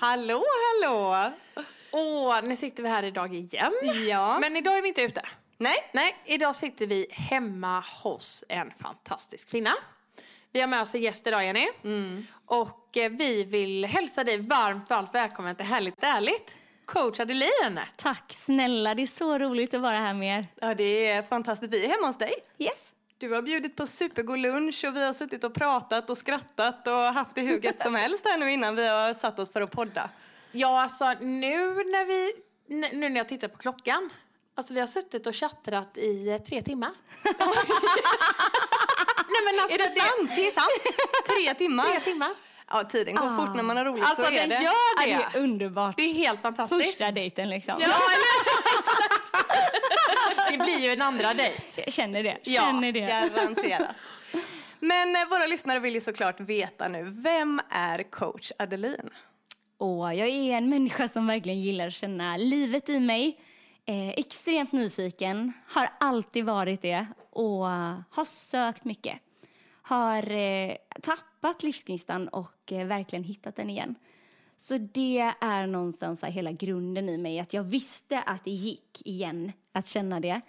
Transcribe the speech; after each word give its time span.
Hallå, 0.00 0.44
hallå! 0.82 1.30
Åh, 1.92 2.42
nu 2.42 2.56
sitter 2.56 2.82
vi 2.82 2.88
här 2.88 3.02
idag 3.02 3.34
igen. 3.34 3.72
Ja. 4.08 4.38
Men 4.40 4.56
idag 4.56 4.78
är 4.78 4.82
vi 4.82 4.88
inte 4.88 5.02
ute. 5.02 5.22
Nej, 5.58 5.90
Nej, 5.92 6.16
idag 6.24 6.56
sitter 6.56 6.86
vi 6.86 7.06
hemma 7.10 7.84
hos 8.02 8.44
en 8.48 8.70
fantastisk 8.70 9.50
kvinna. 9.50 9.70
Vi 10.52 10.60
har 10.60 10.66
med 10.66 10.80
oss 10.80 10.94
en 10.94 11.00
gäst 11.00 11.26
idag, 11.26 11.44
Jenny. 11.44 11.68
Och 12.46 12.96
eh, 12.96 13.10
vi 13.10 13.44
vill 13.44 13.84
hälsa 13.84 14.24
dig 14.24 14.38
varmt, 14.38 14.90
varmt 14.90 15.14
välkommen 15.14 15.56
till 15.56 15.66
Härligt 15.66 16.04
Ärligt. 16.04 16.56
Coach 16.84 17.20
Adeline. 17.20 17.80
Tack 17.96 18.32
snälla, 18.32 18.94
det 18.94 19.02
är 19.02 19.06
så 19.06 19.38
roligt 19.38 19.74
att 19.74 19.80
vara 19.80 19.98
här 19.98 20.14
med 20.14 20.38
er. 20.38 20.46
ja, 20.60 20.74
det 20.74 21.06
är 21.06 21.22
fantastiskt. 21.22 21.72
Vi 21.72 21.84
är 21.84 21.88
hemma 21.88 22.06
hos 22.06 22.18
dig. 22.18 22.32
Yes. 22.58 22.94
Du 23.20 23.32
har 23.32 23.42
bjudit 23.42 23.76
på 23.76 23.86
supergod 23.86 24.38
lunch 24.38 24.84
och 24.84 24.96
vi 24.96 25.04
har 25.04 25.12
suttit 25.12 25.44
och 25.44 25.54
pratat 25.54 26.10
och 26.10 26.18
skrattat 26.18 26.86
och 26.86 26.92
haft 26.94 27.34
det 27.34 27.40
hur 27.40 27.82
som 27.82 27.94
helst 27.94 28.24
här 28.24 28.38
nu 28.38 28.52
innan 28.52 28.76
vi 28.76 28.88
har 28.88 29.14
satt 29.14 29.38
oss 29.38 29.52
för 29.52 29.62
att 29.62 29.70
podda. 29.70 30.08
Ja, 30.52 30.82
alltså 30.82 31.04
nu 31.20 31.56
när 31.74 32.04
vi, 32.04 32.32
nu 32.96 33.08
när 33.08 33.16
jag 33.16 33.28
tittar 33.28 33.48
på 33.48 33.58
klockan. 33.58 34.10
Alltså 34.54 34.74
vi 34.74 34.80
har 34.80 34.86
suttit 34.86 35.26
och 35.26 35.34
chattrat 35.36 35.98
i 35.98 36.28
eh, 36.28 36.38
tre 36.38 36.62
timmar. 36.62 36.90
Nej 39.28 39.42
men 39.44 39.60
alltså 39.62 39.74
Är 39.74 39.78
det 39.78 40.00
sant? 40.00 40.30
Det 40.36 40.46
är 40.46 40.50
sant. 40.50 40.96
Tre 41.26 41.54
timmar. 41.54 41.84
Tre 41.84 42.00
timmar. 42.00 42.30
Ja, 42.72 42.84
tiden 42.84 43.14
går 43.14 43.36
fort 43.36 43.56
när 43.56 43.62
man 43.62 43.76
har 43.76 43.84
roligt, 43.84 44.04
Alltså 44.04 44.22
så 44.22 44.28
är 44.30 44.36
den 44.36 44.48
det. 44.48 44.54
gör 44.54 44.62
Ja, 44.62 45.06
det. 45.06 45.06
det 45.32 45.38
är 45.38 45.42
underbart. 45.42 45.96
Det 45.96 46.02
är 46.02 46.14
helt 46.14 46.42
fantastiskt. 46.42 46.86
Första 46.90 47.10
dejten 47.10 47.48
liksom. 47.50 47.74
Ja, 47.80 47.86
eller? 47.86 48.69
det 50.50 50.56
blir 50.58 50.78
ju 50.78 50.92
en 50.92 51.02
andra 51.02 51.34
dejt. 51.34 51.82
Jag 51.84 51.92
känner 51.92 52.22
det. 52.22 52.38
Ja, 52.42 52.62
Känner 52.62 52.92
det. 52.92 53.00
Garanterat. 53.00 53.96
Men 54.80 55.16
eh, 55.16 55.28
våra 55.30 55.46
lyssnare 55.46 55.78
vill 55.78 55.94
ju 55.94 56.00
såklart 56.00 56.40
veta 56.40 56.88
nu, 56.88 57.02
vem 57.02 57.60
är 57.70 58.02
coach 58.02 58.52
Adeline? 58.58 59.10
Och 59.78 60.14
jag 60.14 60.28
är 60.28 60.52
en 60.56 60.68
människa 60.68 61.08
som 61.08 61.26
verkligen 61.26 61.60
gillar 61.60 61.86
att 61.86 61.92
känna 61.94 62.36
livet 62.36 62.88
i 62.88 63.00
mig. 63.00 63.40
Eh, 63.86 64.08
extremt 64.08 64.72
nyfiken, 64.72 65.52
har 65.66 65.88
alltid 66.00 66.44
varit 66.44 66.82
det 66.82 67.06
och 67.30 67.66
har 68.10 68.24
sökt 68.24 68.84
mycket. 68.84 69.18
Har 69.82 70.30
eh, 70.30 70.76
tappat 71.02 71.62
livsgnistan 71.62 72.28
och 72.28 72.72
eh, 72.72 72.86
verkligen 72.86 73.24
hittat 73.24 73.56
den 73.56 73.70
igen. 73.70 73.94
Så 74.60 74.78
det 74.78 75.34
är 75.40 75.66
någonstans 75.66 76.24
hela 76.24 76.52
grunden 76.52 77.08
i 77.08 77.18
mig, 77.18 77.40
att 77.40 77.54
jag 77.54 77.62
visste 77.62 78.22
att 78.22 78.44
det 78.44 78.50
gick 78.50 79.06
igen 79.06 79.52
att 79.72 79.86
känna 79.86 80.20
det 80.20 80.40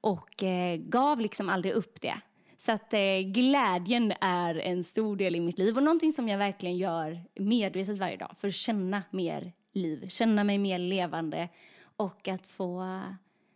och 0.00 0.42
eh, 0.42 0.76
gav 0.76 1.20
liksom 1.20 1.48
aldrig 1.48 1.74
upp 1.74 2.00
det. 2.00 2.20
Så 2.56 2.72
att 2.72 2.94
eh, 2.94 3.18
glädjen 3.18 4.12
är 4.20 4.54
en 4.54 4.84
stor 4.84 5.16
del 5.16 5.36
i 5.36 5.40
mitt 5.40 5.58
liv 5.58 5.76
och 5.76 5.82
någonting 5.82 6.12
som 6.12 6.28
jag 6.28 6.38
verkligen 6.38 6.76
gör 6.76 7.20
medvetet 7.34 7.98
varje 7.98 8.16
dag 8.16 8.34
för 8.38 8.48
att 8.48 8.54
känna 8.54 9.02
mer 9.10 9.52
liv, 9.72 10.08
känna 10.08 10.44
mig 10.44 10.58
mer 10.58 10.78
levande 10.78 11.48
och 11.96 12.28
att 12.28 12.46
få 12.46 12.82
eh, 12.82 13.12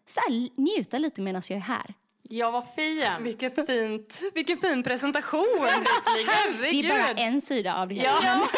så 0.06 0.20
här, 0.20 0.48
njuta 0.60 0.98
lite 0.98 1.20
medan 1.20 1.42
jag 1.48 1.56
är 1.56 1.60
här. 1.60 1.94
Ja, 2.22 2.50
vad 2.50 2.68
fin. 2.74 3.04
Vilket 3.20 3.66
fint, 3.66 4.20
vilken 4.34 4.56
fin 4.58 4.82
presentation! 4.82 5.46
Det 6.04 6.30
Herregud! 6.30 6.84
är 6.84 6.88
bara 6.88 7.22
en 7.24 7.40
sida 7.40 7.74
av 7.74 7.88
det 7.88 7.94
hela. 7.94 8.08
Ja. 8.22 8.48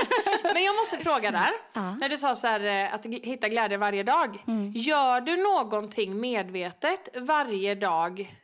Men 0.55 0.65
jag 0.65 0.77
måste 0.77 0.99
fråga 0.99 1.31
där. 1.31 1.51
Ja. 1.73 1.95
När 1.95 2.09
du 2.09 2.17
sa 2.17 2.37
så 2.37 2.47
här, 2.47 2.85
eh, 2.85 2.95
att 2.95 3.07
hitta 3.07 3.49
glädje 3.49 3.77
varje 3.79 4.03
dag. 4.03 4.45
Gör 4.75 5.21
du 5.21 5.37
någonting 5.37 6.21
medvetet 6.21 7.09
varje 7.21 7.75
dag 7.75 8.35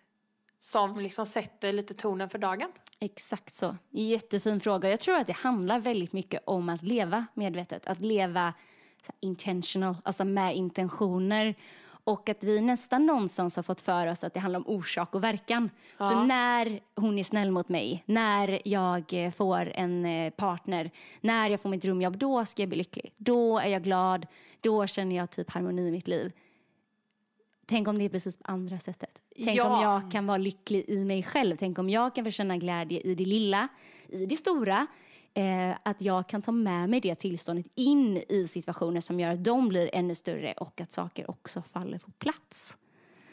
som 0.59 1.00
liksom 1.00 1.26
sätter 1.26 1.72
lite 1.72 1.94
tonen 1.94 2.30
för 2.30 2.38
dagen? 2.38 2.72
Exakt 3.00 3.54
så. 3.54 3.76
Jättefin 3.91 4.60
fråga. 4.60 4.91
Jag 4.91 5.00
tror 5.00 5.16
att 5.16 5.26
det 5.26 5.36
handlar 5.36 5.78
väldigt 5.78 6.12
mycket 6.12 6.42
om 6.47 6.69
att 6.69 6.82
leva 6.82 7.26
medvetet. 7.34 7.86
Att 7.86 8.00
leva 8.00 8.54
intentional, 9.20 9.97
alltså 10.04 10.25
med 10.25 10.56
intentioner. 10.56 11.54
Och 12.10 12.28
att 12.28 12.44
vi 12.44 12.60
nästan 12.60 13.06
någonstans 13.06 13.56
har 13.56 13.62
fått 13.62 13.81
för 13.81 14.06
oss 14.06 14.25
att 14.25 14.34
det 14.34 14.41
handlar 14.41 14.60
om 14.60 14.66
orsak 14.69 15.15
och 15.15 15.25
verkan. 15.25 15.71
Så 15.98 16.22
när 16.25 16.81
hon 16.97 17.19
är 17.19 17.22
snäll 17.25 17.50
mot 17.50 17.69
mig, 17.69 18.03
när 18.06 18.60
jag 18.65 19.04
får 19.37 19.72
en 19.75 20.04
eh, 20.06 20.31
partner, 20.31 20.91
när 21.21 21.50
jag 21.50 21.60
får 21.60 21.69
mitt 21.69 21.82
drömjobb, 21.82 22.19
då 22.19 22.44
ska 22.44 22.62
jag 22.62 22.69
bli 22.69 22.78
lycklig. 22.78 23.12
Då 23.16 23.59
är 23.59 23.69
jag 23.69 23.82
glad, 23.82 24.26
då 24.60 24.87
känner 24.87 25.16
jag 25.16 25.31
typ 25.31 25.50
harmoni 25.50 25.88
i 25.88 25.91
mitt 25.91 26.09
liv. 26.09 26.32
Tänk 27.66 27.88
om 27.88 27.98
det 27.98 28.04
är 28.04 28.09
precis 28.09 28.37
på 28.37 28.44
andra 28.53 28.78
sättet. 28.78 29.22
Tänk 29.44 29.59
Ja. 29.59 29.77
om 29.77 29.82
jag 29.82 30.12
kan 30.12 30.27
vara 30.27 30.38
lycklig 30.38 30.84
i 30.88 31.04
mig 31.04 31.22
själv. 31.22 31.56
Tänk 31.56 31.78
om 31.78 31.91
jag 31.91 32.15
kan 32.15 32.25
få 32.25 32.31
känna 32.31 32.56
glädje 32.56 33.00
i 33.00 33.15
det 33.15 33.25
lilla, 33.25 33.69
i 34.09 34.27
det 34.27 34.37
stora. 34.37 34.87
Eh, 35.34 35.76
att 35.82 36.02
jag 36.02 36.28
kan 36.28 36.42
ta 36.42 36.52
med 36.52 36.88
mig 36.88 37.00
det 37.00 37.14
tillståndet 37.14 37.66
in 37.74 38.16
i 38.28 38.46
situationer 38.48 39.00
som 39.00 39.20
gör 39.20 39.30
att 39.30 39.44
de 39.44 39.68
blir 39.68 39.91
ännu 39.92 40.14
större 40.14 40.52
och 40.52 40.80
att 40.80 40.92
saker 40.92 41.30
också 41.30 41.62
faller 41.72 41.98
på 41.98 42.10
plats. 42.10 42.76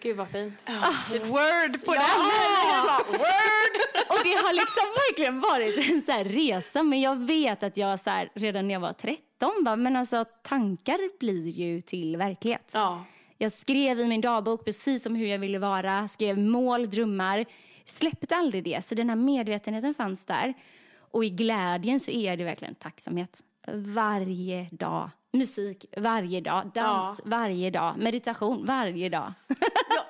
Gud 0.02 0.18
vad 0.18 0.28
fint. 0.30 0.66
Word 1.10 1.86
på 1.86 1.96
Ja, 1.96 3.02
den! 3.12 3.20
Och 4.10 4.24
det 4.24 4.34
har 4.34 4.54
liksom 4.54 4.84
verkligen 5.08 5.40
varit 5.40 5.90
en 5.92 6.02
så 6.02 6.12
här 6.12 6.24
resa. 6.24 6.84
Men 6.84 7.02
jag 7.02 7.16
vet 7.16 7.64
att 7.64 7.78
jag 7.78 8.00
så 8.00 8.10
här, 8.10 8.30
redan 8.34 8.68
när 8.68 8.74
jag 8.74 8.80
var 8.80 8.94
13 8.94 9.64
bara, 9.66 9.76
men 9.76 9.96
alltså 9.96 10.26
tankar 10.44 11.20
blir 11.20 11.48
ju 11.48 11.82
till 11.82 12.18
verklighet. 12.18 12.72
Ja. 12.74 13.06
Jag 13.38 13.52
skrev 13.52 14.00
i 14.00 14.08
min 14.08 14.22
dagbok 14.22 14.66
precis 14.66 15.04
som 15.04 15.16
hur 15.16 15.28
jag 15.28 15.40
ville 15.40 15.60
vara, 15.60 16.08
skrev 16.08 16.38
mål, 16.38 16.90
drömmar. 16.90 17.46
Släppte 17.86 18.36
aldrig 18.36 18.64
det, 18.64 18.86
så 18.86 18.96
den 18.96 19.10
här 19.10 19.16
medvetenheten 19.16 19.94
fanns 19.94 20.26
där. 20.26 20.54
Och 21.12 21.26
i 21.26 21.30
glädjen 21.30 22.00
så 22.00 22.12
är 22.12 22.38
det 22.38 22.44
verkligen 22.44 22.76
tacksamhet. 22.76 23.42
Varje 23.68 24.70
dag. 24.72 25.10
Musik 25.34 25.86
varje 25.98 26.42
dag, 26.42 26.72
dans 26.74 27.22
varje 27.26 27.70
dag, 27.70 27.98
meditation 27.98 28.66
varje 28.66 29.10
dag. 29.10 29.34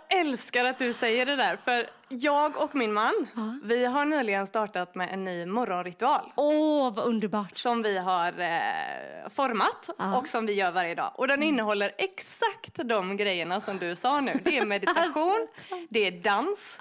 Jag 0.09 0.19
älskar 0.19 0.66
att 0.66 0.80
du 0.80 0.94
säger 0.94 1.25
det 1.25 1.36
där, 1.36 1.56
för 1.56 1.90
jag 2.09 2.63
och 2.63 2.75
min 2.75 2.94
man, 2.94 3.28
vi 3.63 3.86
har 3.86 4.06
nyligen 4.06 4.47
startat 4.47 4.96
med 4.96 5.13
en 5.13 5.24
ny 5.24 5.46
morgonritual. 5.46 6.31
Åh, 6.36 6.94
vad 6.94 7.06
underbart! 7.06 7.57
som 7.57 7.81
vi 7.81 7.97
har 7.97 8.40
eh, 8.40 9.30
format 9.30 9.90
och 10.18 10.28
som 10.28 10.46
vi 10.46 10.53
gör 10.53 10.72
varje 10.72 10.96
dag. 10.96 11.12
Och 11.16 11.28
den 11.28 11.44
innehåller 11.44 11.91
exakt 11.97 12.75
de 12.75 13.18
grejerna 13.18 13.62
som 13.62 13.78
du 13.78 13.96
sa 13.96 14.22
nu. 14.22 14.31
Det 14.44 14.57
är 14.57 14.66
meditation, 14.75 15.47
det 15.90 16.07
är 16.07 16.12
dans 16.12 16.78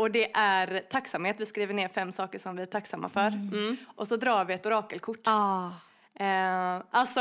och 0.00 0.10
det 0.10 0.30
är 0.36 0.78
tacksamhet. 0.90 1.40
Vi 1.40 1.46
skriver 1.46 1.74
ner 1.74 1.88
fem 1.88 2.12
saker 2.12 2.38
som 2.38 2.56
vi 2.56 2.62
är 2.62 2.66
tacksamma 2.66 3.08
för. 3.08 3.26
Mm. 3.26 3.76
Och 3.96 4.08
så 4.08 4.16
drar 4.16 4.44
vi 4.44 4.54
ett 4.54 4.66
orakelkort. 4.66 5.20
Ah, 5.24 5.70
Eh, 6.14 6.82
alltså, 6.90 7.20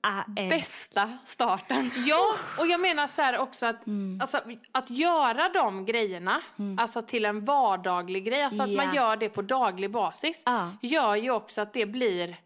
ah, 0.00 0.22
eh, 0.36 0.48
bästa 0.48 1.18
starten. 1.24 1.90
Ja, 2.06 2.34
och 2.58 2.66
jag 2.66 2.80
menar 2.80 3.06
så 3.06 3.22
här 3.22 3.38
också 3.38 3.66
att, 3.66 3.76
alltså, 4.20 4.40
att 4.72 4.90
göra 4.90 5.48
de 5.48 5.84
grejerna 5.84 6.42
alltså 6.78 7.02
till 7.02 7.24
en 7.24 7.44
vardaglig 7.44 8.24
grej, 8.24 8.42
alltså 8.42 8.62
att 8.62 8.70
man 8.70 8.94
gör 8.94 9.16
det 9.16 9.28
på 9.28 9.42
daglig 9.42 9.90
basis, 9.90 10.42
Ja. 10.46 10.70
gör 10.82 11.14
ju 11.14 11.30
också 11.30 11.60
att 11.60 11.72
det 11.72 11.86
blir, 11.86 12.36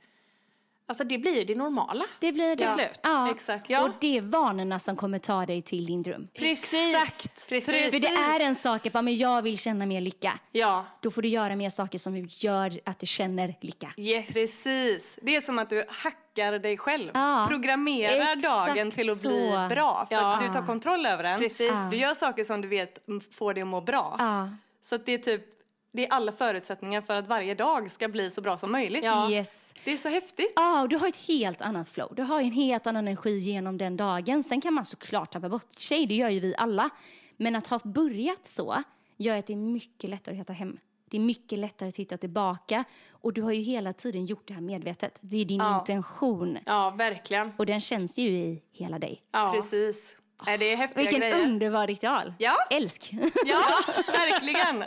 alltså 0.90 1.04
det 1.04 1.18
blir 1.18 1.44
det 1.44 1.54
normala. 1.54 2.04
Det 2.20 2.32
blir 2.32 2.56
det. 2.56 2.66
Till 2.66 2.74
slut. 2.74 3.00
Ja. 3.02 3.30
Exakt. 3.30 3.70
Ja. 3.70 3.82
Och 3.84 3.90
det 4.00 4.16
är 4.16 4.20
vanorna 4.20 4.78
som 4.78 4.96
kommer 4.96 5.18
ta 5.18 5.46
dig 5.46 5.62
till 5.62 5.86
din 5.86 6.02
dröm. 6.02 6.28
Precis. 6.38 6.94
Exakt. 6.94 7.48
Precis. 7.48 7.64
För 7.90 8.00
det 8.00 8.06
är 8.06 8.40
en 8.40 8.56
sak 8.56 8.86
att 8.86 8.92
bara, 8.92 9.02
men 9.02 9.16
jag 9.16 9.42
vill 9.42 9.58
känna 9.58 9.86
mer 9.86 10.00
lycka. 10.00 10.38
Ja. 10.52 10.86
Då 11.00 11.10
får 11.10 11.22
du 11.22 11.28
göra 11.28 11.56
mer 11.56 11.70
saker 11.70 11.98
som 11.98 12.26
gör 12.28 12.80
att 12.84 12.98
du 12.98 13.06
känner 13.06 13.54
lycka. 13.60 13.92
Yes. 13.96 14.34
Precis. 14.34 15.18
Det 15.22 15.36
är 15.36 15.40
som 15.40 15.58
att 15.58 15.70
du 15.70 15.84
hackar 15.88 16.58
dig 16.58 16.78
själv. 16.78 17.10
Ja. 17.14 17.46
Programmerar 17.48 18.22
Exakt 18.36 18.42
dagen 18.42 18.90
till 18.90 19.10
att 19.10 19.20
bli 19.22 19.30
så. 19.50 19.66
bra. 19.68 20.06
För 20.08 20.16
Ja. 20.16 20.34
att 20.34 20.40
du 20.40 20.48
tar 20.48 20.66
kontroll 20.66 21.06
över 21.06 21.22
den. 21.22 21.38
Precis. 21.38 21.72
Du 21.90 21.96
gör 21.96 22.14
saker 22.14 22.44
som 22.44 22.60
du 22.60 22.68
vet 22.68 22.98
får 23.32 23.54
dig 23.54 23.62
att 23.62 23.68
må 23.68 23.80
bra. 23.80 24.16
Ja. 24.18 24.48
Så 24.84 24.94
att 24.94 25.06
det 25.06 25.12
är 25.12 25.18
typ 25.18 25.42
det 25.92 26.06
är 26.06 26.12
alla 26.12 26.32
förutsättningar 26.32 27.00
för 27.00 27.16
att 27.16 27.26
varje 27.28 27.54
dag 27.54 27.90
ska 27.90 28.08
bli 28.08 28.30
så 28.30 28.40
bra 28.40 28.58
som 28.58 28.72
möjligt. 28.72 29.04
Ja. 29.04 29.30
Yes. 29.30 29.74
Det 29.84 29.92
är 29.92 29.96
så 29.96 30.08
häftigt. 30.08 30.52
Ja, 30.56 30.82
och 30.82 30.88
du 30.88 30.96
har 30.96 31.08
ett 31.08 31.26
helt 31.28 31.62
annat 31.62 31.88
flow. 31.88 32.14
Du 32.14 32.22
har 32.22 32.40
en 32.40 32.52
helt 32.52 32.86
annan 32.86 33.08
energi 33.08 33.38
genom 33.38 33.78
den 33.78 33.96
dagen. 33.96 34.44
Sen 34.44 34.60
kan 34.60 34.74
man 34.74 34.84
såklart 34.84 35.32
tappa 35.32 35.48
bort 35.48 35.72
sig, 35.78 36.06
det 36.06 36.14
gör 36.14 36.28
ju 36.28 36.40
vi 36.40 36.54
alla. 36.58 36.90
Men 37.36 37.56
att 37.56 37.66
ha 37.66 37.78
börjat 37.84 38.46
så 38.46 38.82
gör 39.16 39.36
att 39.36 39.46
det 39.46 39.52
är 39.52 39.56
mycket 39.56 40.10
lättare 40.10 40.34
att 40.34 40.40
hitta 40.40 40.52
hem. 40.52 40.78
Det 41.10 41.16
är 41.16 41.20
mycket 41.20 41.58
lättare 41.58 41.88
att 41.88 41.96
hitta 41.96 42.16
tillbaka. 42.16 42.84
Och 43.10 43.32
du 43.32 43.42
har 43.42 43.52
ju 43.52 43.60
hela 43.60 43.92
tiden 43.92 44.26
gjort 44.26 44.48
det 44.48 44.54
här 44.54 44.60
medvetet. 44.60 45.18
Det 45.20 45.36
är 45.36 45.44
din 45.44 45.58
Ja. 45.60 45.78
intention. 45.80 46.58
Ja, 46.66 46.90
verkligen. 46.90 47.52
Och 47.56 47.66
den 47.66 47.80
känns 47.80 48.18
ju 48.18 48.28
i 48.28 48.62
hela 48.72 48.98
dig. 48.98 49.22
Ja. 49.32 49.52
Precis. 49.54 50.16
Nej, 50.46 50.58
det 50.58 50.72
är 50.72 50.76
häftiga 50.76 51.02
Vilken 51.02 51.20
grejer. 51.20 51.40
underbar 51.42 51.86
ritual. 51.86 52.34
Ja. 52.38 52.56
Älsk. 52.70 53.10
Ja, 53.46 53.64
verkligen. 54.06 54.84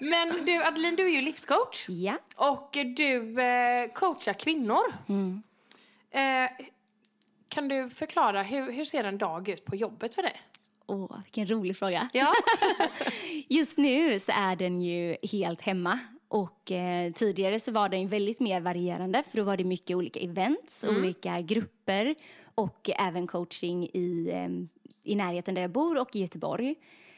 Men 0.00 0.44
du 0.46 0.62
Adeline, 0.64 0.96
du 0.96 1.04
är 1.06 1.14
ju 1.14 1.20
livscoach. 1.20 1.86
ja. 1.88 2.18
Och 2.36 2.76
du 2.96 3.40
eh, 3.42 3.92
coachar 3.94 4.32
kvinnor. 4.32 4.82
Eh, 6.10 6.50
kan 7.48 7.68
du 7.68 7.90
förklara, 7.90 8.42
hur, 8.42 8.72
hur 8.72 8.84
ser 8.84 9.04
en 9.04 9.18
dag 9.18 9.48
ut 9.48 9.64
på 9.64 9.76
jobbet 9.76 10.14
för 10.14 10.22
dig? 10.22 10.40
Åh, 10.86 11.18
vilken 11.24 11.46
rolig 11.46 11.76
fråga. 11.76 12.08
Ja. 12.12 12.32
Just 13.48 13.78
nu 13.78 14.20
så 14.20 14.32
är 14.34 14.56
den 14.56 14.80
ju 14.82 15.16
helt 15.32 15.60
hemma. 15.60 15.98
Och 16.28 16.72
eh, 16.72 17.12
tidigare 17.12 17.60
så 17.60 17.72
var 17.72 17.88
den 17.88 18.08
väldigt 18.08 18.40
mer 18.40 18.60
varierande 18.60 19.22
för 19.30 19.36
då 19.36 19.44
var 19.44 19.56
det 19.56 19.64
mycket 19.64 19.96
olika 19.96 20.20
events, 20.20 20.84
olika 20.84 21.40
grupper 21.40 22.14
och 22.58 22.90
även 22.98 23.26
coaching 23.26 23.84
i, 23.84 24.32
i 25.02 25.14
närheten 25.14 25.54
där 25.54 25.62
jag 25.62 25.70
bor 25.70 25.98
och 25.98 26.16
i 26.16 26.20
Göteborg. 26.20 26.74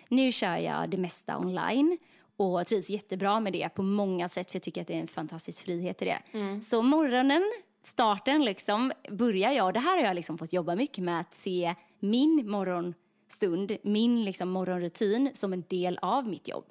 Nu 0.09 0.33
kör 0.33 0.57
jag 0.57 0.91
det 0.91 0.97
mesta 0.97 1.39
online 1.39 1.99
och 2.37 2.67
trivs 2.67 2.91
jättebra 2.91 3.41
med 3.41 3.53
det 3.53 3.69
på 3.69 3.83
många 3.83 4.29
sätt 4.29 4.51
för 4.51 4.57
jag 4.57 4.63
tycker 4.63 4.81
att 4.81 4.87
det 4.87 4.95
är 4.95 5.01
en 5.01 5.07
fantastisk 5.09 5.65
frihet 5.65 6.03
i 6.03 6.05
det. 6.05 6.19
Så 6.63 6.83
morgonen, 6.83 7.43
starten 7.83 8.45
liksom, 8.45 8.93
börjar 9.11 9.51
jag, 9.53 9.75
det 9.75 9.81
här 9.81 9.97
har 9.99 10.05
jag 10.05 10.15
liksom 10.15 10.39
fått 10.39 10.53
jobba 10.53 10.75
mycket 10.77 11.05
med 11.05 11.21
att 11.21 11.35
se 11.35 11.75
min 11.99 12.51
morgonstund, 12.51 13.77
min 13.83 14.25
liksom 14.25 14.49
morgonrutin 14.51 15.31
som 15.35 15.53
en 15.53 15.65
del 15.69 15.99
av 16.03 16.29
mitt 16.29 16.49
jobb. 16.49 16.65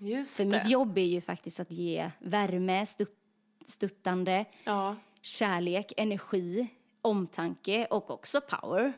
Just 0.00 0.36
För 0.36 0.44
det. 0.44 0.50
mitt 0.50 0.70
jobb 0.70 0.98
är 0.98 1.02
ju 1.02 1.20
faktiskt 1.20 1.60
att 1.60 1.70
ge 1.70 2.10
värme, 2.18 2.86
stutt, 2.86 3.14
stuttande, 3.66 4.44
Ja. 4.64 4.96
kärlek, 5.22 5.92
energi, 5.96 6.66
omtanke 7.06 7.86
och 7.90 8.10
också 8.10 8.40
power. 8.40 8.92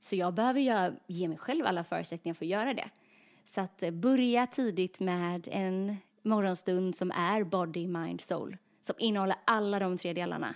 Så 0.00 0.16
jag 0.16 0.34
behöver 0.34 0.60
göra, 0.60 0.92
ge 1.06 1.28
mig 1.28 1.38
själv 1.38 1.66
alla 1.66 1.84
förutsättningar 1.84 2.34
för 2.34 2.44
att 2.44 2.50
göra 2.50 2.74
det. 2.74 2.90
Så 3.44 3.60
att 3.60 3.82
eh, 3.82 3.90
börja 3.90 4.46
tidigt 4.46 5.00
med 5.00 5.48
en 5.50 5.96
morgonstund 6.22 6.96
som 6.96 7.10
är 7.10 7.44
body, 7.44 7.86
mind, 7.86 8.20
soul. 8.20 8.56
Som 8.80 8.94
innehåller 8.98 9.36
alla 9.44 9.78
de 9.78 9.98
tre 9.98 10.12
delarna. 10.12 10.54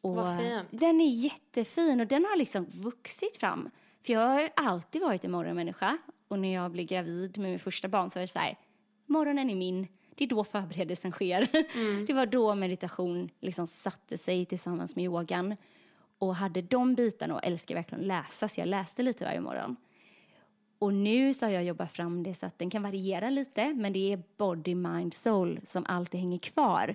Och 0.00 0.14
Vad 0.14 0.38
fint. 0.38 0.68
Den 0.70 1.00
är 1.00 1.10
jättefin 1.10 2.00
och 2.00 2.06
den 2.06 2.24
har 2.24 2.36
liksom 2.36 2.64
vuxit 2.64 3.36
fram. 3.36 3.70
För 4.02 4.12
jag 4.12 4.28
har 4.28 4.50
alltid 4.56 5.02
varit 5.02 5.24
en 5.24 5.30
morgonmänniska. 5.30 5.98
Och 6.28 6.38
när 6.38 6.54
jag 6.54 6.70
blev 6.70 6.86
gravid 6.86 7.38
med 7.38 7.50
min 7.50 7.58
första 7.58 7.88
barn 7.88 8.10
så 8.10 8.18
var 8.18 8.22
det 8.22 8.28
så 8.28 8.38
här, 8.38 8.58
morgonen 9.06 9.50
är 9.50 9.54
min. 9.54 9.86
Det 10.14 10.24
är 10.24 10.28
då 10.28 10.44
förberedelsen 10.44 11.12
sker. 11.12 11.48
Det 12.06 12.12
var 12.12 12.26
då 12.26 12.54
meditation 12.54 13.30
liksom 13.40 13.66
satte 13.66 14.18
sig 14.18 14.46
tillsammans 14.46 14.96
med 14.96 15.04
yogan. 15.04 15.56
Och 16.18 16.36
hade 16.36 16.62
de 16.62 16.94
bitarna 16.94 17.34
och 17.34 17.44
älskar 17.44 17.74
verkligen 17.74 18.00
att 18.00 18.06
läsa 18.06 18.48
så 18.48 18.60
jag 18.60 18.68
läste 18.68 19.02
lite 19.02 19.24
varje 19.24 19.40
morgon. 19.40 19.76
Och 20.78 20.94
nu 20.94 21.34
så 21.34 21.46
har 21.46 21.50
jag 21.50 21.64
jobbat 21.64 21.92
fram 21.92 22.22
det 22.22 22.34
så 22.34 22.46
att 22.46 22.58
den 22.58 22.70
kan 22.70 22.82
variera 22.82 23.30
lite 23.30 23.74
men 23.74 23.92
det 23.92 24.12
är 24.12 24.22
body, 24.36 24.74
mind, 24.74 25.14
soul 25.14 25.60
som 25.64 25.86
alltid 25.88 26.20
hänger 26.20 26.38
kvar. 26.38 26.94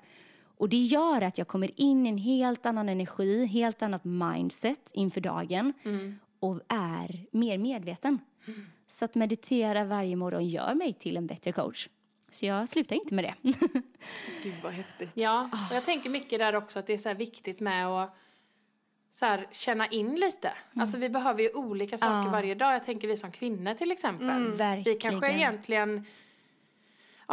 Och 0.58 0.70
det 0.70 0.78
gör 0.78 1.22
att 1.22 1.38
jag 1.38 1.48
kommer 1.48 1.82
in 1.82 2.06
i 2.06 2.10
en 2.10 2.18
helt 2.18 2.66
annan 2.66 2.90
energi, 2.90 3.46
helt 3.46 3.82
annat 3.82 4.04
mindset 4.04 4.92
inför 4.94 5.22
dagen 5.22 5.74
och 6.40 6.60
är 6.68 7.26
mer 7.32 7.58
medveten. 7.58 8.20
Så 8.88 9.06
att 9.06 9.16
meditera 9.16 9.86
varje 9.86 10.16
morgon 10.16 10.48
gör 10.48 10.74
mig 10.74 10.94
till 10.94 11.18
en 11.18 11.28
bättre 11.28 11.52
coach. 11.52 11.90
Så 12.30 12.46
jag 12.46 12.70
slutar 12.70 12.96
inte 12.96 13.14
med 13.14 13.24
det. 13.24 13.36
Gud 14.44 14.54
vad 14.64 14.74
häftigt. 14.74 15.10
Ja, 15.14 15.50
och 15.70 15.76
jag 15.76 15.86
tänker 15.86 16.10
mycket 16.10 16.40
där 16.40 16.56
också 16.56 16.80
att 16.80 16.88
det 16.88 16.94
är 16.94 16.98
så 16.98 17.10
här 17.10 17.16
viktigt 17.16 17.60
med 17.60 17.88
att 17.88 18.16
så 19.14 19.26
här, 19.26 19.48
känna 19.52 19.88
in 19.88 20.16
lite. 20.16 20.52
Alltså 20.76 20.98
vi 20.98 21.10
behöver 21.10 21.42
ju 21.44 21.50
olika 21.54 21.98
saker 21.98 22.14
Mm. 22.14 22.26
Ja. 22.26 22.32
varje 22.32 22.56
dag. 22.56 22.74
Jag 22.74 22.84
tänker 22.84 23.08
vi 23.08 23.18
som 23.18 23.32
kvinnor 23.32 23.74
till 23.74 23.92
exempel. 23.92 24.52
Vi 24.52 24.58
verkligen. 24.58 25.00
kanske 25.00 25.32
egentligen... 25.32 26.06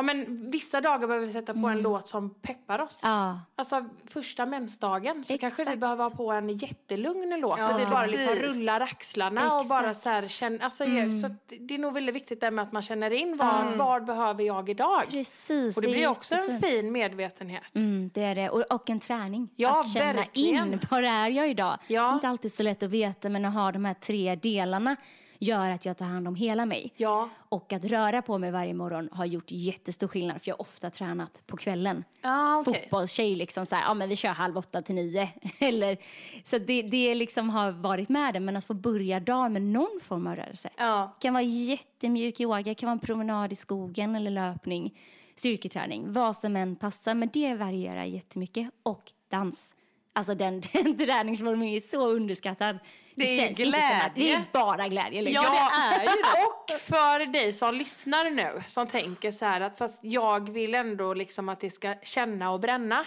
Ja 0.00 0.05
men 0.05 0.50
vissa 0.50 0.81
dagar 0.81 1.06
behöver 1.06 1.26
vi 1.26 1.32
sätta 1.32 1.55
på 1.55 1.67
en 1.67 1.82
låt 1.82 2.08
som 2.08 2.31
peppar 2.31 2.79
oss. 2.79 3.05
Mm. 3.05 3.17
Ja, 3.17 3.41
Alltså 3.56 3.85
första 4.06 4.47
mensdagen 4.47 5.25
så 5.25 5.38
kanske 5.38 5.62
vi 5.62 5.62
Exakt. 5.62 5.81
behöver 5.81 6.05
ha 6.05 6.11
på 6.11 6.32
en 6.32 6.49
jättelugn 6.49 7.41
låt 7.41 7.58
Ja, 7.58 7.69
där 7.69 7.79
vi 7.79 7.87
bara 7.87 8.06
liksom 8.06 8.35
rullar 8.35 8.81
axlarna 8.81 9.55
och 9.56 9.67
bara 9.69 9.91
Exakt. 9.91 10.02
så 10.02 10.08
här 10.08 10.26
känner, 10.26 10.58
alltså, 10.58 10.85
så 11.20 11.26
att 11.26 11.52
det 11.61 11.75
är 11.75 11.79
nog 11.79 11.94
väldigt 11.94 12.14
viktigt 12.14 12.41
där 12.41 12.50
med 12.50 12.62
att 12.62 12.73
man 12.73 12.82
känner 12.82 13.11
in 13.11 13.37
vad, 13.37 13.76
vad 13.76 14.05
behöver 14.05 14.44
jag 14.44 14.69
idag? 14.69 15.02
precis. 15.11 15.76
Och 15.76 15.82
det 15.82 15.88
är 15.88 15.93
blir 15.93 16.08
också 16.08 16.35
en 16.35 16.61
fin 16.61 16.93
medvetenhet. 16.93 17.75
Mm, 17.75 18.11
det 18.14 18.23
är 18.23 18.35
det. 18.35 18.50
Och, 18.50 18.73
och 18.73 18.91
en 18.91 19.00
träning. 19.00 19.49
Ja, 19.56 19.81
att 19.81 19.93
känna 19.93 20.12
verkligen. 20.12 20.69
in, 20.73 20.81
var 20.91 21.03
är 21.03 21.29
jag 21.29 21.50
idag? 21.50 21.79
Ja. 21.87 22.14
Inte 22.14 22.29
alltid 22.29 22.55
så 22.55 22.62
lätt 22.62 22.82
att 22.82 22.91
veta, 22.91 23.29
men 23.29 23.44
att 23.44 23.55
ha 23.55 23.73
de 23.73 23.85
här 23.85 23.94
tre 23.94 24.37
delarna 24.37 24.96
gör 25.40 25.70
att 25.70 25.84
jag 25.84 25.96
tar 25.96 26.06
hand 26.06 26.28
om 26.28 26.34
hela 26.34 26.66
mig. 26.66 26.92
Ja. 26.96 27.28
Och 27.48 27.72
att 27.72 27.84
röra 27.84 28.22
på 28.22 28.38
mig 28.38 28.50
varje 28.50 28.75
morgon 28.75 29.08
har 29.12 29.25
gjort 29.25 29.50
jättestor 29.50 30.08
skillnad, 30.08 30.42
för 30.42 30.48
jag 30.48 30.56
har 30.56 30.60
ofta 30.60 30.90
tränat 30.90 31.42
på 31.46 31.56
kvällen. 31.56 32.04
Ah, 32.20 32.58
okej. 32.58 32.81
Fotbollstjej, 32.82 33.34
liksom 33.34 33.66
så 33.66 33.76
här, 33.76 33.82
ja 33.82 33.94
men 33.94 34.08
vi 34.08 34.16
kör 34.16 34.28
halv 34.28 34.58
åtta 34.58 34.81
till 34.81 34.94
nio. 34.94 35.28
Eller, 35.58 35.98
så 36.44 36.58
det, 36.58 36.82
det 36.82 37.14
liksom 37.14 37.50
har 37.50 37.70
varit 37.70 38.08
med 38.08 38.34
det, 38.34 38.40
men 38.40 38.56
att 38.56 38.64
få 38.64 38.75
börja 38.75 39.20
dagen 39.20 39.52
med 39.52 39.62
någon 39.62 40.00
form 40.02 40.26
av 40.26 40.37
rörelse. 40.37 40.70
Ja. 40.76 41.16
Kan 41.20 41.34
vara 41.34 41.43
jättemjuk 41.43 42.40
yoga, 42.40 42.75
kan 42.75 42.86
vara 42.86 42.93
en 42.93 42.98
promenad 42.98 43.52
i 43.52 43.56
skogen 43.56 44.16
eller 44.16 44.31
löpning, 44.31 44.98
styrketräning, 45.34 46.12
vad 46.12 46.36
som 46.36 46.56
än 46.56 46.76
passar. 46.76 47.14
Men 47.14 47.31
det 47.32 47.54
varierar 47.54 48.04
jättemycket. 48.04 48.70
Och 48.82 49.12
dans. 49.28 49.75
Alltså 50.12 50.34
den, 50.34 50.60
den 50.72 50.98
träningsformen 50.98 51.68
är 51.68 51.80
så 51.80 52.06
underskattad. 52.06 52.78
Det 53.14 53.22
är 53.22 53.36
känns 53.36 53.60
inte 53.60 53.80
som 53.80 53.96
att 54.06 54.14
det 54.14 54.20
glädje. 54.20 54.36
är 54.36 54.44
bara 54.52 54.88
glädje. 54.88 55.22
Liksom. 55.22 55.44
Ja, 55.44 55.70
det 55.90 55.96
är 55.96 56.00
ju 56.00 56.06
det. 56.06 56.44
Och 56.74 56.80
för 56.80 57.26
dig 57.32 57.52
som 57.52 57.74
lyssnar 57.74 58.30
nu, 58.30 58.62
som 58.66 58.86
tänker 58.86 59.30
så 59.30 59.44
här 59.44 59.60
att 59.60 59.78
fast 59.78 60.04
jag 60.04 60.50
vill 60.50 60.74
ändå 60.74 61.14
liksom 61.14 61.48
att 61.48 61.60
det 61.60 61.70
ska 61.70 61.94
känna 62.02 62.50
och 62.50 62.60
bränna. 62.60 63.04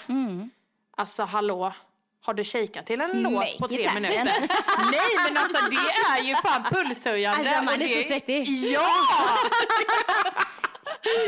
Alltså 0.97 1.23
hallå, 1.23 1.73
har 2.21 2.33
du 2.33 2.43
shakat 2.43 2.85
till 2.85 3.01
en 3.01 3.21
låt 3.21 3.33
Nej, 3.33 3.57
på 3.59 3.67
tre 3.67 3.93
minuter? 3.93 4.23
Nej 4.91 5.09
men 5.27 5.37
alltså 5.37 5.69
det 5.69 6.13
är 6.15 6.23
ju 6.23 6.35
fan 6.35 6.63
pulshöjande. 6.63 7.37
Alltså, 7.49 7.63
man 7.63 7.67
och 7.67 7.81
är 7.81 7.87
det 7.95 8.01
så 8.01 8.07
svettig. 8.07 8.47
Ja! 8.49 8.87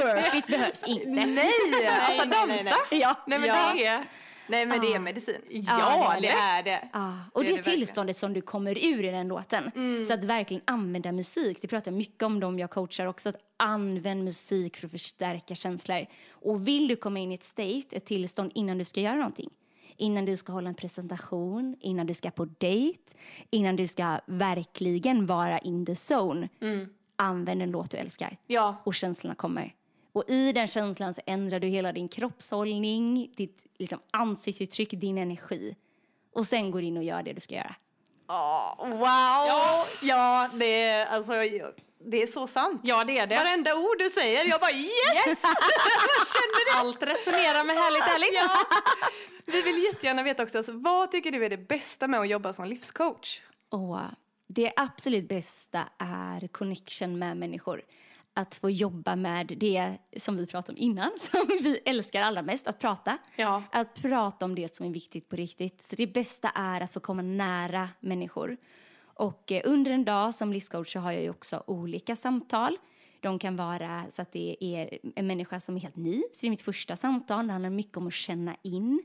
Burpees 0.01 0.47
behövs 0.47 0.83
inte. 0.83 1.25
Nej! 1.25 1.51
Alltså 1.87 2.25
nej, 2.25 2.47
nej, 2.47 2.63
dansa? 2.63 2.77
nej. 2.91 3.01
Ja. 3.01 3.15
Nej 3.27 3.39
men 3.39 3.47
Ja. 3.49 3.71
det 3.75 3.85
är... 3.85 4.05
Nej 4.47 4.65
men 4.65 4.81
det 4.81 4.93
är 4.93 4.99
medicin. 4.99 5.35
Ja, 5.49 6.15
det 6.21 6.27
är 6.27 6.63
det. 6.63 6.89
Ja, 6.93 7.13
och 7.33 7.41
Det 7.43 7.47
det, 7.47 7.51
är 7.51 7.55
det 7.55 7.57
verkligen. 7.61 7.79
tillståndet 7.79 8.17
som 8.17 8.33
du 8.33 8.41
kommer 8.41 8.85
ur 8.85 9.03
i 9.03 9.11
den 9.11 9.27
låten. 9.27 9.71
Så 10.07 10.13
att 10.13 10.23
verkligen 10.23 10.63
använda 10.65 11.11
musik. 11.11 11.57
Det 11.61 11.67
pratar 11.67 11.91
jag 11.91 11.97
mycket 11.97 12.23
om 12.23 12.39
dem 12.39 12.59
jag 12.59 12.69
coachar 12.69 13.05
också. 13.05 13.29
Att 13.29 13.35
använd 13.57 14.23
musik 14.23 14.77
för 14.77 14.85
att 14.87 14.91
förstärka 14.91 15.55
känslor. 15.55 16.05
Och 16.31 16.67
vill 16.67 16.87
du 16.87 16.95
komma 16.95 17.19
in 17.19 17.31
i 17.31 17.35
ett 17.35 17.43
state, 17.43 17.85
ett 17.91 18.05
tillstånd 18.05 18.51
innan 18.55 18.77
du 18.77 18.85
ska 18.85 19.01
göra 19.01 19.15
någonting. 19.15 19.49
Innan 19.97 20.25
du 20.25 20.37
ska 20.37 20.51
hålla 20.53 20.69
en 20.69 20.75
presentation, 20.75 21.75
innan 21.81 22.07
du 22.07 22.13
ska 22.13 22.31
på 22.31 22.45
dejt, 22.45 22.99
innan 23.49 23.75
du 23.75 23.87
ska 23.87 24.19
verkligen 24.25 25.25
vara 25.25 25.59
in 25.59 25.85
the 25.85 25.95
zone. 26.15 26.49
Använd 27.15 27.61
en 27.61 27.71
låt 27.71 27.91
du 27.91 27.97
älskar 27.97 28.37
Ja. 28.47 28.81
och 28.83 28.93
känslorna 28.95 29.35
kommer. 29.35 29.73
Och 30.15 30.23
i 30.27 30.51
den 30.51 30.67
känslan 30.67 31.13
så 31.13 31.21
ändrar 31.25 31.59
du 31.59 31.67
hela 31.67 31.91
din 31.91 32.07
kroppshållning, 32.07 33.31
ditt 33.35 33.65
liksom, 33.77 33.99
ansiktsuttryck, 34.11 34.91
din 34.91 35.17
energi. 35.17 35.75
Och 36.33 36.45
sen 36.45 36.71
går 36.71 36.81
in 36.81 36.97
och 36.97 37.03
gör 37.03 37.23
det 37.23 37.33
du 37.33 37.41
ska 37.41 37.55
göra. 37.55 37.75
Ja, 38.27 38.75
wow! 38.79 39.87
Ja, 40.01 40.49
det, 40.53 40.83
är, 40.83 41.05
alltså, 41.05 41.31
det 42.05 42.23
är 42.23 42.27
så 42.27 42.47
sant. 42.47 42.81
Ja 42.83 43.03
det 43.03 43.17
är 43.17 43.27
det. 43.27 43.35
Varenda 43.35 43.75
ord 43.75 43.99
du 43.99 44.09
säger, 44.09 44.45
jag 44.45 44.59
bara 44.59 44.71
yes! 44.71 45.43
Allt 46.75 47.03
resonerar 47.03 47.63
med 47.63 47.75
härligt 47.75 48.03
ärligt. 48.03 48.33
ja. 48.33 48.65
Vi 49.45 49.61
vill 49.61 49.83
jättegärna 49.83 50.23
veta 50.23 50.43
också, 50.43 50.57
alltså, 50.57 50.71
vad 50.71 51.11
tycker 51.11 51.31
du 51.31 51.45
är 51.45 51.49
det 51.49 51.67
bästa 51.67 52.07
med 52.07 52.19
att 52.19 52.29
jobba 52.29 52.53
som 52.53 52.65
livscoach? 52.65 53.41
Och 53.69 53.99
det 54.47 54.71
absolut 54.75 55.29
bästa 55.29 55.89
är 55.97 56.47
connection 56.47 57.19
med 57.19 57.37
människor. 57.37 57.81
Att 58.37 58.55
få 58.55 58.69
jobba 58.69 59.15
med 59.15 59.47
det 59.57 59.97
som 60.17 60.37
vi 60.37 60.45
pratade 60.47 60.71
om 60.73 60.77
innan, 60.83 61.11
som 61.31 61.47
vi 61.63 61.79
älskar 61.85 62.21
allra 62.21 62.41
mest, 62.41 62.67
att 62.67 62.79
prata. 62.79 63.17
Ja. 63.35 63.63
Att 63.71 64.01
prata 64.01 64.45
om 64.45 64.55
det 64.55 64.75
som 64.75 64.85
är 64.85 64.89
viktigt 64.89 65.29
på 65.29 65.35
riktigt. 65.35 65.81
Så 65.81 65.95
det 65.95 66.07
bästa 66.07 66.49
är 66.55 66.81
att 66.81 66.91
få 66.91 66.99
komma 66.99 67.21
nära 67.21 67.89
människor. 67.99 68.57
Och 69.03 69.51
eh, 69.51 69.61
under 69.65 69.91
en 69.91 70.05
dag 70.05 70.35
som 70.35 70.53
livscoach 70.53 70.93
så 70.93 70.99
har 70.99 71.11
jag 71.11 71.21
ju 71.23 71.29
också 71.29 71.63
olika 71.67 72.15
samtal. 72.15 72.77
De 73.19 73.39
kan 73.39 73.55
vara 73.55 74.05
så 74.09 74.21
att 74.21 74.31
det 74.31 74.57
är 74.59 74.99
en 75.15 75.27
människa 75.27 75.59
som 75.59 75.75
är 75.77 75.81
helt 75.81 75.95
ny, 75.95 76.21
så 76.33 76.41
det 76.41 76.47
är 76.47 76.49
mitt 76.49 76.61
första 76.61 76.95
samtal. 76.95 77.47
Det 77.47 77.53
handlar 77.53 77.69
mycket 77.69 77.97
om 77.97 78.07
att 78.07 78.13
känna 78.13 78.55
in. 78.61 79.03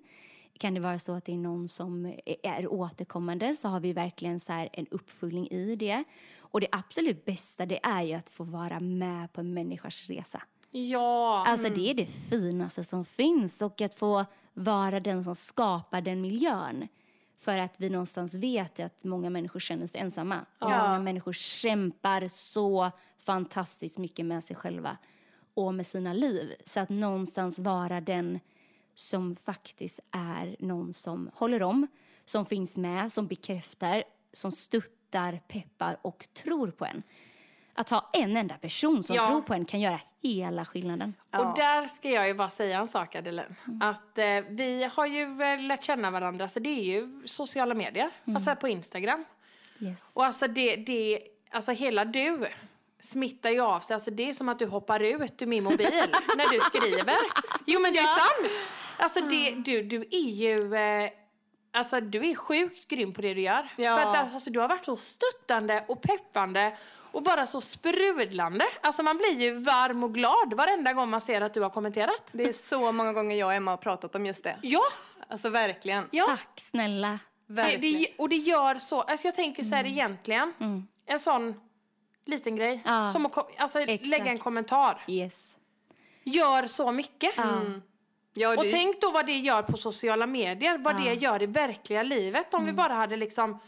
Kan 0.58 0.74
det 0.74 0.80
vara 0.80 0.98
så 0.98 1.12
att 1.14 1.24
det 1.24 1.32
är 1.32 1.36
någon 1.38 1.68
som 1.68 2.06
är- 2.06 2.36
är 2.42 2.72
återkommande 2.72 3.54
så 3.56 3.68
har 3.68 3.80
vi 3.80 3.92
verkligen 3.92 4.40
så 4.40 4.68
en 4.72 4.86
uppföljning 4.90 5.48
i 5.50 5.76
det. 5.76 6.04
Och 6.50 6.60
det 6.60 6.68
absolut 6.72 7.24
bästa 7.24 7.66
det 7.66 7.80
är 7.82 8.02
ju 8.02 8.14
att 8.14 8.30
få 8.30 8.44
vara 8.44 8.80
med 8.80 9.32
på 9.32 9.40
en 9.40 9.54
människas 9.54 10.02
resa. 10.02 10.42
Ja. 10.70 11.44
Alltså 11.46 11.68
det 11.68 11.90
är 11.90 11.94
det 11.94 12.06
finaste 12.06 12.84
som 12.84 13.04
finns 13.04 13.62
och 13.62 13.80
att 13.80 13.94
få 13.94 14.24
vara 14.52 15.00
den 15.00 15.24
som 15.24 15.34
skapar 15.34 16.00
den 16.00 16.20
miljön. 16.20 16.88
För 17.38 17.58
att 17.58 17.74
vi 17.76 17.90
någonstans 17.90 18.34
vet 18.34 18.80
att 18.80 19.04
många 19.04 19.30
människor 19.30 19.60
känner 19.60 19.86
sig 19.86 20.00
ensamma. 20.00 20.46
Ja. 20.58 20.68
många 20.68 20.98
människor 20.98 21.32
kämpar 21.32 22.28
så 22.28 22.90
fantastiskt 23.18 23.98
mycket 23.98 24.26
med 24.26 24.44
sig 24.44 24.56
själva 24.56 24.96
och 25.54 25.74
med 25.74 25.86
sina 25.86 26.12
liv. 26.12 26.54
Så 26.64 26.80
att 26.80 26.88
någonstans 26.88 27.58
vara 27.58 28.00
den 28.00 28.40
som 28.94 29.36
faktiskt 29.36 30.00
är 30.10 30.56
någon 30.58 30.92
som 30.92 31.30
håller 31.34 31.62
om, 31.62 31.86
som 32.24 32.46
finns 32.46 32.76
med, 32.76 33.12
som 33.12 33.26
bekräftar, 33.26 34.04
som 34.32 34.52
stöttar, 34.52 34.99
peppar 35.48 35.96
och 36.02 36.26
tror 36.34 36.70
på 36.70 36.84
en. 36.84 37.02
Att 37.74 37.90
ha 37.90 38.10
en 38.12 38.36
enda 38.36 38.54
person 38.54 39.02
som 39.02 39.16
Ja. 39.16 39.26
tror 39.28 39.42
på 39.42 39.54
en 39.54 39.64
kan 39.64 39.80
göra 39.80 40.00
hela 40.22 40.64
skillnaden. 40.64 41.14
Och 41.30 41.56
där 41.56 41.86
ska 41.86 42.10
jag 42.10 42.28
ju 42.28 42.34
bara 42.34 42.48
säga 42.50 42.78
en 42.78 42.86
sak 42.88 43.14
Adeline. 43.14 43.54
Att 43.80 44.18
eh, 44.18 44.26
vi 44.48 44.88
har 44.94 45.06
ju 45.06 45.42
eh, 45.42 45.60
lärt 45.62 45.82
känna 45.82 46.10
varandra, 46.10 46.48
så 46.48 46.60
det 46.60 46.70
är 46.70 46.82
ju 46.84 47.22
sociala 47.26 47.74
medier. 47.74 48.10
Alltså 48.34 48.56
på 48.56 48.68
Instagram. 48.68 49.24
Yes. 49.78 50.10
Och 50.14 50.24
alltså 50.24 50.48
det, 50.48 50.76
det, 50.76 51.20
alltså 51.50 51.72
hela 51.72 52.04
du 52.04 52.46
smittar 53.00 53.50
ju 53.50 53.60
av 53.60 53.80
sig. 53.80 53.94
Alltså 53.94 54.10
det 54.10 54.28
är 54.28 54.32
som 54.34 54.48
att 54.48 54.58
du 54.58 54.66
hoppar 54.66 55.00
ut 55.00 55.42
ur 55.42 55.46
min 55.46 55.64
mobil 55.64 55.86
när 56.36 56.50
du 56.52 56.60
skriver. 56.60 57.16
Jo 57.66 57.80
men 57.80 57.92
det 57.92 57.98
är 57.98 58.06
sant. 58.06 58.52
Alltså 58.98 59.20
det, 59.20 59.50
du, 59.50 59.82
du 59.82 59.96
är 60.10 60.30
ju, 60.30 60.74
eh, 60.74 61.10
alltså 61.72 62.00
du 62.00 62.30
är 62.30 62.34
sjukt 62.34 62.88
grym 62.88 63.12
på 63.12 63.20
det 63.22 63.34
du 63.34 63.40
gör. 63.40 63.68
Ja. 63.76 63.96
För 63.96 64.02
att 64.10 64.32
alltså, 64.32 64.50
du 64.50 64.60
har 64.60 64.68
varit 64.68 64.84
så 64.84 64.96
stöttande 64.96 65.84
och 65.88 66.02
peppande 66.02 66.76
och 67.12 67.22
bara 67.22 67.46
så 67.46 67.60
sprudlande. 67.60 68.64
Alltså 68.80 69.02
man 69.02 69.16
blir 69.16 69.40
ju 69.40 69.54
varm 69.54 70.02
och 70.04 70.14
glad 70.14 70.54
varenda 70.56 70.92
gång 70.92 71.08
man 71.10 71.20
ser 71.20 71.40
att 71.40 71.54
du 71.54 71.60
har 71.62 71.70
kommenterat. 71.70 72.30
Det 72.32 72.42
är 72.44 72.52
så 72.52 72.92
många 72.92 73.12
gånger 73.12 73.36
jag 73.36 73.46
och 73.46 73.54
Emma 73.54 73.70
har 73.70 73.76
pratat 73.76 74.14
om 74.14 74.26
just 74.26 74.44
det. 74.44 74.56
Ja, 74.62 74.82
Alltså 75.28 75.48
verkligen. 75.48 76.04
ja. 76.10 76.26
Tack 76.26 76.60
snälla. 76.60 77.18
Det, 77.46 77.52
Verkligen. 77.54 78.00
det, 78.00 78.06
och 78.18 78.28
det 78.28 78.36
gör 78.36 78.74
så, 78.74 79.00
alltså 79.00 79.26
jag 79.26 79.34
tänker 79.34 79.62
så 79.64 79.74
här 79.74 79.86
egentligen, 79.86 80.52
en 81.06 81.18
sån 81.18 81.60
liten 82.26 82.56
grej, 82.56 82.82
Ja. 82.84 83.08
som 83.10 83.26
att 83.26 83.60
alltså, 83.60 83.78
lägga 83.84 84.24
en 84.30 84.38
kommentar, 84.38 85.02
Yes. 85.06 85.58
gör 86.24 86.66
så 86.66 86.92
mycket. 86.92 87.34
Ja, 88.34 88.56
Och 88.56 88.62
det- 88.64 88.70
tänk 88.70 89.00
då 89.00 89.10
vad 89.10 89.26
det 89.26 89.38
gör 89.38 89.62
på 89.62 89.76
sociala 89.76 90.26
medier, 90.26 90.78
vad 90.78 90.96
det 91.02 91.14
gör 91.14 91.42
i 91.42 91.46
verkliga 91.46 92.02
livet 92.02 92.54
om 92.54 92.66
vi 92.66 92.72
bara 92.72 92.94
hade 92.94 93.16
liksom 93.16 93.58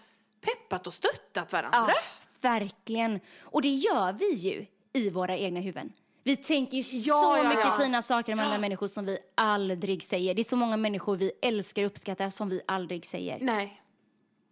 peppat 0.41 0.87
och 0.87 0.93
stöttat 0.93 1.53
varandra. 1.53 1.79
Ja, 1.89 1.95
verkligen. 2.41 3.21
Och 3.43 3.63
det 3.63 3.69
gör 3.75 4.13
vi 4.13 4.33
ju 4.35 4.67
i 4.93 5.11
våra 5.11 5.37
egna 5.37 5.61
huvuden. 5.61 5.93
Vi 6.25 6.37
tänker 6.37 6.77
ju 6.77 6.83
så 6.83 7.09
Ja, 7.09 7.37
ja, 7.37 7.49
mycket 7.49 7.65
ja. 7.65 7.77
fina 7.79 8.03
saker 8.03 8.33
om 8.33 8.39
andra 8.41 8.59
människor 8.59 8.87
som 8.87 9.05
vi 9.07 9.19
aldrig 9.35 10.03
säger. 10.03 10.35
Det 10.35 10.43
är 10.43 10.45
så 10.45 10.57
många 10.57 10.77
människor 10.77 11.17
vi 11.17 11.33
älskar 11.43 11.83
och 11.83 11.87
uppskattar 11.87 12.31
som 12.31 12.49
vi 12.49 12.61
aldrig 12.67 13.07
säger. 13.07 13.39
Nej, 13.41 13.83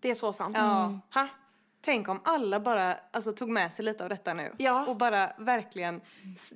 det 0.00 0.10
är 0.10 0.14
så 0.14 0.32
sant. 0.32 0.56
Ja. 0.58 0.98
Ha? 1.14 1.28
Tänk 1.82 2.08
om 2.08 2.20
alla 2.24 2.60
bara 2.60 2.94
alltså, 3.12 3.32
tog 3.32 3.48
med 3.48 3.72
sig 3.72 3.84
lite 3.84 4.02
av 4.04 4.08
detta 4.10 4.34
nu. 4.34 4.54
Ja. 4.58 4.86
Och 4.86 4.96
bara 4.96 5.32
verkligen 5.38 6.00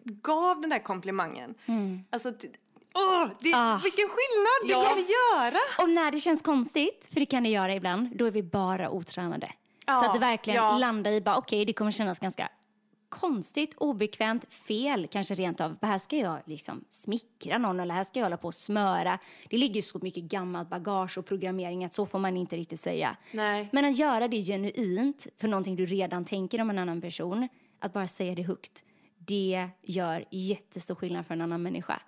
gav 0.05 0.61
den 0.61 0.71
där 0.71 0.79
komplimangen. 0.79 1.55
Alltså, 2.11 2.33
t- 2.33 2.49
åh, 2.95 3.29
det, 3.41 3.53
Ah. 3.55 3.81
vilken 3.83 4.09
skillnad 4.09 4.61
det 4.67 4.73
Ja. 4.73 4.85
kan 4.85 4.99
göra! 4.99 5.59
Och 5.83 5.91
när 5.91 6.11
det 6.11 6.21
känns 6.21 6.43
konstigt, 6.43 7.09
för 7.13 7.21
det 7.21 7.27
kan 7.27 7.43
det 7.43 7.49
göra 7.49 7.75
ibland, 7.75 8.17
då 8.17 8.27
är 8.27 8.31
vi 8.31 8.43
bara 8.43 8.91
otränade. 8.91 9.53
så 9.87 10.05
att 10.07 10.13
det 10.15 10.19
verkligen 10.21 10.57
ja. 10.65 10.79
landar 10.79 11.13
i 11.13 11.21
bara, 11.21 11.37
okej, 11.37 11.65
det 11.65 11.73
kommer 11.73 11.91
kännas 11.91 12.19
ganska 12.19 12.49
konstigt, 13.09 13.75
obekvämt, 13.77 14.53
fel 14.55 15.07
kanske 15.11 15.35
rent 15.35 15.61
av. 15.61 15.77
Här 15.83 15.99
ska 15.99 16.17
jag 16.17 16.39
liksom 16.45 16.85
smickra 16.89 17.59
någon 17.59 17.81
eller 17.81 17.95
här 17.95 18.05
ska 18.05 18.19
jag 18.21 18.25
hålla 18.25 18.37
på 18.37 18.47
och 18.49 18.55
smöra. 18.55 19.19
Det 19.51 19.57
ligger 19.57 19.83
så 19.83 19.99
mycket 20.03 20.25
gammalt 20.25 20.69
bagage 20.69 21.19
och 21.19 21.27
programmering 21.27 21.85
att 21.85 21.93
så 21.93 22.07
får 22.07 22.19
man 22.19 22.37
inte 22.37 22.57
riktigt 22.57 22.81
säga. 22.81 23.17
Nej. 23.33 23.69
Men 23.73 23.85
att 23.85 23.97
göra 23.99 24.29
det 24.29 24.43
genuint 24.43 25.27
för 25.41 25.49
någonting 25.49 25.77
du 25.77 25.87
redan 25.87 26.25
tänker 26.25 26.61
om 26.61 26.71
en 26.71 26.79
annan 26.79 27.01
person, 27.01 27.49
att 27.81 27.93
bara 27.93 28.07
säga 28.07 28.35
det 28.35 28.43
högt, 28.43 28.85
det 29.19 29.69
gör 29.83 30.25
jättestor 30.31 30.95
skillnad 30.95 31.27
för 31.27 31.35
en 31.35 31.41
annan 31.41 31.63
människa. 31.63 32.01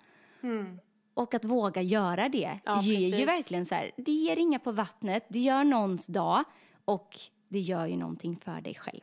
Och 1.13 1.33
att 1.33 1.45
våga 1.45 1.81
göra 1.81 2.29
det 2.29 2.59
Ja, 2.65 2.81
ger 2.81 2.99
ju 2.99 3.11
precis. 3.11 3.27
verkligen 3.27 3.65
så 3.65 3.75
här, 3.75 3.91
det 3.97 4.11
ger 4.11 4.35
ringa 4.35 4.59
på 4.59 4.71
vattnet, 4.71 5.25
det 5.29 5.39
gör 5.39 5.63
någons 5.63 6.07
dag 6.07 6.43
och 6.85 7.09
det 7.49 7.59
gör 7.59 7.85
ju 7.85 7.97
någonting 7.97 8.37
för 8.43 8.61
dig 8.61 8.75
själv. 8.75 9.01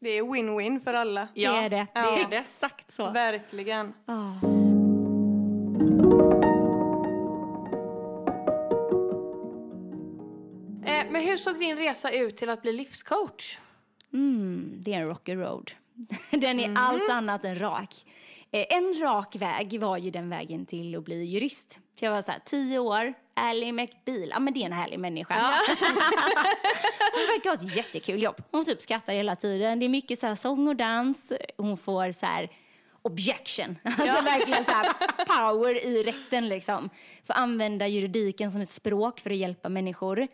Det 0.00 0.08
är 0.08 0.22
win-win 0.22 0.80
för 0.80 0.94
alla. 0.94 1.28
Ja, 1.34 1.52
det 1.52 1.58
är 1.58 1.70
det. 1.70 1.86
det 1.94 2.00
är 2.00 2.28
det. 2.30 2.36
Exakt 2.36 2.90
så. 2.92 3.10
Verkligen. 3.10 3.94
Ah. 4.06 4.32
Eh, 10.84 11.04
men 11.10 11.22
hur 11.22 11.36
såg 11.36 11.58
din 11.58 11.76
resa 11.76 12.10
ut 12.10 12.36
till 12.36 12.50
att 12.50 12.62
bli 12.62 12.72
livscoach? 12.72 13.58
Mm, 14.12 14.74
det 14.80 14.94
är 14.94 15.00
en 15.00 15.06
rocky 15.06 15.34
road. 15.34 15.70
Den 16.30 16.60
är 16.60 16.74
allt 16.76 17.10
annat 17.10 17.44
än 17.44 17.58
rak. 17.58 17.94
Eh, 18.52 18.64
En 18.70 18.94
rak 19.00 19.36
väg 19.36 19.80
var 19.80 19.96
ju 19.96 20.10
den 20.10 20.30
vägen 20.30 20.66
till 20.66 20.96
att 20.96 21.04
bli 21.04 21.24
jurist. 21.24 21.78
Så 21.98 22.04
jag 22.04 22.12
var 22.12 22.22
så 22.22 22.32
här, 22.32 22.40
tio 22.44 22.78
år, 22.78 23.14
Ally 23.34 23.72
McBeal. 23.72 24.28
Ja, 24.30 24.38
men 24.40 24.54
det 24.54 24.60
är 24.60 24.64
en 24.66 24.72
härlig 24.72 24.98
människa. 25.00 25.34
Hon 27.12 27.26
verkar 27.34 27.50
ha 27.50 27.56
ett 27.56 27.76
jättekul 27.76 28.22
jobb. 28.22 28.42
Hon 28.50 28.64
typ 28.64 28.82
skrattar 28.82 29.12
hela 29.12 29.36
tiden. 29.36 29.78
Det 29.78 29.86
är 29.86 29.88
mycket 29.88 30.18
så 30.18 30.26
här 30.26 30.34
sång 30.34 30.68
och 30.68 30.76
dans. 30.76 31.32
Hon 31.56 31.76
får 31.76 32.12
så 32.12 32.26
här 32.26 32.50
objection. 33.02 33.76
Alltså 33.84 34.04
verkligen 34.24 34.64
så 34.64 34.70
här 34.70 34.86
power 35.26 35.84
i 35.86 36.02
rätten 36.02 36.48
liksom. 36.48 36.90
Får 37.24 37.34
använda 37.34 37.86
juridiken 37.86 38.50
som 38.50 38.60
ett 38.60 38.68
språk 38.68 39.20
för 39.20 39.30
att 39.30 39.36
hjälpa 39.36 39.68
människor. 39.68 40.28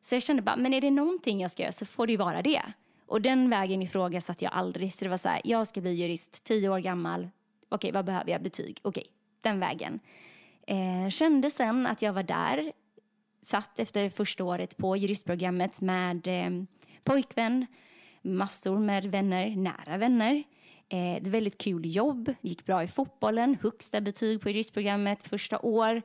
Så 0.00 0.14
jag 0.14 0.22
kände 0.22 0.42
bara, 0.42 0.56
men 0.56 0.74
är 0.74 0.80
det 0.80 0.90
någonting 0.90 1.40
jag 1.40 1.50
ska 1.50 1.62
göra 1.62 1.72
så 1.72 1.86
får 1.86 2.06
det 2.06 2.12
ju 2.12 2.16
vara 2.16 2.42
det. 2.42 2.62
Och 3.06 3.20
den 3.22 3.50
vägen 3.50 3.82
ifrågasatte 3.82 4.44
jag 4.44 4.54
aldrig. 4.54 4.94
Så 4.94 5.04
det 5.04 5.10
var 5.10 5.18
så 5.18 5.28
här, 5.28 5.40
jag 5.44 5.66
ska 5.66 5.80
bli 5.80 5.92
jurist, 5.92 6.44
tio 6.44 6.68
år 6.68 6.78
gammal. 6.78 7.28
Okej, 7.72 7.92
vad 7.92 8.04
behöver 8.04 8.30
jag? 8.30 8.42
Betyg. 8.42 8.78
Okej, 8.82 9.06
den 9.40 9.60
vägen. 9.60 10.00
Eh, 10.66 11.08
kände 11.10 11.50
sen 11.50 11.86
att 11.86 12.02
jag 12.02 12.12
var 12.12 12.22
där. 12.22 12.72
Satt 13.42 13.78
efter 13.78 14.10
första 14.10 14.44
året 14.44 14.76
på 14.76 14.96
juristprogrammet 14.96 15.80
med 15.80 16.28
eh, 16.28 16.50
pojkvän, 17.04 17.66
massor 18.22 18.78
med 18.78 19.04
vänner, 19.06 19.56
nära 19.56 19.96
vänner. 19.96 20.42
Eh, 20.88 21.14
ett 21.16 21.26
väldigt 21.26 21.58
kul 21.58 21.96
jobb, 21.96 22.34
gick 22.40 22.64
bra 22.66 22.82
i 22.82 22.86
fotbollen, 22.88 23.58
högsta 23.62 24.00
betyg 24.00 24.40
på 24.40 24.48
juristprogrammet 24.48 25.28
första 25.28 25.58
år. 25.58 26.02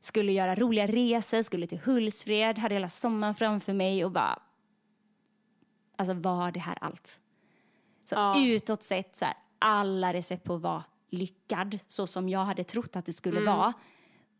Skulle 0.00 0.32
göra 0.32 0.54
roliga 0.54 0.86
resor, 0.86 1.42
skulle 1.42 1.66
till 1.66 1.78
Hultsfred, 1.78 2.58
hade 2.58 2.74
hela 2.74 2.88
sommaren 2.88 3.34
framför 3.34 3.72
mig 3.72 4.04
och 4.04 4.10
bara... 4.12 4.38
Alltså 5.96 6.14
var 6.14 6.52
det 6.52 6.60
här 6.60 6.78
allt? 6.80 7.20
Så 8.04 8.14
Ja. 8.14 8.44
utåt 8.46 8.82
sett, 8.82 9.16
så 9.16 9.24
här, 9.24 9.34
alla 9.58 10.12
recept 10.12 10.44
på 10.44 10.56
vara 10.56 10.84
lyckad, 11.10 11.78
så 11.86 12.06
som 12.06 12.28
jag 12.28 12.44
hade 12.44 12.64
trott 12.64 12.96
att 12.96 13.06
det 13.06 13.12
skulle 13.12 13.40
vara. 13.40 13.72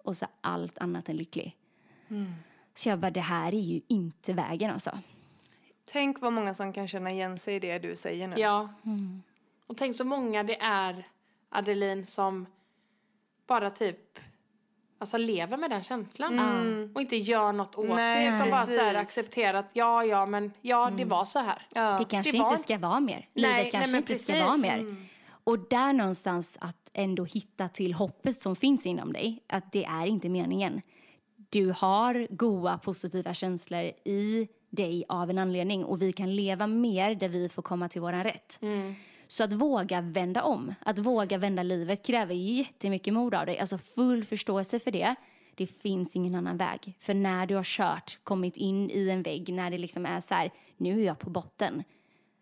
Och 0.04 0.16
så 0.16 0.26
allt 0.40 0.78
annat 0.78 1.08
än 1.08 1.16
lycklig. 1.16 1.56
Så 2.74 2.88
jag 2.88 2.98
bara, 2.98 3.10
det 3.10 3.20
här 3.20 3.54
är 3.54 3.60
ju 3.60 3.80
inte 3.88 4.32
vägen 4.32 4.70
alltså. 4.70 4.98
Tänk 5.84 6.20
vad 6.20 6.32
många 6.32 6.54
som 6.54 6.72
kan 6.72 6.88
känna 6.88 7.10
igen 7.10 7.38
sig 7.38 7.54
i 7.54 7.58
det 7.58 7.78
du 7.78 7.96
säger 7.96 8.28
nu. 8.28 8.36
Ja. 8.38 8.74
Och 9.66 9.76
tänk 9.76 9.96
så 9.96 10.04
många 10.04 10.42
det 10.42 10.60
är, 10.60 11.08
Adeline, 11.48 12.06
som 12.06 12.46
bara 13.46 13.70
typ 13.70 14.18
alltså 14.98 15.16
lever 15.16 15.56
med 15.56 15.70
den 15.70 15.82
känslan. 15.82 16.90
Och 16.94 17.00
inte 17.00 17.16
gör 17.16 17.52
något 17.52 17.76
åt 17.76 17.86
Nej, 17.88 18.30
det, 18.30 18.36
utan 18.36 18.50
bara 18.50 18.66
så 18.66 18.80
här 18.80 18.94
accepterar 18.94 19.54
att 19.58 19.70
ja, 19.72 20.04
ja, 20.04 20.26
men 20.26 20.52
ja, 20.60 20.90
det 20.96 21.04
var 21.04 21.24
så 21.24 21.38
här. 21.38 21.66
Ja. 21.74 21.98
Det 21.98 22.04
kanske 22.04 22.32
det 22.32 22.38
var 22.38 22.50
inte 22.50 22.62
ska 22.62 22.78
vara 22.78 23.00
mer. 23.00 23.28
Nej, 23.34 23.56
Livet 23.56 23.72
kanske 23.72 23.78
nej, 23.78 23.90
men 23.92 24.00
inte 24.00 24.14
ska 24.14 24.32
precis. 24.32 24.46
vara 24.46 24.56
mer. 24.56 25.06
Och 25.50 25.58
där 25.70 25.92
någonstans 25.92 26.58
att 26.60 26.90
ändå 26.94 27.24
hitta 27.24 27.68
till 27.68 27.94
hoppet 27.94 28.36
som 28.36 28.56
finns 28.56 28.86
inom 28.86 29.12
dig. 29.12 29.42
Att 29.46 29.72
det 29.72 29.84
är 29.84 30.06
inte 30.06 30.28
meningen. 30.28 30.80
Du 31.50 31.74
har 31.76 32.26
goda, 32.30 32.78
positiva 32.78 33.34
känslor 33.34 33.82
i 34.04 34.48
dig 34.70 35.04
av 35.08 35.30
en 35.30 35.38
anledning. 35.38 35.84
Och 35.84 36.02
vi 36.02 36.12
kan 36.12 36.36
leva 36.36 36.66
mer 36.66 37.14
där 37.14 37.28
vi 37.28 37.48
får 37.48 37.62
komma 37.62 37.88
till 37.88 38.00
våran 38.00 38.24
rätt. 38.24 38.60
Så 39.26 39.44
att 39.44 39.52
våga 39.52 40.00
vända 40.00 40.42
om, 40.42 40.74
att 40.80 40.98
våga 40.98 41.38
vända 41.38 41.62
livet 41.62 42.06
kräver 42.06 42.34
jättemycket 42.34 43.14
mod 43.14 43.34
av 43.34 43.46
dig. 43.46 43.58
Alltså 43.58 43.78
full 43.78 44.24
förståelse 44.24 44.78
för 44.78 44.90
det. 44.90 45.14
Det 45.54 45.66
finns 45.66 46.16
ingen 46.16 46.34
annan 46.34 46.56
väg. 46.56 46.96
För 46.98 47.14
när 47.14 47.46
du 47.46 47.54
har 47.54 47.64
kört, 47.64 48.18
kommit 48.22 48.56
in 48.56 48.90
i 48.90 49.08
en 49.08 49.22
vägg, 49.22 49.52
när 49.52 49.70
det 49.70 49.78
liksom 49.78 50.06
är 50.06 50.20
så 50.20 50.34
här, 50.34 50.50
nu 50.76 51.00
är 51.00 51.06
jag 51.06 51.18
på 51.18 51.30
botten. 51.30 51.84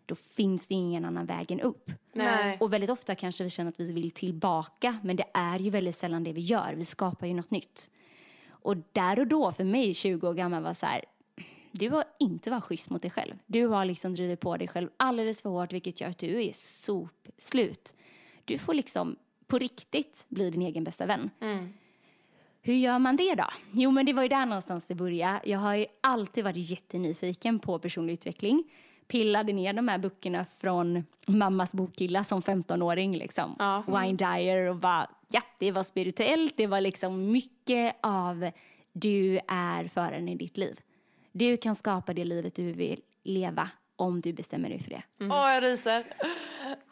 Då 0.08 0.14
finns 0.14 0.66
det 0.66 0.74
ingen 0.74 1.04
annan 1.04 1.26
väg 1.26 1.50
än 1.50 1.60
upp. 1.60 1.90
Nej. 2.12 2.56
Och 2.60 2.72
väldigt 2.72 2.90
ofta 2.90 3.14
kanske 3.14 3.44
vi 3.44 3.50
känner 3.50 3.68
att 3.68 3.80
vi 3.80 3.92
vill 3.92 4.10
tillbaka, 4.10 4.98
men 5.02 5.16
det 5.16 5.24
är 5.34 5.58
ju 5.58 5.70
väldigt 5.70 5.96
sällan 5.96 6.24
det 6.24 6.32
vi 6.32 6.40
gör. 6.40 6.74
Vi 6.76 6.84
skapar 6.84 7.26
ju 7.26 7.34
något 7.34 7.50
nytt. 7.50 7.90
Och 8.50 8.76
där 8.92 9.18
och 9.18 9.26
då, 9.26 9.52
för 9.52 9.64
mig 9.64 9.94
20 9.94 10.28
år 10.28 10.34
gammal, 10.34 10.62
var 10.62 10.72
så 10.72 10.86
här, 10.86 11.04
du 11.72 11.90
har 11.90 12.04
inte 12.18 12.50
varit 12.50 12.64
schysst 12.64 12.90
mot 12.90 13.02
dig 13.02 13.10
själv. 13.10 13.34
Du 13.46 13.66
har 13.66 13.84
liksom 13.84 14.14
drivit 14.14 14.40
på 14.40 14.56
dig 14.56 14.68
själv 14.68 14.88
alldeles 14.96 15.42
för 15.42 15.50
hårt, 15.50 15.72
vilket 15.72 16.00
gör 16.00 16.08
att 16.08 16.18
du 16.18 16.44
är 16.44 16.52
sopslut. 16.54 17.94
Du 18.44 18.58
får 18.58 18.74
liksom 18.74 19.16
på 19.46 19.58
riktigt 19.58 20.26
bli 20.28 20.50
din 20.50 20.62
egen 20.62 20.84
bästa 20.84 21.06
vän. 21.06 21.30
Hur 22.60 22.74
gör 22.74 22.98
man 22.98 23.16
det 23.16 23.34
då? 23.34 23.46
Jo, 23.72 23.90
men 23.90 24.06
det 24.06 24.12
var 24.12 24.22
ju 24.22 24.28
där 24.28 24.46
någonstans 24.46 24.86
det 24.86 24.94
började. 24.94 25.40
Jag 25.44 25.58
har 25.58 25.74
ju 25.74 25.86
alltid 26.00 26.44
varit 26.44 26.70
jättenyfiken 26.70 27.58
på 27.58 27.78
personlig 27.78 28.12
utveckling. 28.12 28.64
Pillade 29.08 29.52
ner 29.52 29.72
de 29.72 29.88
här 29.88 29.98
böckerna 29.98 30.44
från 30.44 31.04
mammas 31.26 31.72
bokhylla 31.74 32.24
som 32.24 32.40
15-åring. 32.42 33.16
Liksom. 33.16 33.56
Ja. 33.58 33.82
Wine 33.86 34.16
Dyer 34.16 34.68
och 34.68 34.76
bara, 34.76 35.10
ja, 35.28 35.42
det 35.58 35.70
var 35.72 35.82
spirituellt. 35.82 36.54
Det 36.56 36.66
var 36.66 36.80
liksom 36.80 37.30
mycket 37.30 37.96
av 38.02 38.50
du 38.92 39.40
är 39.48 39.88
föraren 39.88 40.28
i 40.28 40.34
ditt 40.34 40.56
liv. 40.56 40.80
Du 41.32 41.56
kan 41.56 41.74
skapa 41.74 42.14
det 42.14 42.24
livet 42.24 42.54
du 42.54 42.72
vill 42.72 43.00
leva 43.24 43.70
om 43.96 44.20
du 44.20 44.32
bestämmer 44.32 44.68
dig 44.68 44.78
för 44.78 44.90
det. 44.90 45.02
Åh, 45.20 45.54
jag 45.54 45.62
ryser. 45.62 46.04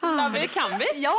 Ja, 0.01 0.29
men 0.31 0.33
det 0.33 0.47
kan 0.47 0.79
vi. 0.79 0.85
Ja, 1.01 1.13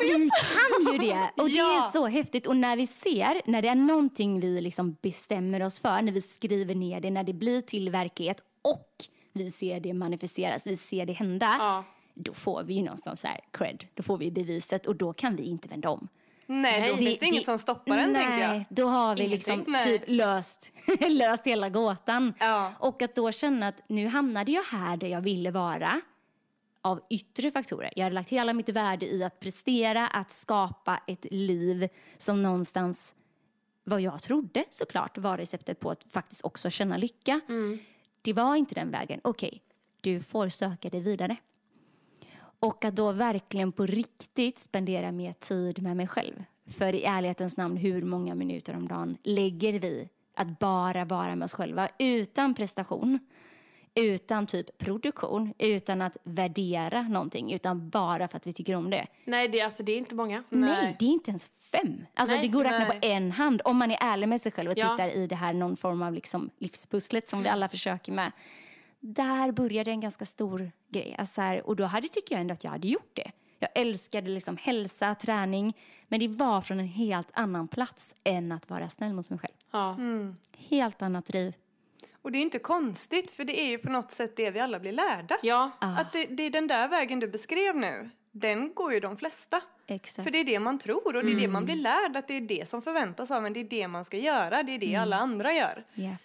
jag 0.00 0.08
Vi 0.08 0.30
kan 0.30 0.92
ju 0.92 0.98
det! 0.98 1.30
Och 1.42 1.48
det 1.48 1.54
Ja. 1.54 1.88
är 1.88 1.92
så 1.92 2.06
häftigt. 2.06 2.46
Och 2.46 2.56
när 2.56 2.76
vi 2.76 2.86
ser, 2.86 3.40
när 3.50 3.62
det 3.62 3.68
är 3.68 3.74
någonting 3.74 4.40
vi 4.40 4.60
liksom 4.60 4.96
bestämmer 5.02 5.62
oss 5.62 5.80
för, 5.80 6.02
när 6.02 6.12
vi 6.12 6.22
skriver 6.22 6.74
ner 6.74 7.00
det, 7.00 7.10
när 7.10 7.24
det 7.24 7.32
blir 7.32 7.60
till 7.60 7.90
verklighet 7.90 8.42
och 8.62 8.88
vi 9.32 9.50
ser 9.50 9.80
det 9.80 9.92
manifesteras, 9.94 10.66
vi 10.66 10.76
ser 10.76 11.06
det 11.06 11.12
hända, 11.12 11.56
Ja. 11.58 11.84
då 12.14 12.34
får 12.34 12.62
vi 12.62 12.74
ju 12.74 12.82
någonstans 12.82 13.20
så 13.20 13.26
här 13.28 13.40
cred. 13.50 13.84
Då 13.94 14.02
får 14.02 14.18
vi 14.18 14.30
beviset 14.30 14.86
och 14.86 14.96
då 14.96 15.12
kan 15.12 15.36
vi 15.36 15.42
inte 15.42 15.68
vända 15.68 15.90
om. 15.90 16.08
Nej, 16.46 16.80
då 16.80 16.96
Nej, 16.96 17.06
finns 17.06 17.18
det, 17.18 17.26
inget 17.26 17.44
som 17.44 17.58
stoppar 17.58 17.96
den 17.96 18.12
nej, 18.12 18.22
tänker 18.26 18.38
jag. 18.54 18.64
då 18.68 18.86
har 18.88 19.14
vi 19.16 19.22
Ingenting. 19.24 19.56
liksom 19.56 19.72
Nej. 19.72 19.84
typ 19.98 20.02
löst, 20.06 20.72
löst 21.08 21.46
hela 21.46 21.68
gåtan. 21.68 22.34
Ja. 22.40 22.72
Och 22.78 23.02
att 23.02 23.14
då 23.14 23.32
känna 23.32 23.68
att 23.68 23.82
nu 23.88 24.06
hamnade 24.06 24.52
jag 24.52 24.62
här 24.62 24.96
där 24.96 25.08
jag 25.08 25.20
ville 25.20 25.50
vara 25.50 26.00
av 26.82 27.00
yttre 27.10 27.50
faktorer. 27.50 27.92
Jag 27.96 28.04
hade 28.04 28.14
lagt 28.14 28.30
hela 28.30 28.52
mitt 28.52 28.68
värde 28.68 29.06
i 29.06 29.24
att 29.24 29.40
prestera, 29.40 30.06
att 30.08 30.30
skapa 30.30 31.00
ett 31.06 31.26
liv 31.30 31.88
som 32.16 32.42
någonstans, 32.42 33.14
vad 33.84 34.00
jag 34.00 34.22
trodde 34.22 34.64
såklart, 34.70 35.18
var 35.18 35.36
receptet 35.38 35.80
på 35.80 35.90
att 35.90 36.04
faktiskt 36.12 36.44
också 36.44 36.70
känna 36.70 36.96
lycka. 36.96 37.40
Det 38.22 38.32
var 38.32 38.56
inte 38.56 38.74
den 38.74 38.90
vägen. 38.90 39.20
Okej, 39.24 39.62
du 40.00 40.20
får 40.20 40.48
söka 40.48 40.90
dig 40.90 41.00
vidare. 41.00 41.36
Och 42.60 42.84
att 42.84 42.96
då 42.96 43.12
verkligen 43.12 43.72
på 43.72 43.86
riktigt 43.86 44.58
spendera 44.58 45.12
mer 45.12 45.32
tid 45.32 45.82
med 45.82 45.96
mig 45.96 46.06
själv. 46.06 46.44
För 46.66 46.94
i 46.94 47.04
ärlighetens 47.04 47.56
namn, 47.56 47.76
hur 47.76 48.02
många 48.02 48.34
minuter 48.34 48.76
om 48.76 48.88
dagen 48.88 49.16
lägger 49.22 49.78
vi 49.78 50.08
att 50.34 50.58
bara 50.58 51.04
vara 51.04 51.36
med 51.36 51.44
oss 51.44 51.54
själva 51.54 51.88
utan 51.98 52.54
prestation? 52.54 53.18
Utan 53.94 54.46
typ 54.46 54.78
produktion, 54.78 55.54
utan 55.58 56.02
att 56.02 56.16
värdera 56.22 57.02
någonting, 57.02 57.52
utan 57.52 57.90
bara 57.90 58.28
för 58.28 58.36
att 58.36 58.46
vi 58.46 58.52
tycker 58.52 58.74
om 58.76 58.90
det. 58.90 59.06
Nej, 59.24 59.48
det, 59.48 59.60
alltså, 59.60 59.82
det 59.82 59.92
är 59.92 59.98
inte 59.98 60.14
många. 60.14 60.44
Nej, 60.48 60.96
det 60.98 61.04
är 61.04 61.10
inte 61.10 61.30
ens 61.30 61.46
fem. 61.72 62.06
Alltså 62.14 62.34
Nej, 62.34 62.42
det 62.42 62.48
går 62.48 62.64
att 62.64 62.72
räkna 62.72 62.88
nej. 62.88 63.00
på 63.00 63.06
en 63.06 63.32
hand 63.32 63.62
om 63.64 63.76
man 63.76 63.90
är 63.90 63.98
ärlig 64.00 64.28
med 64.28 64.40
sig 64.40 64.52
själv 64.52 64.70
och 64.70 64.78
Ja. 64.78 64.90
tittar 64.90 65.08
i 65.08 65.26
det 65.26 65.36
här 65.36 65.52
någon 65.52 65.76
form 65.76 66.02
av 66.02 66.12
liksom 66.14 66.50
livspusslet 66.58 67.28
som 67.28 67.42
vi 67.42 67.48
alla 67.48 67.68
försöker 67.68 68.12
med. 68.12 68.32
Där 69.00 69.52
började 69.52 69.90
en 69.90 70.00
ganska 70.00 70.24
stor 70.24 70.70
grej. 70.88 71.16
Alltså 71.18 71.34
så 71.34 71.40
här, 71.40 71.66
och 71.66 71.76
då 71.76 71.84
hade, 71.84 72.08
tycker 72.08 72.34
jag 72.34 72.40
ändå 72.40 72.52
att 72.52 72.64
jag 72.64 72.70
hade 72.70 72.88
gjort 72.88 73.10
det. 73.14 73.30
Jag 73.58 73.70
älskade 73.74 74.30
liksom 74.30 74.56
hälsa, 74.56 75.14
träning, 75.14 75.76
men 76.08 76.20
det 76.20 76.28
var 76.28 76.60
från 76.60 76.80
en 76.80 76.86
helt 76.88 77.28
annan 77.32 77.68
plats 77.68 78.14
än 78.24 78.52
att 78.52 78.70
vara 78.70 78.88
snäll 78.88 79.12
mot 79.12 79.30
mig 79.30 79.38
själv. 79.38 79.54
Ja. 79.70 79.96
Helt 80.58 81.02
annat 81.02 81.26
driv. 81.26 81.54
Och 82.22 82.32
det 82.32 82.38
är 82.38 82.42
inte 82.42 82.58
konstigt, 82.58 83.30
för 83.30 83.44
det 83.44 83.60
är 83.60 83.66
ju 83.66 83.78
på 83.78 83.90
något 83.90 84.10
sätt 84.10 84.36
det 84.36 84.50
vi 84.50 84.60
alla 84.60 84.78
blir 84.78 84.92
lärda. 84.92 85.36
ja. 85.42 85.70
Att 85.80 86.12
det, 86.12 86.26
det 86.26 86.42
är 86.42 86.50
den 86.50 86.66
där 86.66 86.88
vägen 86.88 87.20
du 87.20 87.28
beskrev 87.28 87.76
nu, 87.76 88.10
den 88.30 88.74
går 88.74 88.92
ju 88.92 89.00
de 89.00 89.16
flesta. 89.16 89.60
Exakt. 89.86 90.24
För 90.24 90.30
det 90.30 90.38
är 90.40 90.44
det 90.44 90.60
man 90.60 90.78
tror 90.78 91.16
och 91.16 91.24
det 91.24 91.32
är 91.32 91.36
det 91.36 91.48
man 91.48 91.64
blir 91.64 91.76
lärd, 91.76 92.16
att 92.16 92.28
det 92.28 92.34
är 92.34 92.40
det 92.40 92.68
som 92.68 92.82
förväntas 92.82 93.30
av 93.30 93.46
en, 93.46 93.52
det 93.52 93.60
är 93.60 93.64
det 93.64 93.88
man 93.88 94.04
ska 94.04 94.16
göra, 94.16 94.62
det 94.62 94.74
är 94.74 94.78
det 94.78 94.96
alla 94.96 95.16
andra 95.16 95.52
gör. 95.52 95.84
Japp. 95.94 96.20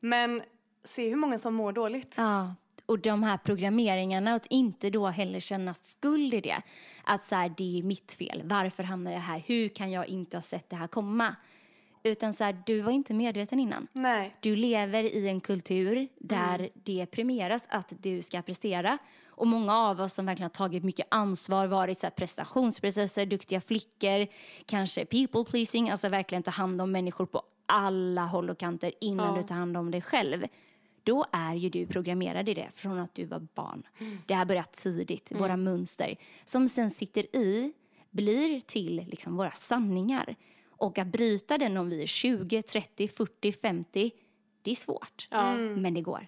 Men 0.00 0.42
se 0.84 1.08
hur 1.08 1.16
många 1.16 1.38
som 1.38 1.54
mår 1.54 1.72
dåligt. 1.72 2.14
Ja, 2.16 2.54
och 2.86 2.98
de 2.98 3.22
här 3.22 3.36
programmeringarna, 3.36 4.34
att 4.34 4.46
inte 4.46 4.90
då 4.90 5.06
heller 5.06 5.40
känna 5.40 5.74
skuld 5.74 6.34
i 6.34 6.40
det. 6.40 6.62
Att 7.04 7.24
så 7.24 7.34
här, 7.34 7.54
det 7.56 7.78
är 7.78 7.82
mitt 7.82 8.12
fel. 8.12 8.42
Varför 8.44 8.82
hamnar 8.82 9.12
jag 9.12 9.20
här? 9.20 9.42
Hur 9.46 9.68
kan 9.68 9.90
jag 9.90 10.06
inte 10.08 10.36
ha 10.36 10.42
sett 10.42 10.70
det 10.70 10.76
här 10.76 10.86
komma? 10.86 11.36
Utan 12.02 12.32
så 12.32 12.44
här, 12.44 12.62
du 12.66 12.80
var 12.80 12.92
inte 12.92 13.14
medveten 13.14 13.58
innan. 13.60 13.86
Nej. 13.92 14.36
Du 14.40 14.56
lever 14.56 15.04
i 15.04 15.28
en 15.28 15.40
kultur 15.40 16.08
där 16.18 16.70
det 16.74 17.06
premieras 17.06 17.66
att 17.70 17.92
du 18.00 18.22
ska 18.22 18.42
prestera. 18.42 18.98
Och 19.28 19.46
många 19.46 19.76
av 19.76 20.00
oss 20.00 20.14
som 20.14 20.26
verkligen 20.26 20.44
har 20.44 20.66
tagit 20.66 20.84
mycket 20.84 21.06
ansvar, 21.10 21.66
varit 21.66 21.98
så 21.98 22.06
här 22.06 22.10
prestationsprocesser, 22.10 23.26
duktiga 23.26 23.60
flickor, 23.60 24.26
kanske 24.66 25.04
people 25.04 25.44
pleasing, 25.44 25.90
alltså 25.90 26.08
verkligen 26.08 26.42
ta 26.42 26.50
hand 26.50 26.80
om 26.80 26.92
människor 26.92 27.26
på 27.26 27.42
alla 27.66 28.26
håll 28.26 28.50
och 28.50 28.58
kanter 28.58 28.92
innan 29.00 29.34
Ja. 29.34 29.42
du 29.42 29.48
tar 29.48 29.54
hand 29.54 29.76
om 29.76 29.90
dig 29.90 30.02
själv. 30.02 30.44
Då 31.02 31.26
är 31.32 31.54
ju 31.54 31.68
du 31.68 31.86
programmerad 31.86 32.48
i 32.48 32.54
det 32.54 32.68
från 32.74 32.98
att 32.98 33.14
du 33.14 33.24
var 33.24 33.46
barn. 33.54 33.82
Det 34.26 34.34
har 34.34 34.44
börjat 34.44 34.72
tidigt, 34.72 35.32
våra 35.40 35.56
mönster, 35.56 36.16
som 36.44 36.68
sen 36.68 36.90
sitter 36.90 37.36
i, 37.36 37.72
blir 38.10 38.60
till 38.60 39.04
liksom 39.10 39.36
våra 39.36 39.50
sanningar. 39.50 40.36
Och 40.80 40.98
att 40.98 41.06
bryta 41.06 41.58
den 41.58 41.76
om 41.76 41.90
vi 41.90 42.02
är 42.02 42.06
20, 42.06 42.62
30, 42.62 43.08
40, 43.08 43.52
50, 43.52 44.10
det 44.62 44.70
är 44.70 44.74
svårt. 44.74 45.28
Ja. 45.30 45.54
Men 45.56 45.94
det 45.94 46.00
går. 46.00 46.26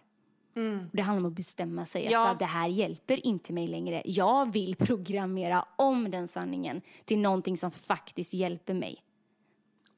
Det 0.92 1.02
handlar 1.02 1.26
om 1.26 1.32
att 1.32 1.36
bestämma 1.36 1.84
sig 1.86 2.08
Ja. 2.10 2.28
att 2.28 2.38
det 2.38 2.44
här 2.44 2.68
hjälper 2.68 3.26
inte 3.26 3.52
mig 3.52 3.66
längre. 3.66 4.02
Jag 4.04 4.52
vill 4.52 4.76
programmera 4.76 5.64
om 5.76 6.10
den 6.10 6.28
sanningen 6.28 6.82
till 7.04 7.18
någonting 7.18 7.56
som 7.56 7.70
faktiskt 7.70 8.34
hjälper 8.34 8.74
mig. 8.74 9.02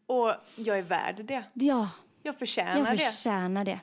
Och 0.07 0.33
jag 0.57 0.79
är 0.79 0.83
värd 0.83 1.25
det. 1.25 1.45
Ja, 1.55 1.89
Jag 2.23 2.39
förtjänar 2.39 2.77
jag 2.89 2.99
det. 2.99 3.05
förtjänar 3.05 3.65
det. 3.65 3.81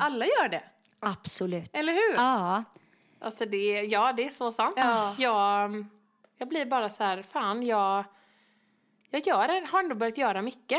Alla 0.00 0.24
gör 0.24 0.48
det. 0.48 0.62
Absolut. 1.00 1.76
Eller 1.76 1.92
hur? 1.92 2.14
Ja, 2.16 2.64
Alltså 3.22 3.44
det, 3.46 3.82
ja, 3.82 4.12
det 4.12 4.24
är 4.26 4.30
så 4.30 4.52
sant. 4.52 4.74
Ja. 4.76 5.14
Jag, 5.18 5.84
jag 6.38 6.48
blir 6.48 6.66
bara 6.66 6.88
så 6.88 7.04
här, 7.04 7.22
fan, 7.22 7.66
jag, 7.66 8.04
jag 9.10 9.26
gör, 9.26 9.66
har 9.72 9.82
ändå 9.82 9.94
börjat 9.94 10.18
göra 10.18 10.42
mycket. 10.42 10.78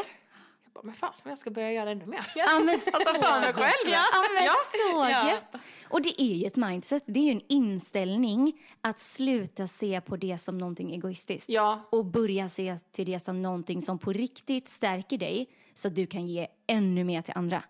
Jag 0.64 0.74
bara, 0.74 0.84
men 0.84 0.94
fasen, 0.96 1.30
jag 1.30 1.38
ska 1.38 1.52
börja 1.52 1.72
göra 1.72 1.92
ännu 1.92 2.06
mer. 2.06 2.32
Ja, 2.36 2.60
men 2.66 2.80
så 2.80 2.90
Alltså 2.98 3.14
för 3.14 3.40
mig 3.42 3.54
själv. 3.54 3.94
Ja, 3.94 4.04
men 4.36 4.46
Ja. 4.46 4.54
så 4.72 5.12
Ja. 5.12 5.32
gött. 5.32 5.56
Och 5.90 6.02
det 6.02 6.22
är 6.22 6.36
ju 6.36 6.46
ett 6.46 6.56
mindset, 6.56 7.04
det 7.06 7.20
är 7.20 7.24
ju 7.24 7.32
en 7.32 7.42
inställning 7.48 8.54
att 8.82 9.00
sluta 9.00 9.68
se 9.68 10.02
på 10.02 10.16
det 10.18 10.38
som 10.38 10.58
någonting 10.58 10.92
egoistiskt. 10.94 11.50
Ja. 11.50 11.88
Och 11.92 12.06
börja 12.06 12.48
se 12.48 12.78
till 12.78 13.06
det 13.06 13.20
som 13.20 13.42
någonting 13.42 13.82
som 13.82 14.00
på 14.00 14.14
riktigt 14.14 14.70
stärker 14.70 15.18
dig 15.18 15.50
så 15.74 15.88
att 15.88 15.96
du 15.96 16.06
kan 16.06 16.28
ge 16.28 16.48
ännu 16.68 17.04
mer 17.04 17.22
till 17.22 17.34
andra. 17.38 17.64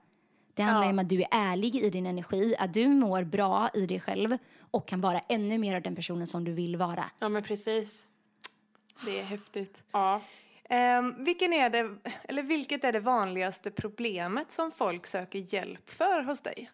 Det 0.53 0.61
handlar 0.63 0.85
Ja. 0.87 0.89
om 0.91 0.99
att 0.99 1.09
du 1.09 1.21
är 1.21 1.27
ärlig 1.31 1.75
i 1.75 1.89
din 1.89 2.05
energi, 2.05 2.55
att 2.59 2.73
du 2.73 2.87
mår 2.87 3.23
bra 3.23 3.69
i 3.73 3.85
dig 3.85 3.99
själv 3.99 4.37
och 4.71 4.87
kan 4.87 5.01
vara 5.01 5.19
ännu 5.19 5.57
mer 5.57 5.75
av 5.75 5.81
den 5.81 5.95
personen 5.95 6.27
som 6.27 6.43
du 6.43 6.51
vill 6.53 6.77
vara. 6.77 7.05
Ja, 7.19 7.29
men 7.29 7.43
precis. 7.43 8.07
Det 9.05 9.19
är 9.19 9.23
häftigt. 9.23 9.83
Ja. 9.91 10.21
Um, 10.71 11.23
vilken 11.23 11.53
är 11.53 11.69
det, 11.69 11.97
eller 12.23 12.43
vilket 12.43 12.83
är 12.83 12.91
det 12.91 12.99
vanligaste 12.99 13.71
problemet 13.71 14.51
som 14.51 14.71
folk 14.71 15.05
söker 15.05 15.53
hjälp 15.53 15.89
för 15.89 16.23
hos 16.23 16.41
dig? 16.41 16.71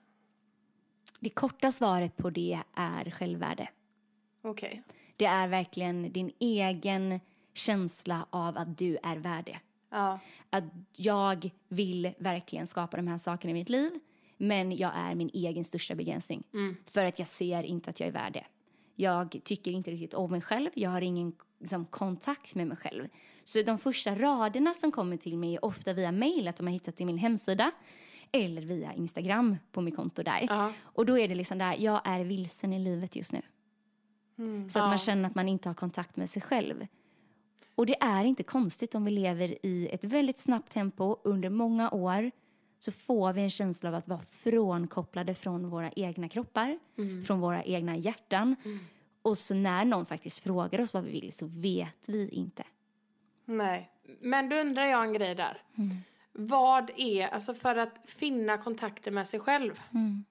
Det 1.20 1.30
korta 1.30 1.72
svaret 1.72 2.18
på 2.18 2.30
det 2.30 2.60
är 2.74 3.12
självvärde. 3.12 3.70
Okej. 4.42 4.84
Det 5.16 5.26
är 5.26 5.48
verkligen 5.48 6.12
din 6.12 6.32
egen 6.40 7.20
känsla 7.54 8.28
av 8.30 8.58
att 8.58 8.78
du 8.78 8.98
är 9.04 9.18
värd. 9.18 9.58
Ja. 9.90 10.20
Att 10.50 10.64
jag 10.96 11.50
vill 11.68 12.14
verkligen 12.18 12.68
skapa 12.68 12.98
de 12.98 13.08
här 13.08 13.18
sakerna 13.18 13.52
i 13.52 13.54
mitt 13.54 13.70
liv 13.70 13.92
men 14.38 14.78
jag 14.78 14.92
är 14.96 15.16
min 15.16 15.30
egen 15.34 15.64
största 15.64 15.96
begränsning. 15.96 16.44
För 16.86 17.06
att 17.06 17.20
jag 17.20 17.28
ser 17.28 17.64
inte 17.64 17.90
att 17.90 18.00
jag 18.00 18.08
är 18.08 18.14
värd. 18.14 18.44
Jag 18.96 19.40
tycker 19.44 19.72
inte 19.72 19.92
riktigt 19.92 20.14
om 20.14 20.32
mig 20.32 20.42
själv. 20.42 20.70
Jag 20.74 20.90
har 20.90 21.02
ingen 21.02 21.34
liksom, 21.60 21.86
kontakt 21.86 22.56
med 22.56 22.68
mig 22.68 22.78
själv. 22.78 23.08
Så 23.48 23.62
de 23.62 23.78
första 23.78 24.16
raderna 24.16 24.74
som 24.74 24.92
kommer 24.92 25.18
till 25.18 25.38
mig 25.38 25.56
är 25.56 25.66
ofta 25.66 25.94
via 25.94 26.12
mejl, 26.12 26.48
att 26.48 26.58
de 26.58 26.66
har 26.68 26.74
hittat 26.74 26.96
till 26.96 27.06
min 27.06 27.18
hemsida 27.18 27.72
eller 28.32 28.62
via 28.62 28.94
Instagram 28.94 29.58
på 29.72 29.82
mitt 29.82 29.96
konto 29.96 30.24
där. 30.24 30.46
Ja. 30.50 30.74
Och 30.82 31.06
då 31.06 31.20
är 31.20 31.28
det 31.28 31.36
liksom 31.36 31.58
där, 31.58 31.76
jag 31.80 32.02
är 32.04 32.24
vilsen 32.24 32.74
i 32.74 32.80
livet 32.80 33.16
just 33.16 33.34
nu. 33.34 33.42
Så 34.70 34.80
att 34.80 34.84
Ja. 34.84 34.88
man 34.88 34.98
känner 34.98 35.30
att 35.30 35.36
man 35.36 35.48
inte 35.48 35.70
har 35.70 35.74
kontakt 35.74 36.18
med 36.18 36.30
sig 36.30 36.42
själv. 36.42 36.88
Och 37.76 37.86
det 37.86 37.96
är 38.04 38.24
inte 38.26 38.44
konstigt 38.44 38.96
om 38.96 39.06
vi 39.06 39.12
lever 39.12 39.66
i 39.66 39.88
ett 39.92 40.04
väldigt 40.06 40.38
snabbt 40.38 40.72
tempo 40.72 41.18
under 41.24 41.50
många 41.50 41.92
år 41.92 42.32
så 42.80 42.92
får 42.92 43.34
vi 43.34 43.42
en 43.42 43.50
känsla 43.50 43.90
av 43.90 43.96
att 43.96 44.08
vara 44.08 44.22
frånkopplade 44.22 45.36
från 45.36 45.70
våra 45.70 45.92
egna 45.92 46.30
kroppar, 46.30 46.80
från 47.26 47.40
våra 47.40 47.64
egna 47.64 47.98
hjärtan. 47.98 48.56
Och 49.22 49.38
så 49.38 49.54
när 49.56 49.86
någon 49.86 50.06
faktiskt 50.06 50.40
frågar 50.40 50.82
oss 50.82 50.94
vad 50.94 51.04
vi 51.04 51.12
vill 51.12 51.34
så 51.34 51.48
vet 51.48 52.10
vi 52.10 52.30
inte. 52.30 52.64
Nej. 53.48 53.92
Men 54.22 54.50
då 54.50 54.56
undrar 54.56 54.86
jag 54.86 55.04
en 55.04 55.14
grej 55.14 55.36
där. 55.36 55.62
Vad 56.32 56.92
är, 56.98 57.28
alltså 57.28 57.54
för 57.54 57.76
att 57.76 58.10
finna 58.10 58.58
kontakten 58.58 59.14
med 59.14 59.28
sig 59.28 59.40
själv, 59.40 59.80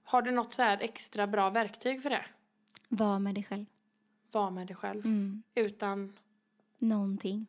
har 0.04 0.22
du 0.22 0.30
något 0.30 0.54
så 0.54 0.62
här 0.62 0.78
extra 0.80 1.26
bra 1.26 1.50
verktyg 1.50 2.02
för 2.02 2.10
det? 2.10 2.24
Var 2.88 3.18
med 3.18 3.34
dig 3.34 3.44
själv. 3.44 3.64
Var 4.32 4.50
med 4.50 4.66
dig 4.66 4.76
själv. 4.76 5.02
Utan, 5.54 6.12
Någonting. 6.78 7.46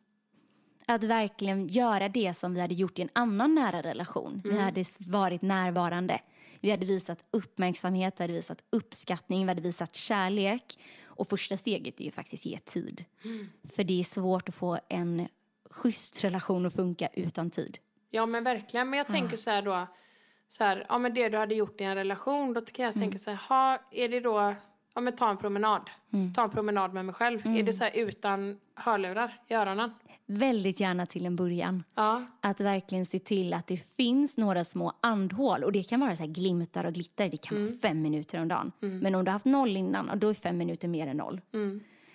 Att 0.86 1.04
verkligen 1.04 1.68
göra 1.68 2.08
det 2.08 2.34
som 2.34 2.54
vi 2.54 2.60
hade 2.60 2.74
gjort 2.74 2.98
i 2.98 3.02
en 3.02 3.08
annan 3.12 3.54
nära 3.54 3.82
relation. 3.82 4.40
Vi 4.44 4.58
hade 4.58 4.80
s- 4.80 4.98
varit 5.00 5.42
närvarande. 5.42 6.20
Vi 6.60 6.70
hade 6.70 6.86
visat 6.86 7.28
uppmärksamhet, 7.30 8.14
vi 8.20 8.22
hade 8.24 8.32
visat 8.32 8.64
uppskattning, 8.70 9.42
vi 9.42 9.48
hade 9.48 9.60
visat 9.60 9.96
kärlek. 9.96 10.78
Och 11.04 11.28
första 11.28 11.56
steget 11.56 12.00
är 12.00 12.04
ju 12.04 12.10
faktiskt 12.10 12.46
ge 12.46 12.58
tid. 12.58 13.04
För 13.74 13.84
det 13.84 14.00
är 14.00 14.04
svårt 14.04 14.48
att 14.48 14.54
få 14.54 14.78
en 14.88 15.28
schysst 15.78 16.24
relation 16.24 16.66
att 16.66 16.74
funka 16.74 17.08
utan 17.14 17.50
tid. 17.50 17.78
ja 18.10 18.26
men 18.26 18.44
verkligen. 18.44 18.90
Men 18.90 18.98
jag 18.98 19.06
tänker 19.06 19.36
så 19.36 19.50
här 19.50 19.62
då, 19.62 19.86
så 20.48 20.64
här, 20.64 20.86
ja 20.88 20.98
men 20.98 21.14
det 21.14 21.28
du 21.28 21.38
hade 21.38 21.54
gjort 21.54 21.80
i 21.80 21.84
en 21.84 21.94
relation, 21.94 22.52
då 22.54 22.60
kan 22.60 22.84
jag 22.84 22.94
tänka 22.94 23.18
så 23.18 23.30
här, 23.30 23.38
ha, 23.48 23.78
är 23.90 24.08
det 24.08 24.20
då, 24.20 24.54
ja, 24.94 25.00
men 25.00 25.16
ta 25.16 25.30
en 25.30 25.36
promenad. 25.36 25.90
Ta 26.34 26.42
en 26.42 26.50
promenad 26.50 26.94
med 26.94 27.04
mig 27.04 27.14
själv. 27.14 27.46
Är 27.46 27.62
det 27.62 27.72
så 27.72 27.84
här 27.84 27.92
utan 27.96 28.58
hörlurar 28.74 29.40
i 29.48 29.54
öronen? 29.54 29.90
Väldigt 30.30 30.80
gärna 30.80 31.06
till 31.06 31.26
en 31.26 31.36
början. 31.36 31.84
Ja. 31.94 32.26
Att 32.40 32.60
verkligen 32.60 33.06
se 33.06 33.18
till 33.18 33.54
att 33.54 33.66
det 33.66 33.76
finns 33.76 34.36
några 34.36 34.64
små 34.64 34.92
andhål. 35.00 35.64
Och 35.64 35.72
det 35.72 35.82
kan 35.82 36.00
vara 36.00 36.16
så 36.16 36.22
här 36.22 36.30
glimtar 36.30 36.84
och 36.84 36.92
glitter. 36.92 37.28
Det 37.28 37.36
kan 37.36 37.64
vara 37.64 37.74
fem 37.82 38.02
minuter 38.02 38.40
om 38.40 38.48
dagen. 38.48 38.72
Men 38.80 39.14
om 39.14 39.24
du 39.24 39.28
har 39.28 39.32
haft 39.32 39.44
noll 39.44 39.76
innan, 39.76 40.10
och 40.10 40.18
då 40.18 40.28
är 40.28 40.34
fem 40.34 40.58
minuter 40.58 40.88
mer 40.88 41.06
än 41.06 41.16
noll. 41.16 41.40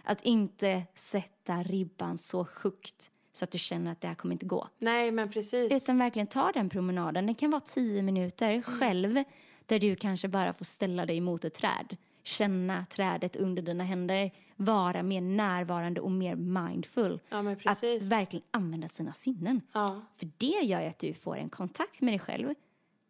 Att 0.03 0.21
inte 0.21 0.83
sätta 0.93 1.63
ribban 1.63 2.17
så 2.17 2.47
högt 2.61 3.11
så 3.33 3.43
att 3.43 3.51
du 3.51 3.57
känner 3.57 3.91
att 3.91 4.01
det 4.01 4.07
här 4.07 4.15
kommer 4.15 4.33
inte 4.33 4.45
gå. 4.45 4.67
Nej, 4.79 5.11
men 5.11 5.29
precis. 5.31 5.71
Utan 5.73 5.97
verkligen 5.97 6.27
ta 6.27 6.51
den 6.51 6.69
promenaden. 6.69 7.25
Det 7.25 7.33
kan 7.33 7.49
vara 7.51 7.61
tio 7.61 8.01
minuter 8.01 8.49
Mm. 8.49 8.63
själv. 8.63 9.23
Där 9.65 9.79
du 9.79 9.95
kanske 9.95 10.27
bara 10.27 10.53
får 10.53 10.65
ställa 10.65 11.05
dig 11.05 11.21
mot 11.21 11.45
ett 11.45 11.53
träd. 11.53 11.97
Känna 12.23 12.85
trädet 12.89 13.35
under 13.35 13.61
dina 13.61 13.83
händer. 13.83 14.31
Vara 14.55 15.03
mer 15.03 15.21
närvarande 15.21 16.01
och 16.01 16.11
mer 16.11 16.35
mindful. 16.35 17.19
Ja, 17.29 17.41
men 17.41 17.57
Att 17.65 17.83
verkligen 17.83 18.45
använda 18.51 18.87
sina 18.87 19.13
sinnen. 19.13 19.61
Ja. 19.73 20.01
För 20.15 20.29
det 20.37 20.45
gör 20.65 20.81
ju 20.81 20.87
att 20.87 20.99
du 20.99 21.13
får 21.13 21.37
en 21.37 21.49
kontakt 21.49 22.01
med 22.01 22.11
dig 22.13 22.19
själv 22.19 22.53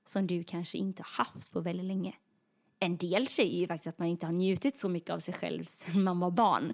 som 0.06 0.28
du 0.28 0.44
kanske 0.44 0.78
inte 0.78 1.04
har 1.06 1.26
haft 1.26 1.52
på 1.52 1.60
väldigt 1.62 1.86
länge. 1.86 2.14
En 2.80 2.98
del 2.98 3.28
säger 3.28 3.60
ju 3.60 3.68
faktiskt 3.68 3.88
att 3.88 4.00
man 4.00 4.08
inte 4.08 4.26
har 4.26 4.34
njutit 4.34 4.78
så 4.78 4.90
mycket 4.90 5.10
av 5.10 5.20
sig 5.20 5.34
själv 5.34 5.64
sedan 5.66 6.04
man 6.04 6.20
var 6.20 6.32
barn. 6.32 6.74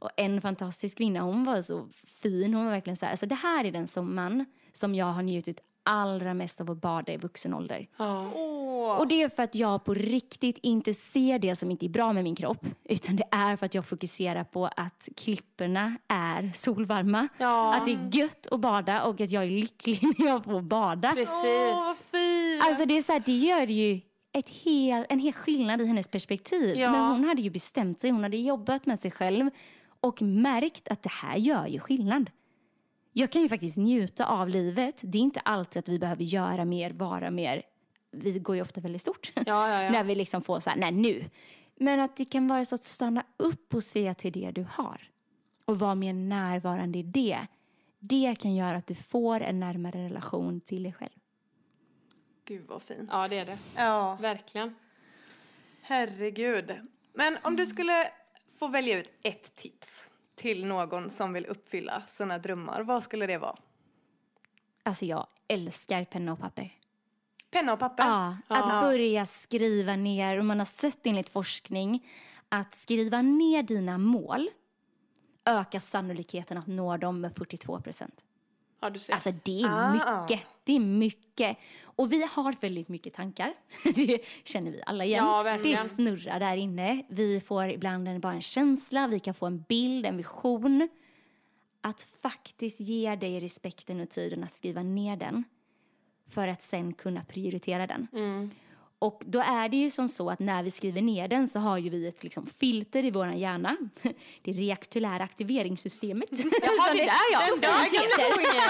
Och 0.00 0.10
en 0.16 0.40
fantastisk 0.40 0.96
kvinna, 0.96 1.20
hon 1.20 1.44
var 1.44 1.62
så 1.62 1.88
fin. 2.22 2.54
Hon 2.54 2.64
var 2.64 2.72
verkligen 2.72 2.96
så 2.96 3.04
här, 3.06 3.10
alltså 3.10 3.26
det 3.26 3.34
här 3.34 3.64
är 3.64 3.72
den 3.72 3.86
sommaren 3.86 4.46
som 4.72 4.94
jag 4.94 5.06
har 5.06 5.22
njutit 5.22 5.60
allra 5.82 6.34
mest 6.34 6.60
av 6.60 6.70
att 6.70 6.80
bada 6.80 7.12
i 7.12 7.16
vuxen 7.16 7.54
ålder. 7.54 7.86
Ja. 7.96 8.30
Och 8.98 9.08
det 9.08 9.22
är 9.22 9.28
för 9.28 9.42
att 9.42 9.54
jag 9.54 9.84
på 9.84 9.94
riktigt 9.94 10.58
inte 10.62 10.94
ser 10.94 11.38
det 11.38 11.56
som 11.56 11.70
inte 11.70 11.86
är 11.86 11.88
bra 11.88 12.12
med 12.12 12.24
min 12.24 12.36
kropp. 12.36 12.66
Utan 12.84 13.16
det 13.16 13.24
är 13.30 13.56
för 13.56 13.66
att 13.66 13.74
jag 13.74 13.86
fokuserar 13.86 14.44
på 14.44 14.66
att 14.76 15.08
klipporna 15.16 15.96
är 16.08 16.52
solvarma. 16.54 17.28
Ja. 17.38 17.74
Att 17.74 17.86
det 17.86 17.92
är 17.92 18.10
gött 18.12 18.46
att 18.50 18.60
bada 18.60 19.04
och 19.04 19.20
att 19.20 19.30
jag 19.30 19.44
är 19.44 19.50
lycklig 19.50 19.98
när 20.18 20.26
jag 20.26 20.44
får 20.44 20.60
bada. 20.60 21.12
Precis. 21.14 22.06
fint! 22.10 22.64
Alltså 22.64 22.84
det, 22.86 22.96
är 22.96 23.02
så 23.02 23.12
här, 23.12 23.22
det 23.26 23.36
gör 23.36 23.66
ju 23.66 24.00
ett 24.32 24.48
hel, 24.48 25.06
en 25.08 25.18
hel 25.18 25.32
skillnad 25.32 25.80
i 25.80 25.86
hennes 25.86 26.08
perspektiv. 26.08 26.76
Ja. 26.76 26.90
Men 26.92 27.00
hon 27.00 27.24
hade 27.24 27.42
ju 27.42 27.50
bestämt 27.50 28.00
sig, 28.00 28.10
hon 28.10 28.22
hade 28.22 28.36
jobbat 28.36 28.86
med 28.86 29.00
sig 29.00 29.10
själv 29.10 29.50
och 30.00 30.22
märkt 30.22 30.88
att 30.88 31.02
det 31.02 31.10
här 31.12 31.36
gör 31.36 31.66
ju 31.66 31.78
skillnad. 31.80 32.30
Jag 33.12 33.30
kan 33.32 33.42
ju 33.42 33.48
faktiskt 33.48 33.78
njuta 33.78 34.26
av 34.26 34.48
livet. 34.48 35.00
Det 35.02 35.18
är 35.18 35.22
inte 35.22 35.40
alltid 35.40 35.80
att 35.80 35.88
vi 35.88 35.98
behöver 35.98 36.24
göra 36.24 36.64
mer, 36.64 36.90
vara 36.90 37.30
mer. 37.30 37.62
Vi 38.10 38.38
går 38.38 38.56
ju 38.56 38.62
ofta 38.62 38.80
väldigt 38.80 39.02
stort. 39.02 39.32
Ja, 39.34 39.42
ja, 39.46 39.82
ja. 39.82 39.90
När 39.92 40.04
vi 40.04 40.14
liksom 40.14 40.42
får 40.42 40.60
så 40.60 40.70
här, 40.70 40.76
nej 40.76 40.92
nu. 40.92 41.30
Men 41.76 42.00
att 42.00 42.16
det 42.16 42.24
kan 42.24 42.46
vara 42.48 42.64
så 42.64 42.74
att 42.74 42.82
stanna 42.84 43.24
upp 43.36 43.74
och 43.74 43.82
se 43.82 44.14
till 44.14 44.32
det 44.32 44.50
du 44.50 44.66
har. 44.70 45.00
Och 45.64 45.78
vara 45.78 45.94
mer 45.94 46.12
närvarande 46.12 46.98
i 46.98 47.02
det. 47.02 47.46
Det 47.98 48.34
kan 48.38 48.54
göra 48.54 48.76
att 48.76 48.86
du 48.86 48.94
får 48.94 49.40
en 49.40 49.60
närmare 49.60 50.04
relation 50.04 50.60
till 50.60 50.82
dig 50.82 50.92
själv. 50.92 51.10
Gud 52.44 52.66
vad 52.68 52.82
fint. 52.82 53.08
Ja, 53.12 53.28
det 53.28 53.38
är 53.38 53.46
det. 53.46 53.58
Ja, 53.76 54.14
Verkligen. 54.20 54.74
herregud. 55.82 56.74
Men 57.14 57.36
om 57.42 57.56
du 57.56 57.66
skulle 57.66 58.06
få 58.60 58.68
välja 58.68 58.98
ut 58.98 59.10
ett 59.22 59.56
tips 59.56 60.04
till 60.36 60.66
någon 60.66 61.10
som 61.10 61.32
vill 61.32 61.46
uppfylla 61.46 62.02
sina 62.06 62.38
drömmar, 62.38 62.82
vad 62.82 63.02
skulle 63.02 63.26
det 63.26 63.38
vara? 63.38 63.56
Alltså 64.82 65.04
jag 65.04 65.26
älskar 65.48 66.04
penna 66.04 66.32
och 66.32 66.38
papper. 66.38 66.76
Penna 67.50 67.72
och 67.72 67.78
papper? 67.78 68.04
Ja, 68.04 68.36
att 68.48 68.82
börja 68.82 69.26
skriva 69.26 69.96
ner, 69.96 70.38
och 70.38 70.44
man 70.44 70.58
har 70.58 70.66
sett 70.66 71.06
enligt 71.06 71.28
forskning 71.28 72.08
att 72.48 72.74
skriva 72.74 73.22
ner 73.22 73.62
dina 73.62 73.98
mål 73.98 74.48
ökar 75.44 75.78
sannolikheten 75.78 76.58
att 76.58 76.66
nå 76.66 76.96
dem 76.96 77.20
med 77.20 77.36
42 77.36 77.80
procent. 77.80 78.24
Ja. 78.80 78.86
Alltså 79.12 79.30
det 79.44 79.60
är 79.62 79.68
Ah. 79.68 80.22
mycket. 80.22 80.46
Det 80.70 80.76
är 80.76 80.80
mycket. 80.80 81.58
Och 81.82 82.12
vi 82.12 82.22
har 82.22 82.60
väldigt 82.60 82.88
mycket 82.88 83.14
tankar. 83.14 83.54
Det 83.94 84.18
känner 84.44 84.70
vi 84.70 84.82
alla 84.86 85.04
igen. 85.04 85.24
Ja, 85.24 85.58
det 85.62 85.76
snurrar 85.76 86.40
där 86.40 86.56
inne. 86.56 87.02
Vi 87.08 87.40
får 87.40 87.68
ibland 87.68 88.08
en, 88.08 88.20
bara 88.20 88.32
en 88.32 88.42
känsla, 88.42 89.08
vi 89.08 89.20
kan 89.20 89.34
få 89.34 89.46
en 89.46 89.62
bild, 89.68 90.06
en 90.06 90.16
vision. 90.16 90.88
Att 91.80 92.02
faktiskt 92.02 92.80
ge 92.80 93.16
dig 93.16 93.40
respekten 93.40 94.00
och 94.00 94.10
tiden 94.10 94.44
att 94.44 94.52
skriva 94.52 94.82
ner 94.82 95.16
den 95.16 95.44
för 96.26 96.48
att 96.48 96.62
sen 96.62 96.92
kunna 96.92 97.24
prioritera 97.24 97.86
den. 97.86 98.06
Mm. 98.12 98.50
Och 99.00 99.22
då 99.26 99.40
är 99.40 99.68
det 99.68 99.76
ju 99.76 99.90
som 99.90 100.08
så 100.08 100.30
att 100.30 100.38
när 100.38 100.62
vi 100.62 100.70
skriver 100.70 101.02
ner 101.02 101.28
den 101.28 101.48
så 101.48 101.58
har 101.58 101.78
ju 101.78 101.90
vi 101.90 102.08
ett 102.08 102.22
liksom 102.22 102.46
filter 102.46 103.04
i 103.04 103.10
vår 103.10 103.32
hjärna. 103.32 103.76
Det 104.42 104.52
reaktulära 104.52 105.24
aktiveringssystemet. 105.24 106.28
Jaha, 106.32 106.92
det 106.92 107.04
där 107.04 107.32
ja. 107.32 107.40
Den 107.60 107.60
kungen. 108.10 108.62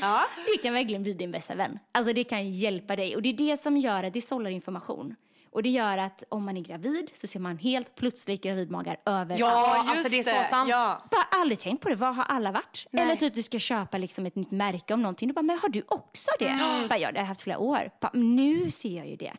ja. 0.00 0.26
Det 0.52 0.62
kan 0.62 0.74
verkligen 0.74 1.02
bli 1.02 1.12
din 1.12 1.30
bästa 1.30 1.54
vän. 1.54 1.78
Alltså 1.92 2.12
det 2.12 2.24
kan 2.24 2.52
hjälpa 2.52 2.96
dig. 2.96 3.16
Och 3.16 3.22
det 3.22 3.28
är 3.28 3.32
det 3.32 3.56
som 3.56 3.76
gör 3.76 4.04
att 4.04 4.12
det 4.12 4.20
sållar 4.20 4.50
information. 4.50 5.14
Och 5.54 5.62
det 5.62 5.68
gör 5.68 5.98
att 5.98 6.22
om 6.28 6.44
man 6.44 6.56
är 6.56 6.60
gravid 6.60 7.10
så 7.12 7.26
ser 7.26 7.40
man 7.40 7.58
helt 7.58 7.94
plötsligt 7.94 8.42
gravidmagar 8.42 8.96
överallt. 9.06 9.40
Ja, 9.40 9.76
just 9.76 9.88
alltså 9.88 10.08
det 10.08 10.18
är 10.18 10.42
så 10.42 10.50
sant. 10.50 10.68
Ja. 10.70 11.02
Bara 11.10 11.40
aldrig 11.40 11.58
tänkt 11.60 11.82
på 11.82 11.88
det. 11.88 11.94
Vad 11.94 12.16
har 12.16 12.24
alla 12.24 12.52
varit? 12.52 12.86
Nej. 12.90 13.02
Eller 13.02 13.16
typ 13.16 13.34
du 13.34 13.42
ska 13.42 13.58
köpa 13.58 13.98
liksom 13.98 14.26
ett 14.26 14.36
nytt 14.36 14.50
märke 14.50 14.94
om 14.94 15.02
någonting. 15.02 15.28
Du 15.28 15.34
bara, 15.34 15.42
men 15.42 15.58
har 15.58 15.68
du 15.68 15.82
också 15.88 16.30
det? 16.38 16.58
Bara, 16.88 16.98
ja, 16.98 17.12
det 17.12 17.18
har 17.18 17.22
jag 17.22 17.26
haft 17.26 17.40
flera 17.40 17.58
år. 17.58 17.90
Bara, 18.00 18.10
nu 18.14 18.70
ser 18.70 18.96
jag 18.96 19.08
ju 19.08 19.16
det. 19.16 19.32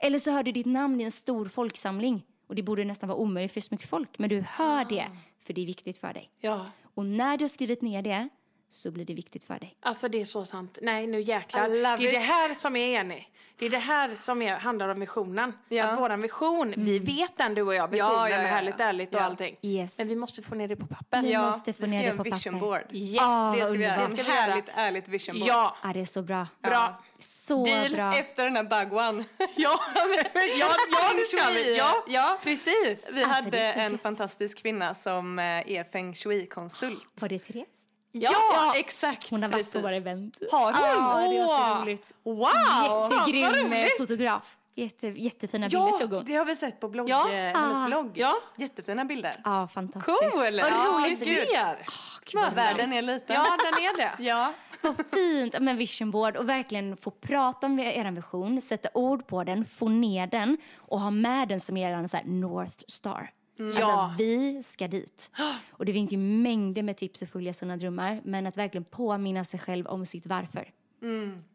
Eller 0.00 0.18
så 0.18 0.30
hör 0.30 0.42
du 0.42 0.52
ditt 0.52 0.66
namn 0.66 1.00
i 1.00 1.04
en 1.04 1.12
stor 1.12 1.46
folksamling. 1.46 2.22
Och 2.48 2.54
det 2.54 2.62
borde 2.62 2.84
nästan 2.84 3.08
vara 3.08 3.18
omöjligt 3.18 3.52
för 3.52 3.60
så 3.60 3.68
mycket 3.70 3.88
folk. 3.88 4.18
Men 4.18 4.28
du 4.28 4.44
hör 4.48 4.84
det, 4.84 5.06
för 5.40 5.52
det 5.52 5.62
är 5.62 5.66
viktigt 5.66 5.98
för 5.98 6.12
dig. 6.12 6.30
ja. 6.40 6.66
Och 6.94 7.06
när 7.06 7.36
du 7.36 7.44
har 7.44 7.48
skrivit 7.48 7.82
ner 7.82 8.02
det 8.02 8.28
så 8.70 8.90
blir 8.90 9.04
det 9.04 9.14
viktigt 9.14 9.44
för 9.44 9.58
dig. 9.58 9.76
Alltså 9.82 10.08
det 10.08 10.20
är 10.20 10.24
så 10.24 10.44
sant. 10.44 10.78
Nej, 10.82 11.06
nu 11.06 11.20
jäklar. 11.20 11.68
Det 11.68 11.78
är 11.88 11.98
det 11.98 12.16
it. 12.18 12.22
här 12.22 12.54
som 12.54 12.76
är 12.76 13.00
enig. 13.00 13.26
Det 13.58 13.66
är 13.66 13.70
det 13.70 13.78
här 13.78 14.14
som 14.16 14.42
är, 14.42 14.54
handlar 14.56 14.88
om 14.88 15.00
visionen. 15.00 15.52
Ja. 15.68 15.84
Att 15.84 16.00
våran 16.00 16.22
vision, 16.22 16.74
vi 16.76 16.98
vet 16.98 17.36
den 17.36 17.54
du 17.54 17.62
och 17.62 17.74
jag, 17.74 17.88
visionen 17.88 18.12
Ja, 18.14 18.28
ja, 18.28 18.36
ja, 18.36 18.42
med 18.42 18.50
Härligt 18.50 18.74
ja. 18.78 18.84
Ärligt 18.84 19.14
och 19.14 19.20
Ja. 19.20 19.24
allting. 19.24 19.56
Yes. 19.62 19.98
Men 19.98 20.08
vi 20.08 20.16
måste 20.16 20.42
få 20.42 20.54
ner 20.54 20.68
det 20.68 20.76
på 20.76 20.86
papper. 20.86 21.22
Vi 21.22 21.32
Ja, 21.32 21.42
måste 21.46 21.72
få 21.72 21.82
vi 21.82 21.86
ska 21.88 21.96
ner 21.96 21.98
det 22.02 22.06
göra 22.06 22.16
på 22.16 22.22
en 22.24 22.34
vision 22.34 22.52
papper. 22.52 22.66
board. 22.66 22.82
Yes. 22.92 23.18
Ah, 23.22 23.52
Det 23.54 23.62
ska 23.64 23.72
vi 23.72 23.84
göra. 23.84 23.94
En 23.94 24.00
Det 24.16 24.22
ska 24.22 24.32
vi 24.32 24.36
göra. 24.38 24.50
härligt 24.50 24.68
ärligt 24.74 25.08
vision 25.08 25.34
board. 25.38 25.48
Ja, 25.48 25.76
Ja, 25.82 25.90
det 25.94 26.00
är 26.00 26.04
så 26.04 26.22
bra. 26.22 26.46
bra. 26.62 27.02
Så 27.18 27.64
Deal 27.64 27.92
bra. 27.92 28.14
efter 28.18 28.44
den 28.44 28.56
här 28.56 28.64
bug 28.64 28.92
one. 28.98 29.24
Ja, 29.38 29.80
ja, 29.94 30.16
ja, 30.58 31.12
det 31.16 31.24
ska 31.38 31.50
vi. 31.54 31.76
Ja, 31.76 32.04
ja. 32.08 32.38
precis. 32.42 33.08
Vi 33.12 33.22
Alltså, 33.22 33.28
hade 33.34 33.50
det 33.50 33.72
en 33.72 33.98
fantastisk 33.98 34.58
kvinna 34.62 34.94
som 34.94 35.38
eh, 35.38 35.44
är 35.44 35.84
feng 35.92 36.14
shui-konsult. 36.14 37.06
Var 37.20 37.28
det 37.28 37.38
Therese? 37.38 37.66
Ja, 38.12 38.72
exakt. 38.76 39.30
Hon 39.30 39.42
har 39.42 39.48
varit 39.50 39.72
på 39.72 39.78
våra 39.80 39.94
event. 39.96 40.38
Har 40.52 40.72
hon? 40.72 40.82
Ja, 40.82 41.28
det 41.30 41.40
var 41.52 41.74
så 41.74 41.80
roligt. 41.82 42.12
Wow! 42.24 43.12
Jättegrym 43.28 43.74
fotograf. 43.98 44.56
Jätte, 44.74 45.06
jättefina 45.08 45.66
bilder 45.68 45.86
Ja, 45.92 45.98
tog 45.98 46.12
hon. 46.12 46.24
det 46.24 46.34
har 46.34 46.44
vi 46.44 46.56
sett 46.56 46.80
på 46.80 46.88
blogg, 46.88 47.08
Ja. 47.08 47.28
eh, 47.32 47.34
hennes 47.60 47.78
Ah. 47.78 47.86
blogg. 47.86 48.10
Ja. 48.14 48.34
Jättefina 48.56 49.04
bilder. 49.04 49.32
Ja, 49.44 49.68
fantastiskt. 49.68 50.18
Cool! 50.32 50.40
Vad 50.42 50.54
Ja, 50.54 50.98
roligt 51.02 51.20
du 51.20 51.26
ser. 51.26 51.86
Vad 52.34 52.54
världen 52.54 52.92
är 52.92 53.02
liten. 53.02 53.36
Ja, 53.36 53.56
den 53.64 53.84
är 53.84 53.96
det. 53.96 54.12
Ja. 54.24 54.52
Vad 54.82 55.06
fint 55.14 55.58
med 55.60 55.76
vision 55.76 56.10
board 56.10 56.36
och 56.36 56.48
verkligen 56.48 56.96
få 56.96 57.10
prata 57.10 57.66
om 57.66 57.78
er 57.78 58.10
vision, 58.10 58.60
sätta 58.60 58.88
ord 58.94 59.26
på 59.26 59.44
den, 59.44 59.64
få 59.64 59.88
ner 59.88 60.26
den 60.26 60.58
och 60.78 61.00
ha 61.00 61.10
med 61.10 61.48
den 61.48 61.60
som 61.60 61.76
er 61.76 62.06
så 62.06 62.18
North 62.24 62.76
Star. 62.88 63.30
Alltså, 63.60 63.80
Ja. 63.80 64.14
vi 64.18 64.62
ska 64.62 64.88
dit. 64.88 65.30
Och 65.72 65.84
det 65.84 65.92
finns 65.92 66.12
ju 66.12 66.16
mängder 66.16 66.82
med 66.82 66.96
tips 66.96 67.22
att 67.22 67.30
följa 67.30 67.52
sina 67.52 67.76
drömmar, 67.76 68.20
men 68.24 68.46
att 68.46 68.56
verkligen 68.56 68.84
påminna 68.84 69.44
sig 69.44 69.60
själv 69.60 69.86
om 69.86 70.06
sitt 70.06 70.26
varför. 70.26 70.70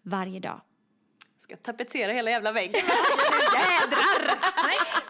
Varje 0.03 0.39
dag. 0.39 0.61
Ska 1.39 1.55
tapetsera 1.57 2.11
hela 2.11 2.31
jävla 2.31 2.51
väggen. 2.51 2.73
Jädrar! 3.55 4.35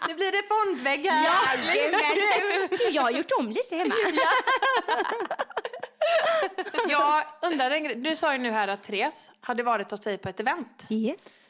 Nu 0.08 0.14
blir 0.14 0.32
det 0.32 0.48
fondvägg 0.48 1.06
här. 1.06 1.58
Du, 2.78 2.84
jag 2.94 3.02
har 3.02 3.10
gjort 3.10 3.32
om 3.38 3.48
lite 3.48 3.76
hemma. 3.76 3.94
Jag 6.88 7.22
undrar 7.52 7.70
en 7.70 7.84
grej. 7.84 7.94
Du 7.96 8.16
sa 8.16 8.32
ju 8.32 8.38
nu 8.38 8.50
här 8.50 8.68
att 8.68 8.82
Therese 8.82 9.30
hade 9.40 9.62
varit 9.62 9.90
hos 9.90 10.00
dig 10.00 10.18
på 10.18 10.28
ett 10.28 10.40
event. 10.40 10.86
Yes. 10.90 11.48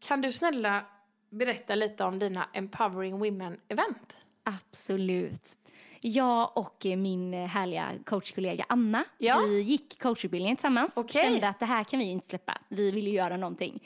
Kan 0.00 0.20
du 0.20 0.32
snälla 0.32 0.84
berätta 1.30 1.74
lite 1.74 2.04
om 2.04 2.18
dina 2.18 2.48
Empowering 2.52 3.18
Women-event? 3.24 4.16
Absolut. 4.48 5.56
Jag 6.00 6.50
och 6.58 6.86
eh, 6.86 6.96
min 6.96 7.32
härliga 7.32 7.92
coachkollega 8.06 8.64
Anna, 8.68 9.04
Ja. 9.18 9.38
vi 9.48 9.60
gick 9.62 10.02
coachutbildningen 10.02 10.56
tillsammans. 10.56 10.92
Okej. 10.94 11.22
Kände 11.22 11.48
att 11.48 11.60
det 11.60 11.66
här 11.66 11.84
kan 11.84 11.98
vi 11.98 12.04
inte 12.04 12.26
släppa. 12.26 12.58
Vi 12.68 12.90
vill 12.90 13.06
ju 13.06 13.12
göra 13.12 13.36
någonting. 13.36 13.82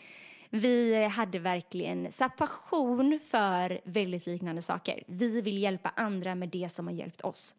Vi 0.50 1.04
hade 1.04 1.38
verkligen 1.38 2.12
så 2.12 2.28
passion 2.28 3.20
för 3.26 3.80
väldigt 3.84 4.26
liknande 4.26 4.62
saker. 4.62 5.02
Vi 5.06 5.40
vill 5.40 5.58
hjälpa 5.58 5.92
andra 5.96 6.34
med 6.34 6.48
det 6.48 6.68
som 6.68 6.86
har 6.86 6.94
hjälpt 6.94 7.20
oss. 7.20 7.54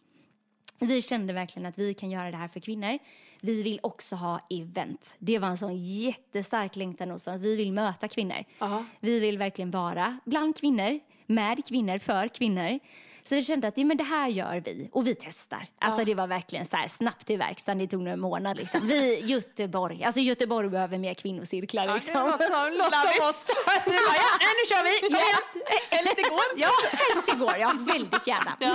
Vi 0.80 1.02
kände 1.02 1.34
verkligen 1.34 1.66
att 1.66 1.78
vi 1.78 1.94
kan 1.94 2.12
göra 2.12 2.32
det 2.32 2.38
här 2.38 2.48
för 2.48 2.60
kvinnor. 2.60 3.00
Vi 3.42 3.62
vill 3.62 3.80
också 3.84 4.16
ha 4.16 4.40
event. 4.50 5.16
Det 5.20 5.40
var 5.40 5.48
en 5.48 5.58
sån 5.58 5.76
jättestark 5.78 6.76
längtan 6.76 7.10
hos 7.12 7.28
oss. 7.28 7.36
Vi 7.36 7.56
vill 7.56 7.72
möta 7.74 8.08
kvinnor. 8.08 8.44
Aha. 8.60 8.86
Vi 9.00 9.20
vill 9.20 9.38
verkligen 9.38 9.72
vara 9.72 10.20
bland 10.26 10.58
kvinnor, 10.58 11.00
med 11.28 11.68
kvinnor, 11.68 11.98
för 11.98 12.28
kvinnor. 12.28 12.80
Så 13.26 13.36
vi 13.36 13.44
kände 13.44 13.68
att 13.68 13.78
ja, 13.78 13.86
men 13.86 13.98
det 13.98 14.04
här 14.04 14.28
gör 14.28 14.62
vi 14.66 14.90
och 14.92 15.08
vi 15.08 15.16
testar. 15.16 15.68
Alltså 15.80 16.06
det 16.06 16.16
var 16.16 16.28
verkligen 16.28 16.66
så 16.66 16.78
här 16.78 16.88
snabbt 16.88 17.30
i 17.30 17.36
verkstaden, 17.36 17.78
det 17.78 17.88
tog 17.88 18.02
några 18.02 18.18
månader. 18.18 18.62
Liksom. 18.62 18.88
Vi, 18.88 19.20
Göteborg, 19.20 20.04
alltså 20.04 20.22
Göteborg 20.22 20.70
behöver 20.70 20.98
mer 20.98 21.14
kvinnocirklar. 21.14 21.96
Liksom. 21.96 22.14
Det 22.14 22.32
låter 22.32 22.46
som, 22.48 22.74
låter 22.78 23.18
som 23.18 23.30
oss. 23.30 23.46
Ja, 23.68 24.50
nu 24.60 24.66
kör 24.70 24.84
vi! 24.84 25.08
Kom 25.08 25.16
igen! 25.16 25.64
Helst 25.90 26.20
igår. 26.20 26.42
Ja, 26.56 26.70
helst 26.92 27.34
igår. 27.34 27.56
Ja, 27.60 27.74
väldigt 27.94 28.28
gärna. 28.28 28.58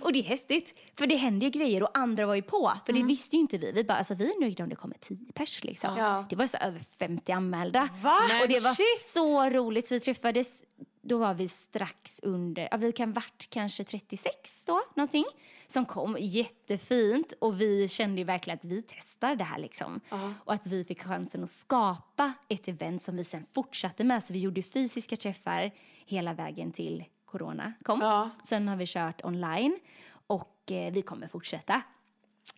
och 0.00 0.12
det 0.12 0.18
är 0.18 0.22
häftigt, 0.24 0.74
för 0.98 1.06
det 1.06 1.16
händer 1.16 1.46
ju 1.46 1.50
grejer 1.50 1.82
och 1.82 1.98
andra 1.98 2.26
var 2.26 2.34
ju 2.34 2.42
på. 2.42 2.72
För 2.86 2.92
det 2.92 3.02
visste 3.02 3.36
ju 3.36 3.40
inte 3.40 3.58
vi. 3.58 3.72
Vi 3.72 3.84
bara, 3.84 3.98
alltså 3.98 4.14
vi 4.14 4.24
är 4.24 4.40
nöjda 4.40 4.62
om 4.64 4.70
det 4.70 4.76
kommer 4.76 4.96
10 5.00 5.32
pers 5.34 5.64
liksom. 5.64 5.96
Ja. 5.98 6.26
Det 6.30 6.36
var 6.36 6.46
så 6.46 6.56
över 6.56 6.80
50 6.98 7.32
anmälda. 7.32 7.88
Va? 8.02 8.18
Och 8.42 8.48
det 8.48 8.60
var 8.60 8.74
shit! 8.74 9.12
så 9.12 9.50
roligt. 9.50 9.86
Så 9.86 9.94
vi 9.94 10.00
träffades, 10.00 10.64
då 11.10 11.18
var 11.18 11.34
vi 11.34 11.48
strax 11.48 12.20
under, 12.22 12.68
ja 12.70 12.76
vi 12.76 12.92
kan 12.92 13.12
vart 13.12 13.50
kanske 13.50 13.84
36 13.84 14.64
då, 14.64 14.80
någonting. 14.94 15.24
Som 15.66 15.86
kom, 15.86 16.16
jättefint. 16.20 17.32
Och 17.38 17.60
vi 17.60 17.88
kände 17.88 18.20
ju 18.20 18.24
verkligen 18.24 18.58
att 18.58 18.64
vi 18.64 18.82
testar 18.82 19.36
det 19.36 19.44
här 19.44 19.58
liksom. 19.58 20.00
Och 20.44 20.52
att 20.54 20.66
vi 20.66 20.84
fick 20.84 21.02
chansen 21.02 21.42
att 21.42 21.50
skapa 21.50 22.32
ett 22.48 22.68
event 22.68 23.02
som 23.02 23.16
vi 23.16 23.24
sen 23.24 23.46
fortsatte 23.50 24.04
med. 24.04 24.24
Så 24.24 24.32
vi 24.32 24.38
gjorde 24.38 24.62
fysiska 24.62 25.16
träffar 25.16 25.70
hela 26.06 26.34
vägen 26.34 26.72
till 26.72 27.04
corona 27.24 27.72
kom. 27.82 28.00
Ja. 28.00 28.30
Sen 28.44 28.68
har 28.68 28.76
vi 28.76 28.86
kört 28.86 29.24
online 29.24 29.78
och 30.26 30.70
eh, 30.70 30.92
vi 30.92 31.02
kommer 31.02 31.26
fortsätta. 31.26 31.82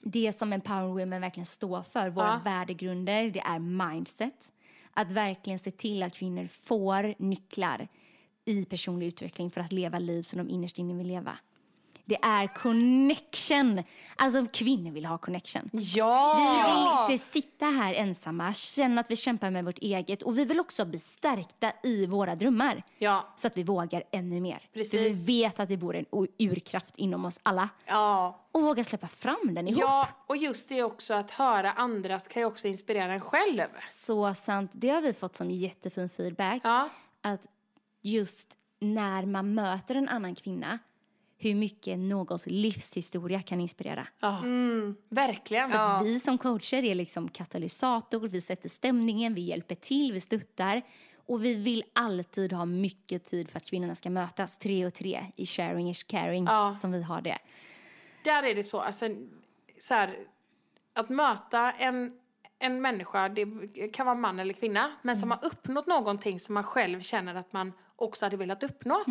Det 0.00 0.32
som 0.32 0.52
Empower 0.52 1.00
Women 1.00 1.20
verkligen 1.20 1.46
står 1.46 1.82
för, 1.82 2.10
våra 2.10 2.26
Ja. 2.26 2.40
värdegrunder, 2.44 3.30
det 3.30 3.40
är 3.40 3.58
mindset. 3.58 4.52
Att 4.94 5.12
verkligen 5.12 5.58
se 5.58 5.70
till 5.70 6.02
att 6.02 6.14
kvinnor 6.14 6.46
får 6.46 7.14
nycklar 7.18 7.88
i 8.44 8.64
personlig 8.64 9.06
utveckling 9.06 9.50
för 9.50 9.60
att 9.60 9.72
leva 9.72 9.98
liv 9.98 10.22
som 10.22 10.38
de 10.38 10.50
innerst 10.50 10.78
inne 10.78 10.94
vill 10.94 11.06
leva. 11.06 11.38
Det 12.04 12.18
är 12.22 12.46
connection. 12.46 13.82
Alltså 14.16 14.46
kvinnor 14.52 14.90
vill 14.90 15.06
ha 15.06 15.18
connection. 15.18 15.70
Ja! 15.72 16.34
Vi 16.36 16.72
vill 16.72 17.16
inte 17.16 17.24
sitta 17.26 17.66
här 17.66 17.94
ensamma, 17.94 18.52
känna 18.52 19.00
att 19.00 19.10
vi 19.10 19.16
kämpar 19.16 19.50
med 19.50 19.64
vårt 19.64 19.78
eget 19.78 20.22
och 20.22 20.38
vi 20.38 20.44
vill 20.44 20.60
också 20.60 20.84
bli 20.84 20.98
stärkta 20.98 21.72
i 21.82 22.06
våra 22.06 22.34
drömmar. 22.34 22.82
Ja. 22.98 23.28
Så 23.36 23.46
att 23.46 23.56
vi 23.56 23.62
vågar 23.62 24.04
ännu 24.10 24.40
mer. 24.40 24.68
Precis. 24.72 24.90
För 24.90 24.98
vi 24.98 25.24
vet 25.24 25.60
att 25.60 25.68
det 25.68 25.76
bor 25.76 25.96
en 25.96 26.06
urkraft 26.38 26.96
inom 26.96 27.24
oss 27.24 27.40
alla. 27.42 27.68
Ja. 27.86 28.40
Och 28.52 28.62
våga 28.62 28.84
släppa 28.84 29.08
fram 29.08 29.54
den 29.54 29.68
ihop. 29.68 29.80
Ja, 29.80 30.08
och 30.26 30.36
just 30.36 30.68
det 30.68 30.82
också 30.82 31.14
att 31.14 31.30
höra 31.30 31.72
andras 31.72 32.28
kan 32.28 32.42
ju 32.42 32.46
också 32.46 32.68
inspirera 32.68 33.12
en 33.12 33.20
själv. 33.20 33.66
Så 33.90 34.34
sant. 34.34 34.70
Det 34.74 34.88
har 34.88 35.00
vi 35.00 35.12
fått 35.12 35.36
som 35.36 35.50
jättefin 35.50 36.08
feedback. 36.08 36.60
Ja. 36.64 36.88
Att 37.20 37.46
just 38.02 38.58
när 38.80 39.26
man 39.26 39.54
möter 39.54 39.94
en 39.94 40.08
annan 40.08 40.34
kvinna, 40.34 40.78
hur 41.38 41.54
mycket 41.54 41.98
någons 41.98 42.46
livshistoria 42.46 43.42
kan 43.42 43.60
inspirera. 43.60 44.06
Ja. 44.20 44.42
Verkligen. 45.08 45.68
Så 45.68 45.76
att 45.78 46.06
vi 46.06 46.20
som 46.20 46.38
coacher 46.38 46.84
är 46.84 46.94
liksom 46.94 47.28
katalysator, 47.28 48.28
vi 48.28 48.40
sätter 48.40 48.68
stämningen, 48.68 49.34
vi 49.34 49.40
hjälper 49.40 49.74
till, 49.74 50.12
vi 50.12 50.20
stöttar. 50.20 50.82
Och 51.26 51.44
vi 51.44 51.54
vill 51.54 51.84
alltid 51.92 52.52
ha 52.52 52.64
mycket 52.64 53.24
tid 53.24 53.50
för 53.50 53.56
att 53.56 53.66
kvinnorna 53.70 53.94
ska 53.94 54.10
mötas, 54.10 54.58
tre 54.58 54.86
och 54.86 54.94
tre, 54.94 55.26
i 55.36 55.46
sharing 55.46 55.90
is 55.90 56.02
caring, 56.04 56.44
Ja. 56.44 56.78
som 56.80 56.92
vi 56.92 57.02
har 57.02 57.20
det. 57.20 57.38
Där 58.24 58.42
är 58.42 58.54
det 58.54 58.64
så, 58.64 58.80
alltså, 58.80 59.06
så 59.78 59.94
här, 59.94 60.16
att 60.92 61.08
möta 61.08 61.72
en, 61.72 62.18
en 62.62 62.82
människa, 62.82 63.28
det 63.28 63.46
kan 63.92 64.06
vara 64.06 64.16
man 64.16 64.38
eller 64.40 64.54
kvinna, 64.54 64.92
men 65.02 65.16
som 65.16 65.30
har 65.30 65.38
uppnått 65.44 65.86
någonting 65.86 66.40
som 66.40 66.54
man 66.54 66.64
själv 66.64 67.00
känner 67.00 67.34
att 67.34 67.52
man 67.52 67.72
också 67.96 68.26
hade 68.26 68.36
velat 68.36 68.62
uppnå. 68.62 69.04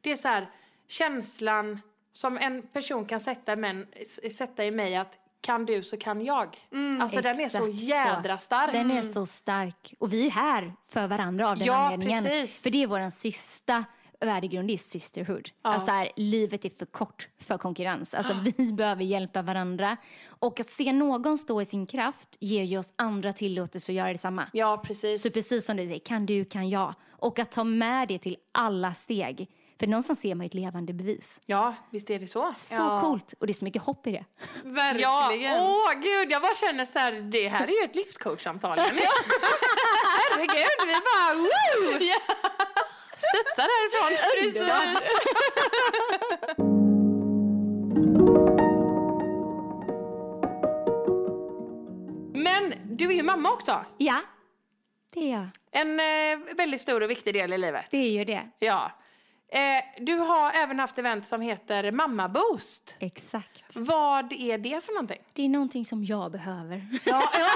Det 0.00 0.12
är 0.12 0.16
så 0.16 0.28
här, 0.28 0.50
känslan 0.88 1.80
som 2.12 2.38
en 2.38 2.62
person 2.62 3.04
kan 3.04 3.20
sätta, 3.20 3.56
men, 3.56 3.86
sätta 4.32 4.64
i 4.64 4.70
mig 4.70 4.96
att 4.96 5.18
kan 5.40 5.66
du 5.66 5.82
så 5.82 5.96
kan 5.96 6.24
jag. 6.24 6.56
Alltså 7.00 7.20
den 7.20 7.40
är 7.40 7.48
så 7.48 7.68
jädra 7.68 8.38
stark. 8.38 8.72
Den 8.72 8.90
är 8.90 9.02
så 9.02 9.26
stark. 9.26 9.94
Och 9.98 10.12
vi 10.12 10.26
är 10.26 10.30
här 10.30 10.72
för 10.88 11.06
varandra 11.06 11.48
av 11.50 11.56
den 11.58 11.66
Ja, 11.66 11.74
anledningen. 11.74 12.24
precis. 12.24 12.62
För 12.62 12.70
det 12.70 12.82
är 12.82 12.86
vår 12.86 13.10
sista 13.10 13.84
värdegrund, 14.20 14.68
det 14.68 14.72
är 14.74 14.78
sisterhood. 14.78 15.48
Alltså 15.62 15.90
här, 15.90 16.10
livet 16.16 16.64
är 16.64 16.70
för 16.70 16.86
kort 16.86 17.28
för 17.40 17.58
konkurrens. 17.58 18.14
Alltså 18.14 18.34
vi 18.56 18.72
behöver 18.72 19.04
hjälpa 19.04 19.42
varandra. 19.42 19.96
Och 20.28 20.60
att 20.60 20.70
se 20.70 20.92
någon 20.92 21.38
stå 21.38 21.62
i 21.62 21.64
sin 21.64 21.86
kraft 21.86 22.28
ger 22.40 22.64
ju 22.64 22.78
oss 22.78 22.92
andra 22.96 23.32
tillåtelse 23.32 23.92
att 23.92 23.96
göra 23.96 24.12
detsamma. 24.12 24.46
Ja, 24.52 24.82
precis. 24.86 25.22
Så 25.22 25.30
precis 25.30 25.66
som 25.66 25.76
du 25.76 25.86
säger, 25.86 26.00
kan 26.00 26.26
du, 26.26 26.44
kan 26.44 26.68
jag. 26.68 26.94
Och 27.10 27.38
att 27.38 27.50
ta 27.50 27.64
med 27.64 28.08
det 28.08 28.18
till 28.18 28.36
alla 28.52 28.94
steg. 28.94 29.48
För 29.80 29.86
någonstans 29.86 30.20
ser 30.20 30.34
man 30.34 30.46
ett 30.46 30.54
levande 30.54 30.92
bevis. 30.92 31.40
Ja, 31.46 31.74
visst 31.90 32.10
är 32.10 32.18
det 32.18 32.26
så. 32.26 32.52
Så 32.56 32.74
Ja. 32.74 33.00
coolt! 33.00 33.34
Och 33.40 33.46
det 33.46 33.50
är 33.50 33.54
så 33.54 33.64
mycket 33.64 33.82
hopp 33.82 34.06
i 34.06 34.10
det. 34.12 34.24
Verkligen. 34.64 35.42
Ja, 35.42 35.56
åh 35.60 35.92
gud, 36.02 36.30
jag 36.32 36.42
bara 36.42 36.54
känner 36.54 36.84
så 36.84 36.98
här, 36.98 37.12
det 37.12 37.48
här 37.48 37.66
är 37.66 37.70
ju 37.80 37.84
ett 37.84 37.96
livscoachsamtal. 37.96 38.78
Herregud, 40.20 40.56
vi 40.86 40.94
bara 40.94 41.34
woo! 41.34 41.98
Studsar 43.60 44.10
därifrån. 44.10 45.02
Men 52.34 52.74
du 52.96 53.08
är 53.08 53.12
ju 53.12 53.22
mamma 53.22 53.50
också. 53.52 53.84
Ja, 53.98 54.20
det 55.14 55.32
är 55.32 55.32
jag. 55.32 55.48
En 55.72 56.00
eh, 56.00 56.54
väldigt 56.56 56.80
stor 56.80 57.00
och 57.00 57.10
viktig 57.10 57.34
del 57.34 57.52
i 57.52 57.58
livet. 57.58 57.86
Det 57.90 57.96
är 57.96 58.10
ju 58.10 58.24
det. 58.24 58.42
Ja. 58.58 58.92
Eh, 59.52 59.84
du 60.04 60.16
har 60.16 60.52
även 60.52 60.78
haft 60.78 60.98
event 60.98 61.26
som 61.26 61.40
heter 61.40 61.92
Mamma 61.92 62.28
Boost. 62.28 62.96
Exakt. 62.98 63.64
Vad 63.76 64.32
är 64.32 64.58
det 64.58 64.84
för 64.84 64.92
någonting? 64.92 65.20
Det 65.32 65.44
är 65.44 65.48
någonting 65.48 65.84
som 65.84 66.04
jag 66.04 66.32
behöver. 66.32 66.86
Ja, 67.04 67.22
ja. 67.38 67.48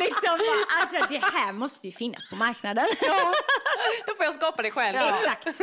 Liksom 0.00 0.38
bara, 0.38 0.80
alltså 0.80 1.14
det 1.14 1.22
här 1.38 1.52
måste 1.52 1.86
ju 1.86 1.92
finnas 1.92 2.28
på 2.30 2.36
marknaden. 2.36 2.86
Då 4.06 4.14
får 4.14 4.24
jag 4.24 4.34
skapa 4.34 4.62
det 4.62 4.70
själv. 4.70 4.98
Exakt. 4.98 5.60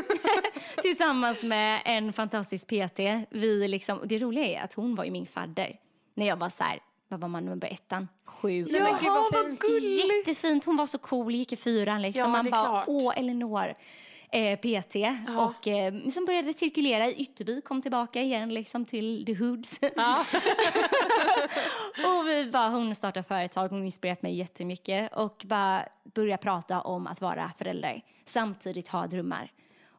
Tillsammans 0.81 1.43
med 1.43 1.81
en 1.85 2.13
fantastisk 2.13 2.67
PT. 2.67 2.99
Vi 3.29 3.67
liksom, 3.67 3.97
och 3.99 4.07
det 4.07 4.17
roliga 4.19 4.45
är 4.45 4.63
att 4.63 4.73
hon 4.73 4.95
var 4.95 5.03
ju 5.03 5.11
min 5.11 5.25
fadder. 5.27 5.79
När 6.15 6.27
jag 6.27 6.35
var 6.37 6.49
så 6.49 6.63
här, 6.63 6.79
vad 7.07 7.19
var 7.19 7.27
man 7.27 7.45
nummer 7.45 7.67
ettan? 7.73 8.07
Sju. 8.25 8.65
Nej, 8.69 8.81
men 8.81 8.93
gud 8.99 9.09
vad 9.09 9.33
vad 9.33 9.45
fint. 9.45 9.63
Jättefint. 10.17 10.65
Hon 10.65 10.75
var 10.75 10.85
så 10.85 10.97
cool, 10.97 11.35
gick 11.35 11.53
i 11.53 11.57
fyran 11.57 12.01
liksom. 12.01 12.21
Ja, 12.21 12.27
Man 12.27 12.49
bara, 12.49 12.65
klart. 12.65 12.83
åh 12.87 13.19
Elinor. 13.19 13.73
Eh, 14.33 14.57
PT. 14.59 14.95
Och 15.37 15.67
eh, 15.67 15.93
sen 16.09 16.25
började 16.25 16.53
cirkulera 16.53 17.07
i 17.07 17.13
Ytterby, 17.13 17.61
kom 17.61 17.81
tillbaka 17.81 18.21
igen 18.21 18.53
liksom 18.53 18.85
till 18.85 19.25
the 19.25 19.33
hoods. 19.33 19.79
Ja. 19.95 20.19
och 22.05 22.27
vi 22.27 22.49
bara, 22.51 22.69
hon 22.69 22.95
startade 22.95 23.23
företag, 23.23 23.69
hon 23.69 23.85
inspirerat 23.85 24.21
mig 24.21 24.35
jättemycket. 24.35 25.13
Och 25.13 25.41
bara 25.45 25.85
börja 26.03 26.37
prata 26.37 26.81
om 26.81 27.07
att 27.07 27.21
vara 27.21 27.51
förälder. 27.57 28.01
Samtidigt 28.25 28.87
ha 28.87 29.07
drömmar. 29.07 29.51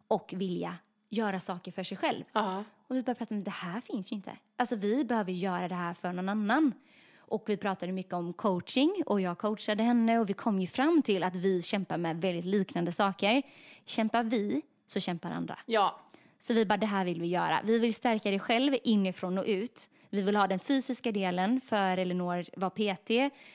Och 0.09 0.35
vilja 0.37 0.77
göra 1.09 1.41
saker 1.41 1.73
för 1.73 1.83
sig 1.83 1.97
själv. 1.97 2.25
Ja. 2.33 2.65
Och 2.89 2.97
vi 2.97 3.03
började 3.03 3.19
prata 3.19 3.35
om 3.35 3.45
det 3.45 3.51
här 3.51 3.81
finns 3.81 4.13
ju 4.13 4.17
inte. 4.17 4.37
Alltså 4.57 4.77
vi 4.77 5.05
behöver 5.05 5.33
göra 5.33 5.69
det 5.69 5.75
här 5.75 5.95
för 5.95 6.13
någon 6.13 6.29
annan. 6.29 6.73
Och 7.19 7.45
vi 7.47 7.57
pratade 7.57 7.93
mycket 7.93 8.13
om 8.13 8.33
coaching 8.33 9.03
och 9.07 9.21
jag 9.21 9.39
coachade 9.39 9.83
henne 9.83 10.19
och 10.19 10.31
vi 10.31 10.33
kom 10.33 10.61
ju 10.61 10.67
fram 10.67 11.03
till 11.03 11.23
att 11.23 11.37
vi 11.37 11.63
kämpar 11.63 11.97
med 11.97 12.21
väldigt 12.21 12.45
liknande 12.45 12.93
saker. 12.93 13.43
Kämpar 13.85 14.23
vi 14.25 14.63
så 14.87 15.01
kämpar 15.01 15.31
andra. 15.31 15.59
ja. 15.67 15.99
Så 16.39 16.55
vi 16.55 16.67
bara, 16.67 16.77
det 16.77 16.87
här 16.87 17.05
vill 17.05 17.21
vi 17.21 17.27
göra. 17.27 17.61
Vi 17.65 17.79
vill 17.79 17.95
stärka 17.95 18.31
dig 18.31 18.39
själv 18.39 18.77
inifrån 18.85 19.39
och 19.39 19.45
ut. 19.47 19.91
Vi 20.11 20.23
vill 20.23 20.37
ha 20.37 20.47
den 20.47 20.59
fysiska 20.59 21.13
delen 21.13 21.61
för 21.61 21.99
Elinor 21.99 22.45
var 22.57 22.71
PT, 22.71 23.11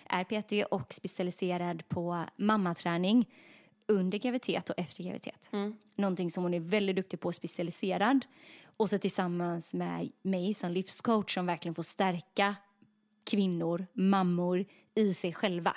är 0.09 0.23
PT 0.23 0.67
och 0.71 0.93
specialiserad 0.93 1.89
på 1.89 2.25
mammaträning 2.35 3.29
under 3.87 4.17
graviditet 4.17 4.69
och 4.69 4.79
efter 4.79 5.03
graviditet. 5.03 5.49
Någonting 5.95 6.31
som 6.31 6.43
hon 6.43 6.53
är 6.53 6.59
väldigt 6.59 6.95
duktig 6.95 7.19
på, 7.19 7.31
specialiserad. 7.31 8.25
Och 8.77 8.89
så 8.89 8.97
tillsammans 8.97 9.73
med 9.73 10.11
mig 10.21 10.53
som 10.53 10.71
livscoach 10.71 11.33
som 11.33 11.45
verkligen 11.45 11.75
får 11.75 11.83
stärka 11.83 12.55
kvinnor, 13.23 13.87
mammor 13.93 14.65
i 14.95 15.13
sig 15.13 15.33
själva. 15.33 15.75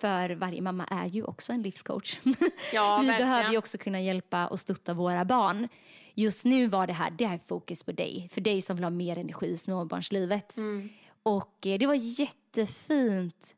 För 0.00 0.30
varje 0.30 0.62
mamma 0.62 0.84
är 0.84 1.06
ju 1.06 1.24
också 1.24 1.52
en 1.52 1.62
livscoach. 1.62 2.18
Ja, 2.72 2.98
Vi 3.00 3.06
verkligen. 3.06 3.30
behöver 3.30 3.50
ju 3.50 3.58
också 3.58 3.78
kunna 3.78 4.00
hjälpa 4.00 4.46
och 4.46 4.60
stötta 4.60 4.94
våra 4.94 5.24
barn. 5.24 5.68
Just 6.14 6.44
nu 6.44 6.66
var 6.66 6.86
det 6.86 6.92
här, 6.92 7.10
det 7.10 7.26
här 7.26 7.34
är 7.34 7.38
fokus 7.38 7.82
på 7.82 7.92
dig. 7.92 8.28
För 8.32 8.40
dig 8.40 8.62
som 8.62 8.76
vill 8.76 8.84
ha 8.84 8.90
mer 8.90 9.18
energi 9.18 9.46
i 9.46 9.56
småbarnslivet. 9.56 10.56
Mm. 10.56 10.88
Och 11.22 11.66
eh, 11.66 11.78
det 11.78 11.86
var 11.86 11.94
jättefint 11.94 13.54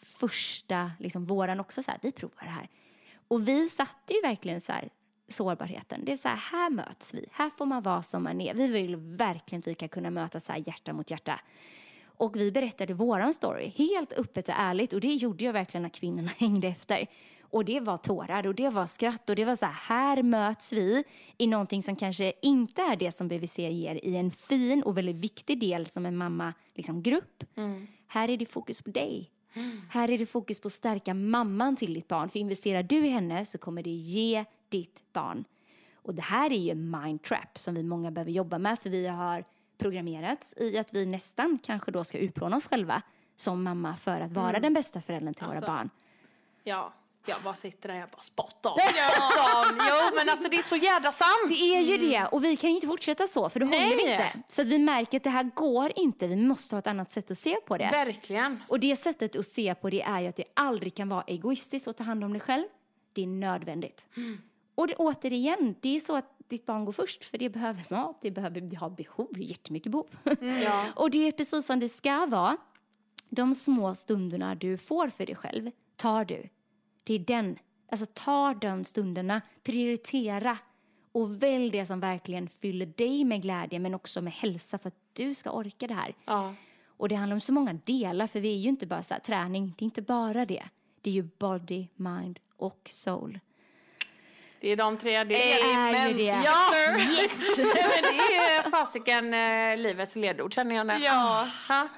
första 0.00 0.92
liksom, 0.98 1.24
våren 1.26 1.60
också. 1.60 1.82
Så 1.82 1.90
här, 1.90 2.00
vi 2.02 2.12
provar 2.12 2.42
det 2.44 2.50
här. 2.50 2.68
Och 3.28 3.48
vi 3.48 3.68
satte 3.68 4.14
ju 4.14 4.20
verkligen 4.20 4.60
så 4.60 4.72
här, 4.72 4.88
sårbarheten. 5.28 6.04
Det 6.04 6.12
är 6.12 6.16
så 6.16 6.28
här, 6.28 6.36
här 6.36 6.70
möts 6.70 7.14
vi. 7.14 7.26
Här 7.32 7.50
får 7.50 7.66
man 7.66 7.82
vara 7.82 8.02
som 8.02 8.22
man 8.22 8.40
är. 8.40 8.54
Vi 8.54 8.66
vill 8.66 8.96
verkligen 8.96 9.60
att 9.60 9.66
vi 9.66 9.74
kan 9.74 9.88
kunna 9.88 10.10
mötas 10.10 10.44
så 10.44 10.52
här 10.52 10.62
hjärta 10.66 10.92
mot 10.92 11.10
hjärta. 11.10 11.40
Och 12.16 12.36
vi 12.36 12.52
berättade 12.52 12.94
våran 12.94 13.34
story 13.34 13.72
helt 13.76 14.12
öppet 14.12 14.48
och 14.48 14.54
ärligt 14.58 14.92
och 14.92 15.00
det 15.00 15.14
gjorde 15.14 15.44
jag 15.44 15.52
verkligen 15.52 15.82
när 15.82 15.90
kvinnorna 15.90 16.30
hängde 16.38 16.68
efter. 16.68 17.06
Och 17.42 17.64
det 17.64 17.80
var 17.80 17.96
tårar 17.96 18.46
och 18.46 18.54
det 18.54 18.68
var 18.68 18.86
skratt 18.86 19.30
och 19.30 19.36
det 19.36 19.44
var 19.44 19.56
så 19.56 19.66
här, 19.66 19.72
här 19.72 20.22
möts 20.22 20.72
vi 20.72 21.04
i 21.38 21.46
någonting 21.46 21.82
som 21.82 21.96
kanske 21.96 22.32
inte 22.42 22.82
är 22.82 22.96
det 22.96 23.12
som 23.12 23.28
BVC 23.28 23.58
ger 23.58 24.04
i 24.04 24.16
en 24.16 24.30
fin 24.30 24.82
och 24.82 24.98
väldigt 24.98 25.16
viktig 25.16 25.60
del 25.60 25.86
som 25.86 26.06
en 26.06 26.16
mamma 26.16 26.54
liksom, 26.74 27.02
grupp. 27.02 27.44
Här 28.06 28.28
är 28.30 28.36
det 28.36 28.46
fokus 28.46 28.82
på 28.82 28.90
dig. 28.90 29.30
Här 29.88 30.10
är 30.10 30.18
det 30.18 30.26
fokus 30.26 30.60
på 30.60 30.66
att 30.66 30.72
stärka 30.72 31.14
mamman 31.14 31.76
till 31.76 31.94
ditt 31.94 32.08
barn. 32.08 32.28
För 32.28 32.38
investerar 32.38 32.82
du 32.82 33.06
i 33.06 33.08
henne 33.08 33.44
så 33.44 33.58
kommer 33.58 33.82
det 33.82 33.90
ge 33.90 34.44
ditt 34.68 35.02
barn. 35.12 35.44
Och 35.94 36.14
det 36.14 36.22
här 36.22 36.52
är 36.52 36.58
ju 36.58 36.70
en 36.70 36.90
mind 36.90 37.22
trap 37.22 37.58
som 37.58 37.74
vi 37.74 37.82
många 37.82 38.10
behöver 38.10 38.32
jobba 38.32 38.58
med 38.58 38.78
för 38.78 38.90
vi 38.90 39.06
har 39.06 39.44
programmerats 39.82 40.54
i 40.56 40.78
att 40.78 40.94
vi 40.94 41.06
nästan 41.06 41.58
kanske 41.62 41.90
då 41.90 42.04
ska 42.04 42.18
utplåna 42.18 42.56
oss 42.56 42.66
själva 42.66 43.02
som 43.36 43.62
mamma 43.62 43.96
för 43.96 44.20
att 44.20 44.32
vara 44.32 44.60
den 44.60 44.72
bästa 44.72 45.00
föräldern 45.00 45.34
till 45.34 45.44
Alltså, 45.44 45.60
våra 45.60 45.66
barn. 45.66 45.90
Ja, 46.64 46.92
jag 47.26 47.42
bara 47.42 47.54
sitter 47.54 47.88
där 47.88 47.96
jag 47.96 48.08
bara 48.08 48.20
spottar. 48.20 48.72
Ja. 48.76 49.10
Jo, 49.88 50.16
men 50.16 50.28
alltså 50.28 50.48
det 50.48 50.56
är 50.56 50.62
så 50.62 50.76
jädra 50.76 51.12
sant. 51.12 51.48
Det 51.48 51.54
är 51.76 51.80
ju 51.80 51.96
det 51.96 52.26
och 52.26 52.44
vi 52.44 52.56
kan 52.56 52.70
ju 52.70 52.74
inte 52.74 52.86
fortsätta 52.86 53.26
så 53.26 53.48
för 53.48 53.60
det 53.60 53.66
Nej. 53.66 53.80
håller 53.84 54.10
inte. 54.12 54.32
Så 54.48 54.64
vi 54.64 54.78
märker 54.78 55.16
att 55.16 55.24
det 55.24 55.30
här 55.30 55.50
går 55.54 55.92
inte, 55.96 56.26
vi 56.26 56.36
måste 56.36 56.74
ha 56.74 56.78
ett 56.78 56.86
annat 56.86 57.10
sätt 57.12 57.30
att 57.30 57.38
se 57.38 57.56
på 57.66 57.78
det. 57.78 57.88
Verkligen. 57.92 58.62
Och 58.68 58.80
det 58.80 58.96
sättet 58.96 59.36
att 59.36 59.46
se 59.46 59.74
på 59.74 59.90
det 59.90 60.02
är 60.02 60.20
ju 60.20 60.28
att 60.28 60.36
det 60.36 60.44
aldrig 60.54 60.94
kan 60.94 61.08
vara 61.08 61.22
egoistiskt 61.26 61.88
att 61.88 61.96
ta 61.96 62.04
hand 62.04 62.24
om 62.24 62.32
dig 62.32 62.40
själv. 62.40 62.64
Det 63.12 63.22
är 63.22 63.26
nödvändigt. 63.26 64.08
Och 64.74 64.86
det, 64.88 64.94
återigen, 64.94 65.74
det 65.80 65.96
är 65.96 66.00
så 66.00 66.16
att 66.16 66.38
ditt 66.52 66.66
barn 66.66 66.84
går 66.84 66.92
först 66.92 67.24
för 67.24 67.38
det 67.38 67.48
behöver 67.48 67.84
mat, 67.88 68.18
det, 68.22 68.30
behöver, 68.30 68.60
det 68.60 68.76
har 68.76 68.90
behov, 68.90 69.30
jättemycket 69.36 69.92
behov. 69.92 70.06
Ja. 70.64 70.86
Och 70.96 71.10
det 71.10 71.28
är 71.28 71.32
precis 71.32 71.66
som 71.66 71.80
det 71.80 71.88
ska 71.88 72.26
vara. 72.26 72.56
De 73.28 73.54
små 73.54 73.94
stunderna 73.94 74.54
du 74.54 74.78
får 74.78 75.08
för 75.08 75.26
dig 75.26 75.36
själv 75.36 75.70
tar 75.96 76.24
du. 76.24 76.48
Det 77.04 77.14
är 77.14 77.18
den. 77.18 77.58
Alltså 77.90 78.06
ta 78.14 78.54
de 78.54 78.84
stunderna, 78.84 79.40
prioritera 79.62 80.58
och 81.12 81.42
välj 81.42 81.70
det 81.70 81.86
som 81.86 82.00
verkligen 82.00 82.48
fyller 82.48 82.86
dig 82.86 83.24
med 83.24 83.42
glädje 83.42 83.78
men 83.78 83.94
också 83.94 84.22
med 84.22 84.32
hälsa 84.32 84.78
för 84.78 84.88
att 84.88 84.98
du 85.12 85.34
ska 85.34 85.50
orka 85.50 85.86
det 85.86 85.94
här. 85.94 86.14
Ja. 86.24 86.54
Och 86.86 87.08
det 87.08 87.14
handlar 87.14 87.34
om 87.34 87.40
så 87.40 87.52
många 87.52 87.72
delar 87.72 88.26
för 88.26 88.40
vi 88.40 88.54
är 88.54 88.58
ju 88.58 88.68
inte 88.68 88.86
bara 88.86 89.02
så 89.02 89.14
här, 89.14 89.20
träning, 89.20 89.74
det 89.78 89.82
är 89.82 89.84
inte 89.84 90.02
bara 90.02 90.46
det. 90.46 90.64
Det 91.00 91.10
är 91.10 91.14
ju 91.14 91.28
body, 91.38 91.86
mind 91.96 92.38
och 92.56 92.88
soul. 92.90 93.40
Det 94.62 94.72
är 94.72 94.76
de 94.76 94.96
tre. 94.96 95.18
Det 95.18 95.24
Det 95.24 95.52
är, 95.52 96.08
ju 96.08 96.14
det. 96.14 96.22
Ja! 96.22 96.74
Yes! 96.98 97.56
Det 97.56 97.62
är 98.36 98.70
fasiken 98.70 99.34
eh, 99.34 99.76
livets 99.76 100.16
ledord 100.16 100.54
känner 100.54 100.74
jag 100.74 100.86
nu. 100.86 100.92
Ja. 100.92 101.48
Ha? 101.68 101.88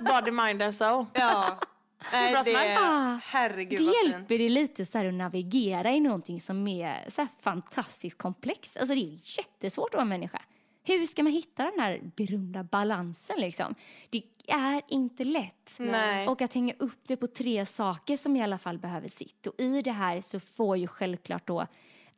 Body, 0.00 0.30
mind 0.30 0.62
and 0.62 0.74
soul. 0.74 1.06
Ja. 1.14 1.58
Nej, 2.12 2.36
det. 2.44 2.78
Ah, 2.80 3.20
herregud 3.24 3.78
Det 3.78 4.08
hjälper 4.08 4.38
dig 4.38 4.48
lite 4.48 4.86
så 4.86 4.98
här 4.98 5.04
att 5.04 5.14
navigera 5.14 5.90
i 5.92 6.00
någonting 6.00 6.40
som 6.40 6.68
är 6.68 7.04
så 7.08 7.20
här 7.20 7.28
fantastiskt 7.40 8.18
komplext. 8.18 8.76
Alltså 8.76 8.94
det 8.94 9.00
är 9.00 9.18
jättesvårt 9.38 9.94
att 9.94 9.98
vara 9.98 10.04
människa. 10.04 10.42
Hur 10.84 11.04
ska 11.04 11.22
man 11.22 11.32
hitta 11.32 11.62
den 11.62 11.80
här 11.80 12.00
berömda 12.16 12.64
balansen 12.64 13.40
liksom? 13.40 13.74
Det 14.10 14.22
är 14.46 14.82
inte 14.88 15.24
lätt. 15.24 15.76
Nej. 15.78 16.28
Och 16.28 16.42
att 16.42 16.54
hänga 16.54 16.74
upp 16.78 17.00
det 17.06 17.16
på 17.16 17.26
tre 17.26 17.66
saker 17.66 18.16
som 18.16 18.36
i 18.36 18.42
alla 18.42 18.58
fall 18.58 18.78
behöver 18.78 19.08
sitt. 19.08 19.46
Och 19.46 19.54
i 19.60 19.82
det 19.82 19.92
här 19.92 20.20
så 20.20 20.40
får 20.40 20.76
ju 20.76 20.86
självklart 20.86 21.46
då 21.46 21.66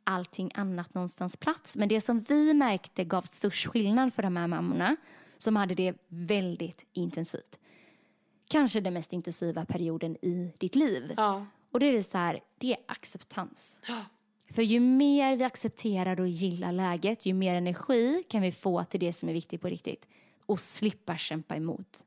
allting 0.03 0.51
annat 0.53 0.93
någonstans 0.93 1.37
plats. 1.37 1.75
Men 1.75 1.89
det 1.89 2.01
som 2.01 2.19
vi 2.19 2.53
märkte 2.53 3.03
gav 3.03 3.21
störst 3.21 3.67
skillnad 3.67 4.13
för 4.13 4.23
de 4.23 4.37
här 4.37 4.47
mammorna 4.47 4.95
som 5.37 5.55
hade 5.55 5.75
det 5.75 5.95
väldigt 6.07 6.85
intensivt. 6.93 7.59
Kanske 8.47 8.81
den 8.81 8.93
mest 8.93 9.13
intensiva 9.13 9.65
perioden 9.65 10.17
i 10.21 10.53
ditt 10.57 10.75
liv. 10.75 11.13
Ja. 11.17 11.45
Och 11.71 11.79
det 11.79 11.85
är 11.85 12.01
så 12.01 12.17
här, 12.17 12.39
det 12.57 12.71
är 12.73 12.77
acceptans. 12.85 13.81
För 14.49 14.61
ju 14.61 14.79
mer 14.79 15.35
vi 15.35 15.43
accepterar 15.43 16.19
och 16.19 16.27
gillar 16.27 16.71
läget, 16.71 17.25
ju 17.25 17.33
mer 17.33 17.55
energi 17.55 18.23
kan 18.29 18.41
vi 18.41 18.51
få 18.51 18.83
till 18.83 18.99
det 18.99 19.13
som 19.13 19.29
är 19.29 19.33
viktigt 19.33 19.61
på 19.61 19.67
riktigt. 19.67 20.07
Och 20.45 20.59
slippa 20.59 21.17
kämpa 21.17 21.55
emot. 21.55 22.05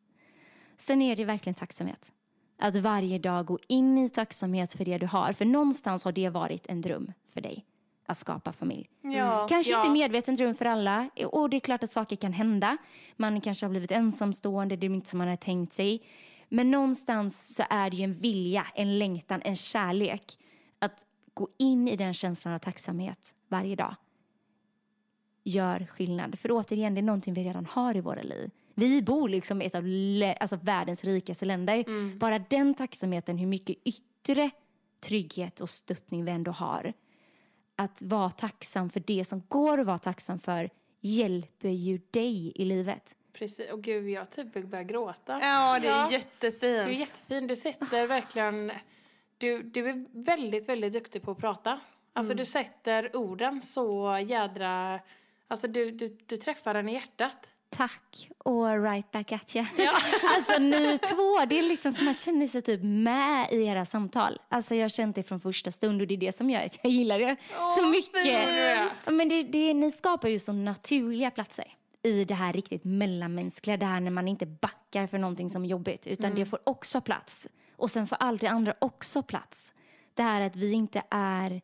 Sen 0.76 1.02
är 1.02 1.16
det 1.16 1.24
verkligen 1.24 1.54
tacksamhet. 1.54 2.12
Att 2.58 2.76
varje 2.76 3.18
dag 3.18 3.46
gå 3.46 3.58
in 3.68 3.98
i 3.98 4.08
tacksamhet 4.08 4.72
för 4.72 4.84
det 4.84 4.98
du 4.98 5.06
har. 5.06 5.32
För 5.32 5.44
någonstans 5.44 6.04
har 6.04 6.12
det 6.12 6.28
varit 6.28 6.66
en 6.66 6.80
dröm 6.80 7.12
för 7.28 7.40
dig. 7.40 7.64
Att 8.06 8.18
skapa 8.18 8.52
familj. 8.52 8.88
Ja. 9.02 9.46
Kanske 9.48 9.72
Ja. 9.72 9.78
inte 9.80 9.92
medveten 9.92 10.34
dröm 10.34 10.54
för 10.54 10.64
alla. 10.64 11.10
Och 11.26 11.50
det 11.50 11.56
är 11.56 11.60
klart 11.60 11.82
att 11.84 11.90
saker 11.90 12.16
kan 12.16 12.32
hända. 12.32 12.76
Man 13.16 13.40
kanske 13.40 13.66
har 13.66 13.70
blivit 13.70 13.92
ensamstående, 13.92 14.76
det 14.76 14.86
är 14.86 14.90
inte 14.90 15.10
som 15.10 15.18
man 15.18 15.28
har 15.28 15.36
tänkt 15.36 15.72
sig. 15.72 16.02
Men 16.48 16.70
någonstans 16.70 17.54
så 17.54 17.62
är 17.70 17.90
det 17.90 17.96
ju 17.96 18.04
en 18.04 18.14
vilja, 18.14 18.66
en 18.74 18.98
längtan, 18.98 19.42
en 19.44 19.56
kärlek. 19.56 20.38
Att 20.78 21.06
gå 21.34 21.48
in 21.58 21.88
i 21.88 21.96
den 21.96 22.14
känslan 22.14 22.54
av 22.54 22.58
tacksamhet 22.58 23.34
varje 23.48 23.76
dag. 23.76 23.94
Gör 25.44 25.86
skillnad. 25.86 26.38
För 26.38 26.48
återigen, 26.52 26.94
det 26.94 27.00
är 27.00 27.02
någonting 27.02 27.34
vi 27.34 27.44
redan 27.44 27.66
har 27.66 27.96
i 27.96 28.00
våra 28.00 28.22
liv. 28.22 28.50
Vi 28.74 29.02
bor 29.02 29.28
liksom 29.28 29.62
i 29.62 29.64
ett 29.64 29.74
av 29.74 29.84
alltså 30.40 30.56
världens 30.56 31.04
rikaste 31.04 31.44
länder. 31.44 31.84
Bara 32.18 32.38
den 32.38 32.74
tacksamheten, 32.74 33.38
hur 33.38 33.46
mycket 33.46 33.76
yttre 33.84 34.50
trygghet 35.00 35.60
och 35.60 35.70
stöttning 35.70 36.24
vi 36.24 36.30
ändå 36.30 36.50
har 36.50 36.92
att 37.76 38.02
vara 38.02 38.30
tacksam 38.30 38.90
för 38.90 39.00
det 39.00 39.24
som 39.24 39.42
går 39.48 39.80
att 39.80 39.86
vara 39.86 39.98
tacksam 39.98 40.38
för 40.38 40.70
hjälper 41.00 41.68
ju 41.68 42.00
dig 42.10 42.52
i 42.54 42.64
livet. 42.64 43.16
Precis. 43.32 43.70
Och 43.72 43.82
gud, 43.82 44.08
jag 44.08 44.30
typ 44.30 44.52
börjar 44.70 44.84
gråta. 44.84 45.38
Ja, 45.42 45.78
det 45.80 45.88
är 45.88 45.90
Ja. 45.90 46.12
jättefint. 46.12 46.60
Du 46.86 46.90
är 46.92 46.98
jättefin. 46.98 47.46
Du 47.46 47.56
sätter 47.56 48.06
verkligen... 48.06 48.72
Du, 49.38 49.62
du 49.62 49.88
är 49.88 50.24
väldigt, 50.24 50.68
väldigt 50.68 50.92
duktig 50.92 51.22
på 51.22 51.30
att 51.30 51.38
prata. 51.38 51.80
Alltså 52.12 52.32
Mm. 52.32 52.36
du 52.38 52.44
sätter 52.44 53.16
orden 53.16 53.62
så 53.62 54.18
jädra... 54.26 55.00
Alltså 55.48 55.68
du, 55.68 55.90
du, 55.90 56.16
du 56.26 56.36
träffar 56.36 56.74
den 56.74 56.88
i 56.88 56.92
hjärtat. 56.92 57.53
Tack 57.76 58.30
och 58.38 58.82
right 58.82 59.10
back 59.12 59.32
at 59.32 59.56
you. 59.56 59.66
alltså 60.36 60.58
ni 60.58 60.98
två, 60.98 61.44
det 61.48 61.58
är 61.58 61.62
liksom 61.62 61.94
som 61.94 62.08
att 62.08 62.20
känner 62.20 62.46
sig 62.46 62.62
typ 62.62 62.80
med 62.82 63.52
i 63.52 63.64
era 63.64 63.84
samtal. 63.84 64.40
Alltså 64.48 64.74
jag 64.74 64.84
har 64.84 64.88
känt 64.88 65.16
det 65.16 65.22
från 65.22 65.40
första 65.40 65.70
stund 65.70 66.00
och 66.00 66.06
det 66.06 66.14
är 66.14 66.18
det 66.18 66.36
som 66.36 66.50
gör 66.50 66.64
att 66.64 66.78
jag 66.82 66.92
gillar 66.92 67.18
det 67.18 67.36
så 67.78 67.86
mycket. 67.86 68.22
fint. 68.22 68.38
Ja, 69.06 69.12
Men 69.12 69.28
det, 69.28 69.42
det, 69.42 69.74
ni 69.74 69.90
skapar 69.90 70.28
ju 70.28 70.38
så 70.38 70.52
naturliga 70.52 71.30
platser 71.30 71.74
i 72.02 72.24
det 72.24 72.34
här 72.34 72.52
riktigt 72.52 72.84
mellanmänskliga, 72.84 73.76
det 73.76 73.86
här 73.86 74.00
när 74.00 74.10
man 74.10 74.28
inte 74.28 74.46
backar 74.46 75.06
för 75.06 75.18
någonting 75.18 75.50
som 75.50 75.64
är 75.64 75.68
jobbigt 75.68 76.06
utan 76.06 76.34
det 76.34 76.46
får 76.46 76.58
också 76.64 77.00
plats. 77.00 77.48
Och 77.76 77.90
sen 77.90 78.06
får 78.06 78.16
allt 78.20 78.40
det 78.40 78.46
andra 78.46 78.74
också 78.78 79.22
plats. 79.22 79.72
Det 80.14 80.22
här 80.22 80.40
att 80.40 80.56
vi 80.56 80.72
inte 80.72 81.02
är 81.10 81.60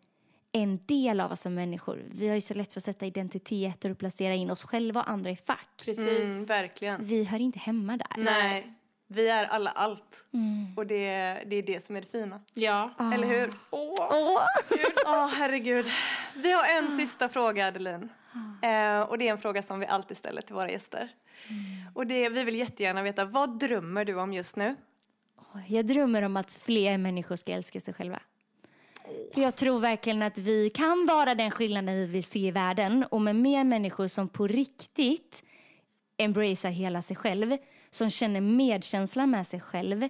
en 0.52 0.80
del 0.86 1.20
av 1.20 1.32
oss 1.32 1.40
som 1.40 1.54
människor. 1.54 2.04
Vi 2.10 2.28
har 2.28 2.34
ju 2.34 2.40
så 2.40 2.54
lätt 2.54 2.72
för 2.72 2.80
att 2.80 2.84
sätta 2.84 3.06
identiteter 3.06 3.90
och 3.90 3.98
placera 3.98 4.34
in 4.34 4.50
oss 4.50 4.64
själva 4.64 5.00
och 5.00 5.10
andra 5.10 5.30
i 5.30 5.36
fack. 5.36 5.82
Precis. 5.84 6.24
Mm, 6.24 6.44
verkligen. 6.44 7.04
Vi 7.04 7.24
hör 7.24 7.38
inte 7.38 7.58
hemma 7.58 7.96
där. 7.96 8.22
Nej. 8.22 8.74
Vi 9.06 9.28
är 9.28 9.44
alla 9.44 9.70
allt. 9.70 10.24
Mm. 10.32 10.74
Och 10.76 10.86
det, 10.86 11.04
det 11.46 11.56
är 11.56 11.62
det 11.62 11.84
som 11.84 11.96
är 11.96 12.00
det 12.00 12.06
fina. 12.06 12.40
Ja. 12.54 12.94
Eller 13.14 13.26
hur? 13.26 13.50
Åh. 13.70 14.42
Åh, 15.06 15.26
herregud. 15.34 15.86
Vi 16.36 16.52
har 16.52 16.78
en 16.78 16.98
sista 16.98 17.28
fråga, 17.28 17.68
Adeline. 17.68 18.08
Eh, 18.62 19.00
och 19.00 19.18
det 19.18 19.28
är 19.28 19.32
en 19.32 19.38
fråga 19.38 19.62
som 19.62 19.80
vi 19.80 19.86
alltid 19.86 20.16
ställer 20.16 20.42
till 20.42 20.54
våra 20.54 20.70
gäster. 20.70 21.08
Och 21.94 22.06
det, 22.06 22.28
vi 22.28 22.44
vill 22.44 22.56
jättegärna 22.56 23.02
veta, 23.02 23.24
vad 23.24 23.58
drömmer 23.58 24.04
du 24.04 24.20
om 24.20 24.32
just 24.32 24.56
nu? 24.56 24.76
Jag 25.66 25.86
drömmer 25.86 26.22
om 26.22 26.36
att 26.36 26.53
fler 26.53 26.98
människor 26.98 27.36
ska 27.36 27.53
älska 27.53 27.80
sig 27.80 27.94
själva. 27.94 28.20
För 29.35 29.41
jag 29.41 29.57
tror 29.57 29.78
verkligen 29.78 30.22
att 30.22 30.39
vi 30.39 30.70
kan 30.70 31.07
vara 31.07 31.35
den 31.35 31.51
skillnaden 31.51 31.95
vi 31.95 32.07
vill 32.07 32.24
se 32.24 32.39
i 32.39 32.51
världen 32.51 33.05
och 33.11 33.20
med 33.20 33.37
mer 33.37 33.64
människor 33.64 34.07
som 34.07 34.28
på 34.28 34.47
riktigt 34.47 35.45
embracear 36.16 36.70
hela 36.72 37.03
sig 37.03 37.16
själv, 37.16 37.57
som 37.91 38.11
känner 38.11 38.41
medkänsla 38.41 39.26
med 39.26 39.47
sig 39.47 39.61
själv, 39.61 40.09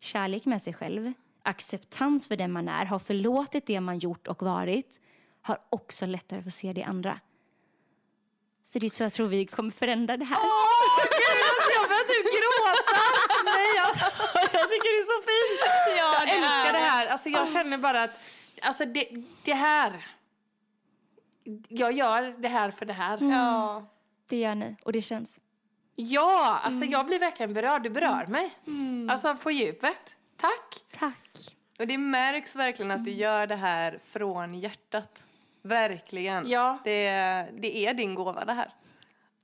kärlek 0.00 0.44
med 0.44 0.62
sig 0.62 0.74
själv, 0.74 1.12
acceptans 1.42 2.28
för 2.28 2.36
den 2.36 2.52
man 2.52 2.68
är, 2.68 2.84
har 2.84 2.98
förlåtit 2.98 3.66
det 3.66 3.80
man 3.80 3.98
gjort 3.98 4.28
och 4.28 4.42
varit, 4.42 5.00
har 5.42 5.58
också 5.70 6.06
lättare 6.06 6.42
för 6.42 6.48
att 6.48 6.54
se 6.54 6.72
det 6.72 6.82
andra. 6.82 7.20
Så 8.62 8.78
det 8.78 8.86
är 8.86 8.90
så 8.90 9.02
jag 9.02 9.12
tror 9.12 9.28
vi 9.28 9.46
kommer 9.46 9.70
förändra 9.70 10.16
det 10.16 10.24
här. 10.24 10.38
Jag 11.76 11.88
börjar 11.88 12.06
typ 12.12 12.26
gråta! 12.36 13.00
Nej, 13.44 13.78
alltså, 13.86 14.04
jag 14.58 14.66
tycker 14.70 14.90
det 14.94 15.00
är 15.04 15.10
så 15.14 15.18
fint. 15.30 15.60
Ja, 15.98 16.14
jag 16.18 16.22
älskar 16.36 16.72
det 16.72 16.78
här. 16.78 17.05
Alltså, 17.16 17.28
jag 17.28 17.48
känner 17.48 17.78
bara 17.78 18.02
att 18.02 18.10
alltså, 18.62 18.84
det, 18.84 19.08
det 19.42 19.54
här... 19.54 20.06
Jag 21.68 21.92
gör 21.92 22.34
det 22.38 22.48
här 22.48 22.70
för 22.70 22.86
det 22.86 22.92
här. 22.92 23.18
Ja. 23.30 23.84
Det 24.28 24.36
gör 24.36 24.54
ni 24.54 24.76
och 24.84 24.92
det 24.92 25.02
känns. 25.02 25.40
Ja, 25.94 26.60
alltså 26.62 26.84
jag 26.84 27.06
blir 27.06 27.18
verkligen 27.18 27.54
berörd. 27.54 27.82
Du 27.82 27.90
berör 27.90 28.26
mig. 28.26 28.50
Alltså 29.10 29.36
på 29.36 29.50
djupet. 29.50 30.16
Tack. 30.36 30.74
Tack. 30.98 31.56
Och 31.78 31.86
det 31.86 31.98
märks 31.98 32.56
verkligen 32.56 32.90
att 32.90 33.04
du 33.04 33.10
gör 33.10 33.46
det 33.46 33.56
här 33.56 34.00
från 34.04 34.54
hjärtat. 34.54 35.22
Verkligen. 35.62 36.50
Ja. 36.50 36.78
Det, 36.84 37.10
det 37.52 37.86
är 37.86 37.94
din 37.94 38.14
gåva 38.14 38.44
det 38.44 38.52
här. 38.52 38.70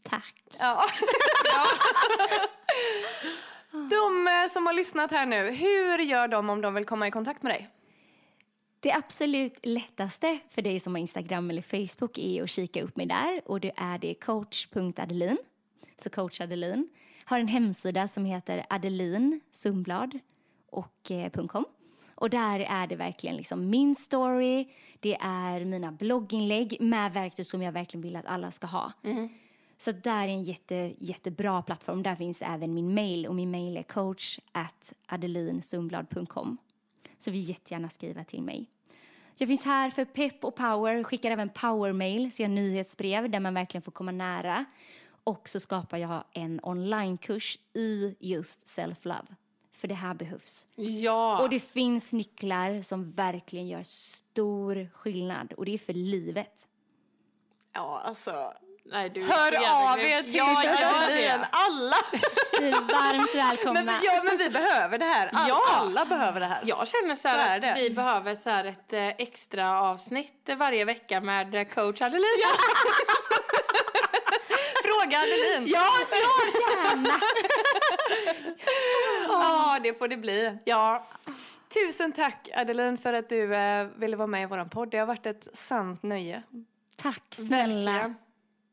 Tack. 0.03 0.35
Ja. 0.61 0.85
De 3.73 4.29
som 4.51 4.67
har 4.67 4.73
lyssnat 4.73 5.11
här 5.11 5.27
nu, 5.27 5.51
hur 5.51 5.99
gör 5.99 6.29
de 6.29 6.51
om 6.51 6.61
de 6.61 6.75
vill 6.75 6.85
komma 6.85 7.09
i 7.09 7.11
kontakt 7.11 7.43
med 7.43 7.53
dig? 7.53 7.69
Det 8.81 8.93
absolut 8.93 9.59
lättaste 9.63 10.39
för 10.49 10.63
dig 10.63 10.81
som 10.81 10.95
har 10.95 11.01
Instagram 11.01 11.51
eller 11.51 11.63
Facebook 11.63 12.19
är 12.19 12.43
att 12.43 12.51
kika 12.51 12.83
upp 12.83 12.97
mig 12.97 13.07
där 13.07 13.43
och 13.45 13.61
det 13.61 13.73
är 13.77 13.99
det 13.99 14.15
coach.adelin. 14.15 15.39
Så 15.97 16.11
coach 16.11 16.41
Adelin 16.41 16.89
har 17.25 17.39
en 17.39 17.49
hemsida 17.49 18.09
som 18.09 18.25
heter 18.25 18.67
Adelin 18.71 19.41
Sundblad 19.51 20.19
och 20.71 21.11
eh, 21.11 21.47
.com. 21.47 21.65
Och 22.15 22.31
där 22.31 22.61
är 22.61 22.87
det 22.87 22.97
verkligen 22.97 23.37
liksom 23.37 23.71
min 23.71 23.95
story, 23.95 24.69
det 25.01 25.17
är 25.21 25.65
mina 25.65 25.93
blogginlägg 25.93 26.77
med 26.81 27.13
verktyg 27.13 27.47
som 27.47 27.63
jag 27.63 27.73
verkligen 27.73 28.03
vill 28.03 28.17
att 28.17 28.27
alla 28.27 28.51
ska 28.51 28.67
ha. 28.67 28.93
Så 29.85 29.93
där 29.93 30.23
är 30.23 30.29
en 30.29 30.45
jätte, 30.45 30.95
jättebra 30.99 31.63
plattform. 31.63 32.03
Där 32.03 32.15
finns 32.15 32.43
även 32.43 32.75
min 32.75 32.95
mail 32.95 33.27
och 33.27 33.35
min 33.35 33.51
mail 33.51 33.77
är 33.77 33.83
coach 33.83 34.39
at 34.53 34.93
adelinsundblad.com. 35.07 36.59
Så 37.19 37.31
vill 37.31 37.49
jättegärna 37.49 37.89
skriva 37.89 38.25
till 38.25 38.43
mig. 38.43 38.71
Jag 39.37 39.49
finns 39.49 39.65
här 39.65 39.91
för 39.91 40.05
pepp 40.05 40.45
och 40.45 40.57
power, 40.57 41.05
skickar 41.05 41.31
även 41.31 41.49
powermail, 41.49 42.33
så 42.33 42.43
jag 42.43 42.51
nyhetsbrev 42.51 43.31
där 43.31 43.41
man 43.41 43.55
verkligen 43.55 43.83
får 43.83 43.93
komma 43.93 44.13
nära. 44.13 44.65
Och 45.25 45.49
så 45.49 45.61
skapar 45.61 45.99
jag 45.99 46.25
en 46.33 46.61
onlinekurs 46.63 47.59
i 47.75 48.17
just 48.21 48.67
self-love. 48.67 49.35
För 49.73 49.89
det 49.89 49.95
här 49.95 50.15
behövs. 50.15 50.67
Ja. 50.77 51.43
Och 51.43 51.51
det 51.51 51.61
finns 51.61 52.13
nycklar 52.13 52.83
som 52.83 53.11
verkligen 53.11 53.67
gör 53.67 53.83
stor 53.83 54.89
skillnad. 54.95 55.53
Och 55.53 55.65
det 55.65 55.75
är 55.75 55.79
för 55.79 55.95
livet. 55.95 56.69
Ja, 57.73 58.03
alltså. 58.05 58.53
Nej, 58.85 59.11
du 59.11 59.21
är 59.23 59.27
Hör 59.27 59.53
så 59.53 59.93
av 59.93 59.99
er 60.01 60.23
till 60.23 60.35
Ja, 60.35 60.63
det. 61.09 61.49
alla! 61.51 61.97
Ni 62.61 62.69
är 62.69 62.73
varmt 62.73 63.35
välkomna. 63.35 63.83
Men, 63.85 64.01
ja, 64.03 64.23
men 64.25 64.37
vi 64.37 64.51
behöver 64.51 64.99
det 64.99 65.05
här. 65.05 65.31
All, 65.33 65.49
Ja. 65.49 65.63
Alla 65.69 66.05
behöver 66.05 66.41
det 66.41 66.47
här. 66.47 66.61
Jag 66.65 66.89
känner 66.89 67.15
så 67.15 67.21
Så 67.21 67.29
är 67.29 67.33
här 67.33 67.61
det. 67.61 67.73
att 67.73 67.79
vi 67.79 67.91
behöver 67.91 68.35
så 68.35 68.51
här 68.51 68.65
ett 68.65 68.93
eh, 68.93 69.07
extra 69.09 69.81
avsnitt 69.81 70.51
varje 70.57 70.85
vecka 70.85 71.21
med 71.21 71.55
eh, 71.55 71.65
coach 71.65 72.03
Adeline. 72.03 72.25
Fråga 74.85 75.19
Adelin. 75.19 75.67
Ja, 75.69 75.89
ja, 76.11 76.17
Gärna. 76.85 77.11
Ja, 79.29 79.79
det 79.83 79.99
får 79.99 80.09
det 80.09 80.17
bli. 80.17 80.59
ja. 80.65 81.07
Tusen 81.75 82.13
tack 82.13 82.49
Adeline 82.55 82.99
för 82.99 83.13
att 83.13 83.29
du 83.29 83.55
eh, 83.55 83.87
ville 83.97 84.17
vara 84.17 84.27
med 84.27 84.43
i 84.43 84.47
vår 84.47 84.65
podd. 84.65 84.91
Det 84.91 84.99
har 84.99 85.07
varit 85.07 85.27
ett 85.27 85.49
sant 85.55 86.03
nöje. 86.03 86.43
Tack 86.97 87.23
snälla. 87.35 87.91
Verkligen. 87.93 88.17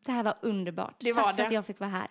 Det 0.06 0.12
här 0.12 0.24
var 0.24 0.36
underbart. 0.42 0.96
Det 1.00 1.14
tack 1.14 1.26
var 1.26 1.32
för 1.34 1.38
det. 1.38 1.46
att 1.46 1.52
jag 1.52 1.66
fick 1.66 1.80
vara 1.80 1.90
här. 1.90 2.08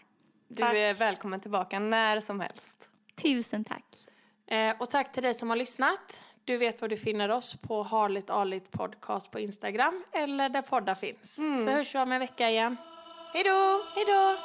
Du 0.49 0.63
Tack. 0.63 0.75
är 0.75 0.95
välkommen 0.95 1.41
tillbaka 1.41 1.79
när 1.79 2.21
som 2.21 2.41
helst. 2.41 2.89
Tusen 3.23 3.65
tack. 3.65 3.85
Eh, 4.47 4.75
och 4.79 4.91
tack 4.91 5.13
till 5.13 5.23
dig 5.23 5.35
som 5.35 5.51
har 5.51 5.57
lyssnat. 5.57 6.25
Du 6.45 6.57
vet 6.57 6.81
var 6.81 6.89
du 6.89 6.97
finner 6.97 7.29
oss 7.29 7.57
på 7.61 7.83
Harligt 7.83 8.31
Arligt 8.31 8.71
Podcast 8.71 9.31
på 9.31 9.39
Instagram 9.41 10.05
eller 10.13 10.49
där 10.49 10.63
poddar 10.63 10.95
finns. 10.95 11.35
Så 11.35 11.71
hörs 11.71 11.95
vi 11.95 11.99
om 11.99 12.13
en 12.13 12.21
vecka 12.21 12.51
igen. 12.51 12.77
Hej 13.33 13.45
då! 13.45 13.85
Hej 13.95 14.05
då! 14.07 14.37